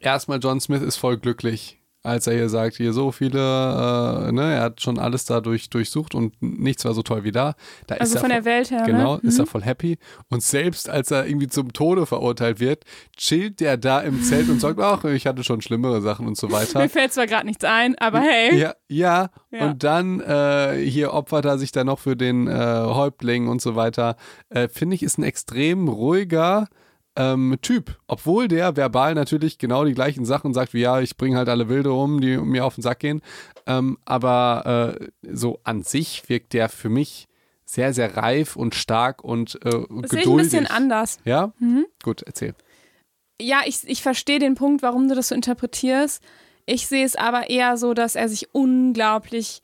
erstmal 0.00 0.38
John 0.40 0.60
Smith 0.60 0.82
ist 0.82 0.96
voll 0.96 1.16
glücklich, 1.16 1.79
als 2.02 2.26
er 2.26 2.34
hier 2.34 2.48
sagt, 2.48 2.76
hier 2.76 2.92
so 2.92 3.12
viele, 3.12 3.38
äh, 3.38 4.32
ne, 4.32 4.54
er 4.54 4.62
hat 4.62 4.80
schon 4.80 4.98
alles 4.98 5.24
da 5.26 5.40
durch, 5.40 5.68
durchsucht 5.68 6.14
und 6.14 6.34
nichts 6.40 6.84
war 6.84 6.94
so 6.94 7.02
toll 7.02 7.24
wie 7.24 7.32
da. 7.32 7.54
Da 7.86 7.96
Also 7.96 8.12
ist 8.12 8.14
er 8.16 8.20
von 8.20 8.30
der 8.30 8.42
voll- 8.42 8.52
Welt 8.52 8.70
her. 8.70 8.82
Genau, 8.86 9.14
Ne? 9.16 9.20
ist 9.24 9.38
er 9.38 9.46
voll 9.46 9.62
happy. 9.62 9.98
Und 10.30 10.42
selbst 10.42 10.88
als 10.88 11.10
er 11.10 11.26
irgendwie 11.26 11.48
zum 11.48 11.72
Tode 11.72 12.06
verurteilt 12.06 12.58
wird, 12.60 12.84
chillt 13.16 13.60
der 13.60 13.76
da 13.76 14.00
im 14.00 14.22
Zelt 14.22 14.48
und 14.48 14.60
sagt, 14.60 14.80
ach, 14.80 15.04
ich 15.04 15.26
hatte 15.26 15.44
schon 15.44 15.60
schlimmere 15.60 16.00
Sachen 16.00 16.26
und 16.26 16.36
so 16.38 16.50
weiter. 16.52 16.78
Mir 16.80 16.88
fällt 16.88 17.12
zwar 17.12 17.26
gerade 17.26 17.46
nichts 17.46 17.64
ein, 17.64 17.94
aber 17.98 18.20
hey. 18.20 18.58
Ja, 18.58 18.74
ja. 18.88 19.28
Ja. 19.50 19.66
und 19.66 19.82
dann 19.84 20.20
äh, 20.20 20.76
hier 20.84 21.12
opfert 21.12 21.44
er 21.44 21.58
sich 21.58 21.72
dann 21.72 21.86
noch 21.88 21.98
für 21.98 22.16
den 22.16 22.46
äh, 22.46 22.52
Häuptling 22.54 23.48
und 23.48 23.60
so 23.60 23.76
weiter. 23.76 24.16
Äh, 24.48 24.68
Finde 24.68 24.94
ich, 24.94 25.02
ist 25.02 25.18
ein 25.18 25.22
extrem 25.24 25.88
ruhiger 25.88 26.68
ähm, 27.16 27.56
Typ. 27.62 27.98
Obwohl 28.06 28.48
der 28.48 28.76
verbal 28.76 29.14
natürlich 29.14 29.58
genau 29.58 29.84
die 29.84 29.94
gleichen 29.94 30.24
Sachen 30.24 30.54
sagt, 30.54 30.74
wie 30.74 30.80
ja, 30.80 31.00
ich 31.00 31.16
bringe 31.16 31.36
halt 31.36 31.48
alle 31.48 31.68
Wilde 31.68 31.92
um, 31.92 32.20
die 32.20 32.36
mir 32.38 32.64
auf 32.64 32.76
den 32.76 32.82
Sack 32.82 33.00
gehen. 33.00 33.20
Ähm, 33.66 33.98
aber 34.04 34.96
äh, 35.00 35.08
so 35.34 35.58
an 35.64 35.82
sich 35.82 36.28
wirkt 36.28 36.52
der 36.52 36.68
für 36.68 36.88
mich 36.88 37.26
sehr, 37.64 37.92
sehr 37.94 38.16
reif 38.16 38.56
und 38.56 38.74
stark 38.74 39.22
und 39.22 39.54
äh, 39.64 39.70
Das 39.70 39.70
sehe 39.70 39.80
ich 39.80 39.90
ein 39.92 40.00
geduldig. 40.08 40.44
bisschen 40.50 40.66
anders. 40.66 41.18
Ja? 41.24 41.52
Mhm. 41.58 41.86
Gut, 42.02 42.22
erzähl. 42.22 42.54
Ja, 43.40 43.60
ich, 43.64 43.88
ich 43.88 44.02
verstehe 44.02 44.38
den 44.38 44.54
Punkt, 44.54 44.82
warum 44.82 45.08
du 45.08 45.14
das 45.14 45.28
so 45.28 45.34
interpretierst. 45.34 46.22
Ich 46.66 46.86
sehe 46.88 47.04
es 47.04 47.16
aber 47.16 47.48
eher 47.48 47.76
so, 47.76 47.94
dass 47.94 48.14
er 48.16 48.28
sich 48.28 48.54
unglaublich 48.54 49.62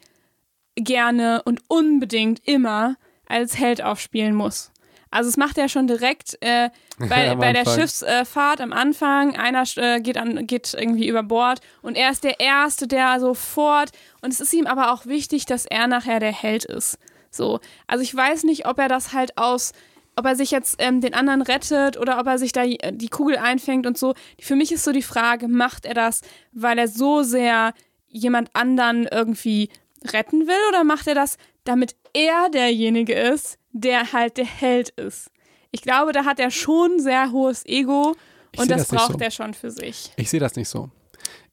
gerne 0.76 1.42
und 1.44 1.60
unbedingt 1.68 2.46
immer 2.46 2.96
als 3.26 3.58
Held 3.58 3.82
aufspielen 3.82 4.34
muss. 4.34 4.70
Also 5.16 5.30
es 5.30 5.38
macht 5.38 5.56
er 5.56 5.70
schon 5.70 5.86
direkt 5.86 6.36
äh, 6.42 6.68
bei, 6.98 7.34
bei 7.36 7.52
der. 7.54 7.64
Schiffsfahrt 7.64 8.60
am 8.60 8.72
Anfang. 8.72 9.34
Einer 9.34 9.64
äh, 9.76 10.00
geht, 10.00 10.18
an, 10.18 10.46
geht 10.46 10.74
irgendwie 10.74 11.08
über 11.08 11.22
Bord 11.22 11.60
und 11.80 11.96
er 11.96 12.10
ist 12.10 12.22
der 12.22 12.38
Erste, 12.38 12.86
der 12.86 13.18
sofort. 13.18 13.90
Und 14.20 14.32
es 14.32 14.40
ist 14.40 14.52
ihm 14.52 14.66
aber 14.66 14.92
auch 14.92 15.06
wichtig, 15.06 15.46
dass 15.46 15.64
er 15.64 15.86
nachher 15.86 16.20
der 16.20 16.32
Held 16.32 16.66
ist. 16.66 16.98
So, 17.30 17.60
also 17.86 18.02
ich 18.02 18.14
weiß 18.14 18.44
nicht, 18.44 18.66
ob 18.66 18.78
er 18.78 18.88
das 18.88 19.14
halt 19.14 19.38
aus, 19.38 19.72
ob 20.16 20.26
er 20.26 20.36
sich 20.36 20.50
jetzt 20.50 20.76
ähm, 20.78 21.00
den 21.00 21.14
anderen 21.14 21.42
rettet 21.42 21.96
oder 21.96 22.18
ob 22.20 22.26
er 22.26 22.38
sich 22.38 22.52
da 22.52 22.64
äh, 22.64 22.92
die 22.92 23.08
Kugel 23.08 23.38
einfängt 23.38 23.86
und 23.86 23.96
so. 23.96 24.14
Für 24.38 24.54
mich 24.54 24.70
ist 24.70 24.84
so 24.84 24.92
die 24.92 25.02
Frage, 25.02 25.48
macht 25.48 25.86
er 25.86 25.94
das, 25.94 26.20
weil 26.52 26.78
er 26.78 26.88
so 26.88 27.22
sehr 27.22 27.72
jemand 28.08 28.50
anderen 28.52 29.06
irgendwie 29.06 29.70
retten 30.12 30.46
will 30.46 30.68
oder 30.68 30.84
macht 30.84 31.06
er 31.06 31.14
das, 31.14 31.38
damit 31.68 31.96
er 32.12 32.48
derjenige 32.50 33.12
ist, 33.14 33.58
der 33.72 34.12
halt 34.12 34.36
der 34.38 34.46
Held 34.46 34.90
ist? 34.90 35.30
Ich 35.70 35.82
glaube, 35.82 36.12
da 36.12 36.24
hat 36.24 36.40
er 36.40 36.50
schon 36.50 36.92
ein 36.96 37.00
sehr 37.00 37.32
hohes 37.32 37.64
Ego 37.66 38.14
Ich 38.52 38.60
und 38.60 38.70
das 38.70 38.88
das 38.88 38.98
braucht 38.98 39.18
so. 39.18 39.18
er 39.18 39.30
schon 39.30 39.52
für 39.54 39.70
sich. 39.70 40.12
Ich 40.16 40.30
sehe 40.30 40.40
das 40.40 40.56
nicht 40.56 40.68
so. 40.68 40.90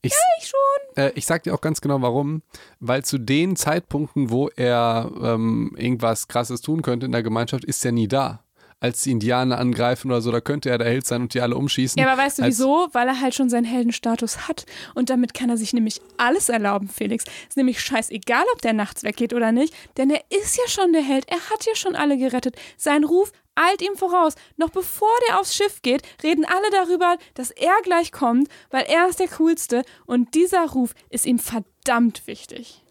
Ich, 0.01 0.13
Ich 0.39 0.47
schon. 0.47 1.03
Äh, 1.03 1.11
ich 1.15 1.25
sag 1.25 1.43
dir 1.43 1.53
auch 1.53 1.61
ganz 1.61 1.81
genau 1.81 2.01
warum. 2.01 2.43
Weil 2.79 3.03
zu 3.05 3.17
den 3.17 3.55
Zeitpunkten, 3.55 4.29
wo 4.29 4.49
er 4.49 5.11
ähm, 5.21 5.75
irgendwas 5.77 6.27
Krasses 6.27 6.61
tun 6.61 6.81
könnte 6.81 7.05
in 7.05 7.11
der 7.11 7.23
Gemeinschaft, 7.23 7.63
ist 7.65 7.83
er 7.85 7.93
nie 7.93 8.07
da. 8.07 8.42
Als 8.83 9.01
die 9.01 9.11
Indianer 9.11 9.59
angreifen 9.59 10.11
oder 10.11 10.19
so, 10.19 10.29
da 10.29 10.41
könnte 10.41 10.69
er 10.69 10.77
der 10.77 10.87
Held 10.87 11.07
sein 11.07 11.21
und 11.21 11.33
die 11.33 11.39
alle 11.39 11.55
umschießen. 11.55 11.97
Ja, 11.97 12.11
aber 12.11 12.21
weißt 12.21 12.39
du 12.39 12.43
wieso? 12.43 12.89
Weil 12.91 13.07
er 13.07 13.21
halt 13.21 13.33
schon 13.33 13.49
seinen 13.49 13.63
Heldenstatus 13.63 14.49
hat. 14.49 14.65
Und 14.93 15.09
damit 15.09 15.33
kann 15.33 15.49
er 15.49 15.55
sich 15.55 15.71
nämlich 15.71 16.01
alles 16.17 16.49
erlauben, 16.49 16.89
Felix. 16.89 17.23
Ist 17.47 17.55
nämlich 17.55 17.79
scheißegal, 17.79 18.43
ob 18.53 18.61
der 18.61 18.73
nachts 18.73 19.03
weggeht 19.03 19.33
oder 19.33 19.53
nicht, 19.53 19.73
denn 19.95 20.09
er 20.09 20.21
ist 20.29 20.57
ja 20.57 20.67
schon 20.67 20.91
der 20.91 21.01
Held. 21.01 21.29
Er 21.29 21.49
hat 21.49 21.65
ja 21.65 21.75
schon 21.75 21.95
alle 21.95 22.17
gerettet. 22.17 22.57
Sein 22.75 23.05
Ruf 23.05 23.31
eilt 23.55 23.81
ihm 23.81 23.95
voraus. 23.95 24.35
Noch 24.57 24.69
bevor 24.69 25.15
der 25.29 25.39
aufs 25.39 25.55
Schiff 25.55 25.81
geht, 25.81 26.01
reden 26.21 26.43
alle 26.43 26.69
darüber, 26.71 27.15
dass 27.35 27.51
er 27.51 27.75
gleich 27.83 28.11
kommt, 28.11 28.49
weil 28.69 28.83
er 28.89 29.07
ist 29.07 29.21
der 29.21 29.29
Coolste. 29.29 29.83
Und 30.05 30.35
dieser 30.35 30.67
Ruf 30.67 30.93
ist 31.09 31.25
ihm 31.25 31.39
verdammt 31.39 32.27
wichtig. 32.27 32.82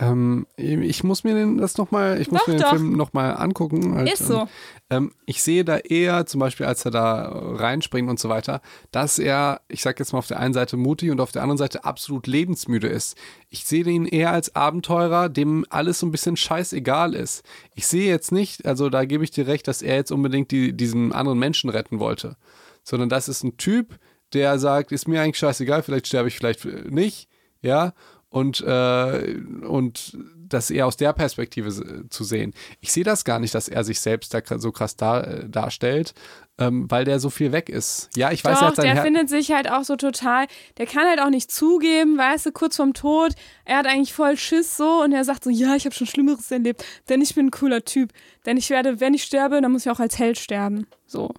Ähm, 0.00 0.46
ich 0.56 1.04
muss 1.04 1.24
mir 1.24 1.34
den, 1.34 1.58
das 1.58 1.76
noch 1.76 1.90
mal, 1.90 2.18
ich 2.20 2.30
muss 2.30 2.40
Doch, 2.40 2.46
mir 2.48 2.54
den 2.54 2.62
doch. 2.62 2.70
Film 2.70 2.92
nochmal 2.92 3.36
angucken. 3.36 3.94
Halt, 3.94 4.10
Ist 4.10 4.26
so. 4.26 4.48
Ähm, 4.88 5.12
ich 5.26 5.42
sehe 5.42 5.62
da 5.62 5.76
eher, 5.76 6.24
zum 6.24 6.40
Beispiel, 6.40 6.64
als 6.64 6.86
er 6.86 6.90
da 6.90 7.30
reinspringt 7.30 8.08
und 8.08 8.18
so 8.18 8.30
weiter, 8.30 8.62
dass 8.92 9.18
er, 9.18 9.60
ich 9.68 9.82
sag 9.82 9.98
jetzt 9.98 10.12
mal 10.12 10.18
auf 10.20 10.26
der 10.26 10.40
einen 10.40 10.54
Seite 10.54 10.78
mutig 10.78 11.10
und 11.10 11.20
auf 11.20 11.32
der 11.32 11.42
anderen 11.42 11.58
Seite 11.58 11.84
absolut 11.84 12.26
lebensmüde 12.26 12.88
ist. 12.88 13.14
Ich 13.50 13.66
sehe 13.66 13.84
ihn 13.84 14.06
eher 14.06 14.32
als 14.32 14.56
Abenteurer, 14.56 15.28
dem 15.28 15.66
alles 15.68 15.98
so 15.98 16.06
ein 16.06 16.12
bisschen 16.12 16.36
scheißegal 16.38 17.14
ist. 17.14 17.44
Ich 17.74 17.86
sehe 17.86 18.08
jetzt 18.08 18.32
nicht, 18.32 18.64
also 18.64 18.88
da 18.88 19.04
gebe 19.04 19.22
ich 19.22 19.30
dir 19.30 19.46
recht, 19.46 19.68
dass 19.68 19.82
er 19.82 19.96
jetzt 19.96 20.12
unbedingt 20.12 20.50
die, 20.50 20.72
diesen 20.72 21.12
anderen 21.12 21.38
Menschen 21.38 21.68
retten 21.68 21.98
wollte, 21.98 22.36
sondern 22.84 23.10
das 23.10 23.28
ist 23.28 23.44
ein 23.44 23.58
Typ, 23.58 23.98
der 24.32 24.58
sagt, 24.58 24.92
ist 24.92 25.08
mir 25.08 25.20
eigentlich 25.20 25.38
scheißegal, 25.38 25.82
vielleicht 25.82 26.06
sterbe 26.06 26.28
ich, 26.28 26.36
vielleicht 26.36 26.64
nicht, 26.64 27.28
ja, 27.60 27.92
und, 28.30 28.60
äh, 28.60 29.36
und 29.66 30.16
das 30.48 30.70
eher 30.70 30.86
aus 30.86 30.96
der 30.96 31.12
Perspektive 31.12 32.08
zu 32.08 32.24
sehen. 32.24 32.54
Ich 32.80 32.92
sehe 32.92 33.04
das 33.04 33.24
gar 33.24 33.38
nicht, 33.38 33.54
dass 33.54 33.68
er 33.68 33.84
sich 33.84 34.00
selbst 34.00 34.34
da 34.34 34.40
so 34.58 34.72
krass 34.72 34.96
dar, 34.96 35.26
äh, 35.26 35.48
darstellt, 35.48 36.14
ähm, 36.58 36.90
weil 36.90 37.04
der 37.04 37.20
so 37.20 37.30
viel 37.30 37.52
weg 37.52 37.68
ist. 37.68 38.10
Ja, 38.16 38.32
ich 38.32 38.44
weiß, 38.44 38.58
er 38.58 38.60
Doch, 38.60 38.68
hat 38.68 38.76
sein 38.76 38.86
der 38.86 38.94
Her 38.94 39.02
findet 39.02 39.28
sich 39.28 39.52
halt 39.52 39.70
auch 39.70 39.84
so 39.84 39.96
total, 39.96 40.46
der 40.78 40.86
kann 40.86 41.06
halt 41.06 41.20
auch 41.20 41.30
nicht 41.30 41.50
zugeben, 41.50 42.18
weißt 42.18 42.46
du, 42.46 42.52
kurz 42.52 42.76
vorm 42.76 42.94
Tod, 42.94 43.32
er 43.64 43.78
hat 43.78 43.86
eigentlich 43.86 44.12
voll 44.12 44.36
Schiss 44.36 44.76
so 44.76 45.02
und 45.02 45.12
er 45.12 45.24
sagt 45.24 45.44
so, 45.44 45.50
ja, 45.50 45.74
ich 45.76 45.84
habe 45.84 45.94
schon 45.94 46.06
Schlimmeres 46.06 46.50
erlebt, 46.50 46.84
denn 47.08 47.22
ich 47.22 47.34
bin 47.34 47.46
ein 47.46 47.50
cooler 47.50 47.84
Typ, 47.84 48.12
denn 48.46 48.56
ich 48.56 48.70
werde, 48.70 49.00
wenn 49.00 49.14
ich 49.14 49.24
sterbe, 49.24 49.60
dann 49.60 49.72
muss 49.72 49.86
ich 49.86 49.90
auch 49.90 50.00
als 50.00 50.18
Held 50.18 50.38
sterben, 50.38 50.86
so. 51.06 51.32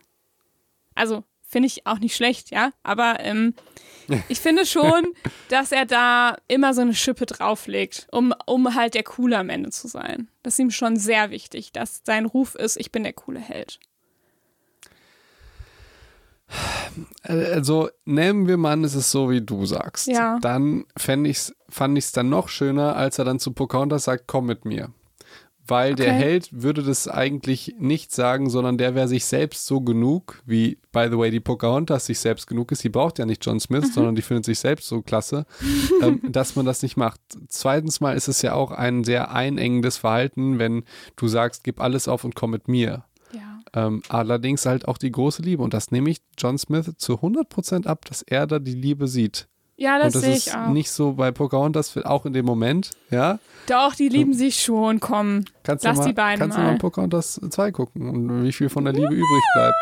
Also, 0.95 1.23
finde 1.51 1.67
ich 1.67 1.85
auch 1.85 1.99
nicht 1.99 2.15
schlecht, 2.15 2.49
ja, 2.49 2.71
aber 2.81 3.19
ähm, 3.19 3.53
ich 4.29 4.39
finde 4.39 4.65
schon, 4.65 5.07
dass 5.49 5.71
er 5.71 5.85
da 5.85 6.37
immer 6.47 6.73
so 6.73 6.81
eine 6.81 6.95
Schippe 6.95 7.25
drauflegt, 7.25 8.07
um, 8.11 8.33
um 8.45 8.73
halt 8.73 8.93
der 8.93 9.03
Coole 9.03 9.37
am 9.37 9.49
Ende 9.49 9.69
zu 9.69 9.87
sein. 9.87 10.29
Das 10.43 10.53
ist 10.53 10.59
ihm 10.59 10.71
schon 10.71 10.95
sehr 10.95 11.29
wichtig, 11.29 11.71
dass 11.71 12.01
sein 12.05 12.25
Ruf 12.25 12.55
ist, 12.55 12.77
ich 12.77 12.91
bin 12.91 13.03
der 13.03 13.13
coole 13.13 13.39
Held. 13.39 13.79
Also 17.23 17.89
nehmen 18.03 18.47
wir 18.47 18.57
mal 18.57 18.73
an, 18.73 18.83
es 18.83 18.95
ist 18.95 19.11
so, 19.11 19.29
wie 19.29 19.41
du 19.41 19.65
sagst. 19.65 20.07
Ja. 20.07 20.39
Dann 20.41 20.85
fänd 20.97 21.27
ich's, 21.27 21.53
fand 21.69 21.97
ich 21.97 22.05
es 22.05 22.11
dann 22.11 22.29
noch 22.29 22.49
schöner, 22.49 22.95
als 22.95 23.19
er 23.19 23.25
dann 23.25 23.39
zu 23.39 23.53
Pocahontas 23.53 24.05
sagt, 24.05 24.23
komm 24.27 24.47
mit 24.47 24.65
mir. 24.65 24.89
Weil 25.67 25.95
der 25.95 26.07
Okay. 26.13 26.17
Held 26.17 26.49
würde 26.51 26.83
das 26.83 27.07
eigentlich 27.07 27.75
nicht 27.79 28.11
sagen, 28.11 28.49
sondern 28.49 28.77
der 28.77 28.95
wäre 28.95 29.07
sich 29.07 29.25
selbst 29.25 29.65
so 29.65 29.79
genug, 29.81 30.41
wie, 30.45 30.79
by 30.91 31.07
the 31.09 31.17
way, 31.17 31.31
die 31.31 31.39
Pocahontas 31.39 32.07
sich 32.07 32.19
selbst 32.19 32.47
genug 32.47 32.71
ist. 32.71 32.83
Die 32.83 32.89
braucht 32.89 33.19
ja 33.19 33.25
nicht 33.25 33.45
John 33.45 33.59
Smith, 33.59 33.87
Mhm. 33.89 33.91
sondern 33.93 34.15
die 34.15 34.21
findet 34.21 34.45
sich 34.45 34.59
selbst 34.59 34.87
so 34.87 35.01
klasse, 35.01 35.45
ähm, 36.01 36.19
dass 36.31 36.55
man 36.55 36.65
das 36.65 36.81
nicht 36.81 36.97
macht. 36.97 37.21
Zweitens 37.47 38.01
mal 38.01 38.15
ist 38.17 38.27
es 38.27 38.41
ja 38.41 38.53
auch 38.53 38.71
ein 38.71 39.03
sehr 39.03 39.31
einengendes 39.31 39.97
Verhalten, 39.97 40.59
wenn 40.59 40.83
du 41.15 41.27
sagst, 41.27 41.63
gib 41.63 41.79
alles 41.79 42.07
auf 42.07 42.23
und 42.23 42.35
komm 42.35 42.51
mit 42.51 42.67
mir. 42.67 43.05
Ja. 43.33 43.59
Ähm, 43.73 44.01
allerdings 44.09 44.65
halt 44.65 44.87
auch 44.87 44.97
die 44.97 45.11
große 45.11 45.41
Liebe. 45.41 45.63
Und 45.63 45.73
das 45.73 45.91
nehme 45.91 46.09
ich 46.09 46.21
John 46.37 46.57
Smith 46.57 46.91
zu 46.97 47.21
100% 47.21 47.85
ab, 47.87 48.03
dass 48.05 48.21
er 48.23 48.47
da 48.47 48.59
die 48.59 48.73
Liebe 48.75 49.07
sieht. 49.07 49.47
Ja, 49.81 49.97
das, 49.97 50.07
und 50.07 50.15
das 50.15 50.21
sehe 50.23 50.33
ist 50.35 50.47
ich 50.47 50.53
auch. 50.55 50.67
nicht 50.67 50.91
so 50.91 51.13
bei 51.13 51.31
Pocahontas, 51.31 51.97
auch 51.97 52.25
in 52.27 52.33
dem 52.33 52.45
Moment, 52.45 52.91
ja. 53.09 53.39
Doch, 53.67 53.95
die 53.95 54.09
lieben 54.09 54.33
sich 54.33 54.61
schon, 54.61 54.99
komm. 54.99 55.45
Kannst 55.63 55.83
Lass 55.85 55.95
du 55.95 56.01
mal, 56.03 56.07
die 56.07 56.13
beiden 56.13 56.39
kannst 56.39 56.57
du 56.57 56.61
mal. 56.61 56.71
mal 56.73 56.77
Pocahontas 56.77 57.41
2 57.49 57.71
gucken 57.71 58.07
und 58.09 58.43
wie 58.43 58.51
viel 58.51 58.69
von 58.69 58.83
der 58.85 58.93
Liebe 58.93 59.13
übrig 59.13 59.43
bleibt. 59.55 59.75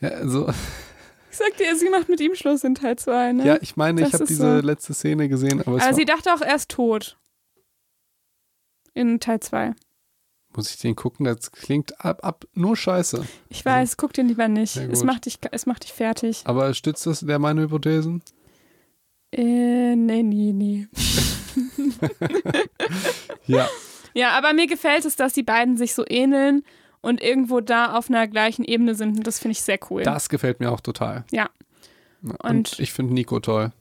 Ja, 0.00 0.08
also, 0.10 0.48
Ich 1.32 1.36
sag 1.38 1.56
dir, 1.56 1.74
sie 1.76 1.88
macht 1.88 2.08
mit 2.08 2.20
ihm 2.20 2.34
Schluss 2.34 2.62
in 2.64 2.74
Teil 2.74 2.96
2, 2.96 3.32
ne? 3.32 3.46
ja, 3.46 3.58
ich 3.60 3.76
meine, 3.76 4.00
ich 4.02 4.06
Das 4.10 4.14
habe 4.14 4.24
ist 4.24 4.30
diese 4.30 4.60
so. 4.60 4.66
letzte 4.66 4.94
Szene 4.94 5.28
gesehen, 5.28 5.60
aber 5.60 5.80
Aber 5.82 5.94
sie 5.94 6.04
dachte 6.04 6.32
auch, 6.34 6.40
er 6.40 6.54
ist 6.56 6.68
tot. 6.70 7.18
In 8.94 9.20
Teil 9.20 9.40
2. 9.40 9.72
muss 10.54 10.70
ich 10.70 10.78
den 10.78 10.96
gucken, 10.96 11.24
das 11.26 11.50
klingt 11.52 12.04
ab, 12.04 12.24
ab 12.24 12.44
nur 12.54 12.76
scheiße. 12.76 13.24
Ich 13.48 13.64
weiß, 13.64 13.96
guck 13.96 14.12
den 14.12 14.26
lieber 14.28 14.48
nicht. 14.48 14.76
Es 14.76 15.04
macht, 15.04 15.26
dich, 15.26 15.38
es 15.52 15.66
macht 15.66 15.84
dich 15.84 15.92
fertig. 15.92 16.42
Aber 16.44 16.74
stützt 16.74 17.06
das 17.06 17.20
der 17.20 17.38
meine 17.38 17.62
Hypothesen? 17.62 18.22
Äh, 19.32 19.94
nee, 19.96 20.22
nee, 20.22 20.52
nee. 20.52 20.88
Ja. 23.46 23.68
Ja, 24.14 24.30
aber 24.32 24.52
mir 24.52 24.66
gefällt 24.66 25.04
es, 25.04 25.16
dass 25.16 25.32
die 25.32 25.42
beiden 25.42 25.76
sich 25.76 25.94
so 25.94 26.04
ähneln 26.08 26.62
und 27.00 27.22
irgendwo 27.22 27.60
da 27.60 27.96
auf 27.96 28.08
einer 28.08 28.26
gleichen 28.28 28.64
Ebene 28.64 28.94
sind. 28.94 29.18
Und 29.18 29.26
das 29.26 29.38
finde 29.38 29.52
ich 29.52 29.62
sehr 29.62 29.78
cool. 29.90 30.02
Das 30.02 30.28
gefällt 30.28 30.60
mir 30.60 30.70
auch 30.72 30.80
total. 30.80 31.24
Ja. 31.30 31.48
Und, 32.22 32.40
Und- 32.44 32.78
ich 32.80 32.92
finde 32.92 33.14
Nico 33.14 33.40
toll. 33.40 33.72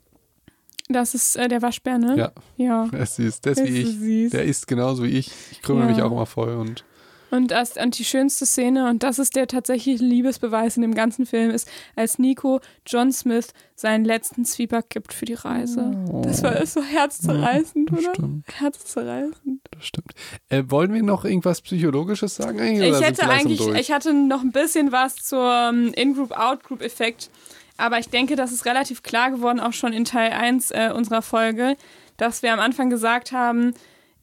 Das 0.92 1.14
ist 1.14 1.36
äh, 1.36 1.48
der 1.48 1.62
Waschbär, 1.62 2.00
ne? 2.00 2.16
Ja. 2.18 2.32
Ja. 2.58 2.88
Der 2.92 3.02
ist 3.02 3.16
süß. 3.18 3.42
Der 3.42 3.52
ist 3.52 3.58
Der 3.60 3.68
wie 3.68 3.80
ist 3.82 3.86
so 3.86 3.92
ich. 3.92 3.98
süß. 4.00 4.32
Der 4.32 4.44
ist 4.46 4.68
genauso 4.68 5.04
wie 5.04 5.10
ich. 5.20 5.32
Ich 5.52 5.62
krümmel 5.62 5.84
Ja. 5.88 5.90
mich 5.94 6.02
auch 6.02 6.12
immer 6.12 6.26
voll 6.26 6.56
und 6.56 6.84
Und, 7.32 7.52
das, 7.52 7.78
und 7.78 7.98
die 7.98 8.06
schönste 8.06 8.46
Szene, 8.46 8.90
und 8.90 9.04
das 9.04 9.20
ist 9.20 9.36
der 9.36 9.48
tatsächliche 9.48 10.04
Liebesbeweis 10.04 10.76
in 10.78 10.82
dem 10.82 10.96
ganzen 10.96 11.26
Film, 11.26 11.52
ist, 11.52 11.70
als 11.96 12.20
Nico 12.20 12.60
John 12.86 13.12
Smith 13.12 13.54
seinen 13.76 14.04
letzten 14.04 14.46
Zwieback 14.46 14.90
gibt 14.90 15.14
für 15.14 15.26
die 15.26 15.36
Reise. 15.36 15.92
Das 16.24 16.44
war 16.44 16.66
so 16.66 16.82
herzzerreißend, 16.84 17.92
das 17.92 18.00
oder? 18.00 18.16
stimmt. 18.16 18.46
Herzzerreißend. 18.60 19.62
Das 19.72 19.86
stimmt. 19.86 20.12
Äh, 20.50 20.64
wollen 20.68 20.94
wir 20.94 21.04
noch 21.04 21.24
irgendwas 21.24 21.62
Psychologisches 21.62 22.36
sagen 22.36 22.60
eigentlich? 22.60 22.92
Ich 22.92 23.02
hätte 23.02 23.30
eigentlich, 23.30 23.66
ich 23.68 23.92
hatte 23.92 24.14
noch 24.14 24.42
ein 24.42 24.52
bisschen 24.52 24.92
was 24.92 25.16
zum 25.16 25.94
In-Group, 25.94 26.32
Out-Group-Effekt, 26.32 27.30
aber 27.78 28.00
ich 28.00 28.10
denke, 28.10 28.36
das 28.36 28.52
ist 28.52 28.66
relativ 28.66 29.04
klar 29.04 29.32
geworden, 29.32 29.60
auch 29.60 29.74
schon 29.74 29.94
in 29.94 30.04
Teil 30.04 30.32
1 30.32 30.72
äh, 30.72 30.92
unserer 30.94 31.22
Folge, 31.22 31.78
dass 32.18 32.44
wir 32.44 32.52
am 32.52 32.60
Anfang 32.60 32.90
gesagt 32.90 33.32
haben, 33.32 33.74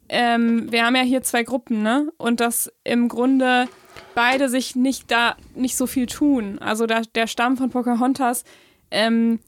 ähm, 0.08 0.70
wir 0.70 0.84
haben 0.84 0.96
ja 0.96 1.02
hier 1.02 1.22
zwei 1.22 1.42
Gruppen, 1.42 1.82
ne? 1.82 2.12
Und 2.16 2.40
dass 2.40 2.72
im 2.84 3.08
Grunde 3.08 3.68
beide 4.14 4.48
sich 4.48 4.76
nicht 4.76 5.10
da 5.10 5.36
nicht 5.54 5.76
so 5.76 5.86
viel 5.86 6.06
tun. 6.06 6.58
Also 6.58 6.86
da, 6.86 7.02
der 7.14 7.26
Stamm 7.26 7.56
von 7.56 7.70
Pocahontas 7.70 8.44
ähm, 8.90 9.40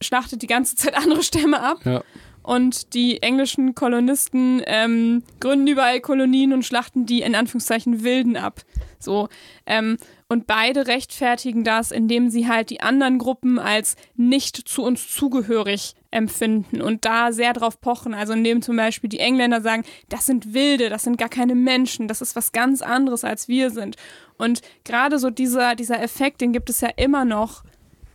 schlachtet 0.00 0.42
die 0.42 0.46
ganze 0.46 0.76
Zeit 0.76 0.94
andere 1.02 1.22
Stämme 1.22 1.60
ab. 1.60 1.78
ja. 1.84 2.02
Und 2.42 2.94
die 2.94 3.22
englischen 3.22 3.74
Kolonisten 3.74 4.62
ähm, 4.66 5.22
gründen 5.40 5.66
überall 5.66 6.00
Kolonien 6.00 6.54
und 6.54 6.64
schlachten 6.64 7.04
die 7.04 7.20
in 7.20 7.34
Anführungszeichen 7.34 8.02
Wilden 8.02 8.36
ab. 8.36 8.62
So. 8.98 9.28
Ähm, 9.66 9.98
und 10.26 10.46
beide 10.46 10.86
rechtfertigen 10.86 11.64
das, 11.64 11.90
indem 11.92 12.30
sie 12.30 12.48
halt 12.48 12.70
die 12.70 12.80
anderen 12.80 13.18
Gruppen 13.18 13.58
als 13.58 13.94
nicht 14.16 14.56
zu 14.56 14.82
uns 14.82 15.14
zugehörig 15.14 15.94
empfinden 16.10 16.82
und 16.82 17.04
da 17.04 17.32
sehr 17.32 17.52
drauf 17.52 17.80
pochen. 17.80 18.14
Also 18.14 18.32
indem 18.32 18.62
zum 18.62 18.76
Beispiel 18.76 19.08
die 19.08 19.20
Engländer 19.20 19.60
sagen, 19.60 19.84
das 20.08 20.26
sind 20.26 20.54
Wilde, 20.54 20.88
das 20.88 21.04
sind 21.04 21.18
gar 21.18 21.28
keine 21.28 21.54
Menschen, 21.54 22.08
das 22.08 22.20
ist 22.20 22.36
was 22.36 22.52
ganz 22.52 22.82
anderes 22.82 23.24
als 23.24 23.48
wir 23.48 23.70
sind. 23.70 23.96
Und 24.36 24.62
gerade 24.84 25.18
so 25.18 25.30
dieser, 25.30 25.74
dieser 25.74 26.02
Effekt, 26.02 26.40
den 26.40 26.52
gibt 26.52 26.70
es 26.70 26.80
ja 26.80 26.88
immer 26.96 27.24
noch. 27.24 27.62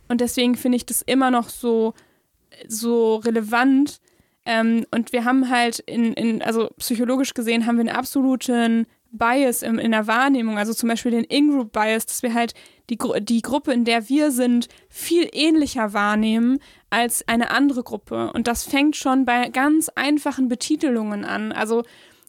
Und 0.08 0.20
deswegen 0.20 0.56
finde 0.56 0.76
ich 0.76 0.86
das 0.86 1.02
immer 1.02 1.30
noch 1.30 1.48
so, 1.48 1.94
so 2.68 3.16
relevant. 3.16 4.00
Ähm, 4.44 4.86
und 4.90 5.12
wir 5.12 5.24
haben 5.24 5.50
halt 5.50 5.80
in, 5.80 6.12
in, 6.12 6.42
also 6.42 6.68
psychologisch 6.78 7.34
gesehen 7.34 7.66
haben 7.66 7.76
wir 7.76 7.80
einen 7.80 7.96
absoluten 7.96 8.86
Bias 9.10 9.62
im, 9.62 9.78
in 9.78 9.92
der 9.92 10.06
Wahrnehmung, 10.06 10.58
also 10.58 10.74
zum 10.74 10.88
Beispiel 10.88 11.12
den 11.12 11.24
In-Group-Bias, 11.24 12.06
dass 12.06 12.22
wir 12.22 12.34
halt 12.34 12.54
die, 12.90 12.98
die 13.20 13.42
Gruppe, 13.42 13.72
in 13.72 13.84
der 13.84 14.08
wir 14.08 14.30
sind, 14.30 14.68
viel 14.88 15.28
ähnlicher 15.32 15.92
wahrnehmen 15.92 16.58
als 16.90 17.26
eine 17.28 17.50
andere 17.50 17.82
Gruppe. 17.82 18.32
Und 18.32 18.46
das 18.46 18.64
fängt 18.64 18.96
schon 18.96 19.24
bei 19.24 19.48
ganz 19.48 19.88
einfachen 19.94 20.48
Betitelungen 20.48 21.24
an. 21.24 21.52
Also 21.52 21.82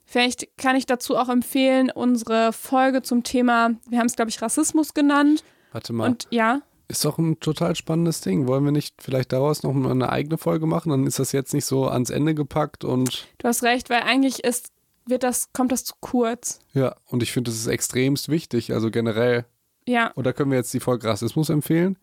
vielleicht 0.05 0.57
kann 0.57 0.75
ich 0.75 0.85
dazu 0.85 1.17
auch 1.17 1.29
empfehlen, 1.29 1.91
unsere 1.91 2.53
Folge 2.53 3.01
zum 3.01 3.23
Thema, 3.23 3.71
wir 3.89 3.99
haben 3.99 4.07
es, 4.07 4.15
glaube 4.15 4.29
ich, 4.29 4.41
Rassismus 4.41 4.93
genannt. 4.93 5.43
Warte 5.71 5.93
mal. 5.93 6.09
Und 6.09 6.27
ja, 6.31 6.61
Ist 6.87 7.03
doch 7.05 7.17
ein 7.17 7.39
total 7.39 7.75
spannendes 7.75 8.21
Ding. 8.21 8.47
Wollen 8.47 8.63
wir 8.63 8.71
nicht 8.71 9.01
vielleicht 9.01 9.33
daraus 9.33 9.63
noch 9.63 9.75
eine 9.75 10.09
eigene 10.09 10.37
Folge 10.37 10.65
machen? 10.65 10.89
Dann 10.89 11.05
ist 11.05 11.19
das 11.19 11.33
jetzt 11.33 11.53
nicht 11.53 11.65
so 11.65 11.87
ans 11.87 12.09
Ende 12.09 12.33
gepackt 12.33 12.83
und 12.85 13.27
du 13.37 13.47
hast 13.47 13.63
recht, 13.63 13.89
weil 13.89 14.01
eigentlich 14.03 14.43
ist, 14.43 14.71
wird 15.05 15.23
das, 15.23 15.51
kommt 15.53 15.71
das 15.71 15.83
zu 15.83 15.93
kurz. 15.99 16.59
ja, 16.73 16.95
und 17.07 17.21
ich 17.23 17.31
finde, 17.31 17.51
das 17.51 17.59
ist 17.59 17.67
extremst 17.67 18.29
wichtig, 18.29 18.73
also 18.73 18.89
generell. 18.91 19.45
Ja. 19.85 20.11
Oder 20.15 20.33
können 20.33 20.51
wir 20.51 20.57
jetzt 20.57 20.73
die 20.73 20.79
Folge 20.81 21.07
Rassismus 21.07 21.49
empfehlen? 21.49 21.97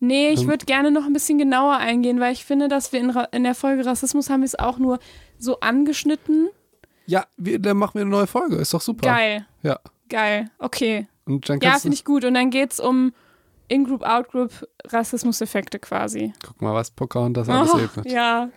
Nee, 0.00 0.30
ich 0.30 0.42
Ähm. 0.42 0.48
würde 0.48 0.64
gerne 0.66 0.90
noch 0.90 1.04
ein 1.04 1.12
bisschen 1.12 1.38
genauer 1.38 1.76
eingehen, 1.76 2.18
weil 2.20 2.32
ich 2.32 2.44
finde, 2.44 2.68
dass 2.68 2.92
wir 2.92 3.00
in, 3.00 3.10
Ra 3.10 3.24
in 3.32 3.44
der 3.44 3.54
Folge 3.54 3.84
Rassismus 3.84 4.30
haben 4.30 4.40
wir 4.40 4.46
es 4.46 4.58
auch 4.58 4.78
nur 4.78 4.98
so 5.38 5.60
angeschnitten. 5.60 6.48
Ja, 7.06 7.26
wir, 7.36 7.58
dann 7.58 7.76
machen 7.76 7.94
wir 7.94 8.00
eine 8.02 8.10
neue 8.10 8.26
Folge. 8.26 8.56
Ist 8.56 8.72
doch 8.74 8.80
super. 8.80 9.06
Geil, 9.06 9.46
Ja. 9.62 9.78
geil, 10.08 10.50
okay. 10.58 11.06
Und 11.26 11.48
dann 11.48 11.60
Ja, 11.60 11.78
finde 11.78 11.94
ich 11.94 12.04
gut. 12.04 12.24
Und 12.24 12.34
dann 12.34 12.50
geht 12.50 12.72
es 12.72 12.80
um 12.80 13.12
In-Group, 13.70 14.02
Out-Group, 14.02 14.68
Rassismuseffekte 14.88 15.78
quasi. 15.78 16.32
guck 16.44 16.60
mal, 16.60 16.74
was 16.74 16.90
Pocahontas 16.90 17.48
alles 17.48 17.72
Oh, 17.72 17.78
ebnet. 17.78 18.10
ja. 18.10 18.48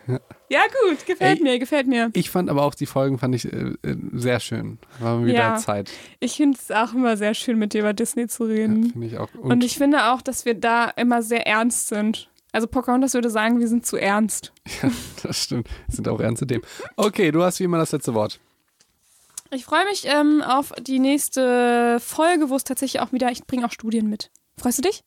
ja, 0.50 0.62
gut, 0.88 1.06
gefällt 1.06 1.38
Ey. 1.38 1.44
mir, 1.44 1.60
gefällt 1.60 1.88
mir. 1.88 2.10
Ich 2.14 2.30
fand 2.32 2.50
aber 2.50 2.64
auch 2.64 2.74
die 2.74 2.88
Folgen 2.88 3.20
fand 3.20 3.36
ich 3.36 3.46
äh, 3.46 3.74
äh, 3.84 3.96
sehr 4.14 4.40
schön. 4.40 4.80
War 5.00 5.24
wieder 5.24 5.34
Ja. 5.38 5.56
Zeit. 5.58 5.92
Ich 6.20 6.38
finde 6.38 6.58
es 6.60 6.72
auch 6.72 6.94
immer 6.94 7.16
sehr 7.16 7.36
schön, 7.36 7.60
mit 7.60 7.74
dir 7.74 7.82
über 7.82 7.94
Disney 7.94 8.28
zu 8.28 8.46
Ja, 8.48 8.54
reden. 8.56 8.92
finde 8.92 9.08
ich 9.08 9.18
auch. 9.20 9.30
Und, 9.36 9.64
ich 9.64 9.78
finde 9.78 10.12
auch, 10.12 10.22
dass 10.24 10.46
wir 10.46 10.56
da 10.56 10.86
immer 10.90 11.22
sehr 11.22 11.46
ernst 11.46 11.90
sind. 11.90 12.30
Also 12.52 12.68
Pocahontas 12.68 13.14
würde 13.14 13.30
sagen, 13.30 13.60
wir 13.60 13.68
sind 13.68 13.86
zu 13.86 13.98
ernst. 13.98 14.52
das 15.24 15.44
stimmt. 15.44 15.68
Das 15.88 15.96
sind 15.98 16.08
auch 16.08 16.20
ernste 16.20 16.48
Themen. 16.48 16.64
Okay, 16.98 17.32
du 17.32 17.44
hast 17.44 17.60
wie 17.60 17.64
immer 17.66 17.78
das 17.78 17.92
letzte 17.92 18.14
Wort. 18.16 18.40
Ich 19.52 19.66
freue 19.66 19.86
mich 19.86 20.06
ähm, 20.08 20.42
auf 20.42 20.72
die 20.82 20.98
nächste 20.98 22.00
Folge, 22.00 22.50
wo 22.50 22.56
es 22.56 22.64
tatsächlich 22.64 23.02
auch 23.02 23.12
wieder, 23.12 23.30
ich 23.32 23.46
bringe 23.46 23.66
auch 23.68 23.72
Studien 23.72 24.10
mit. 24.10 24.32
Freust 24.58 24.80
du 24.80 24.82
dich? 24.84 25.04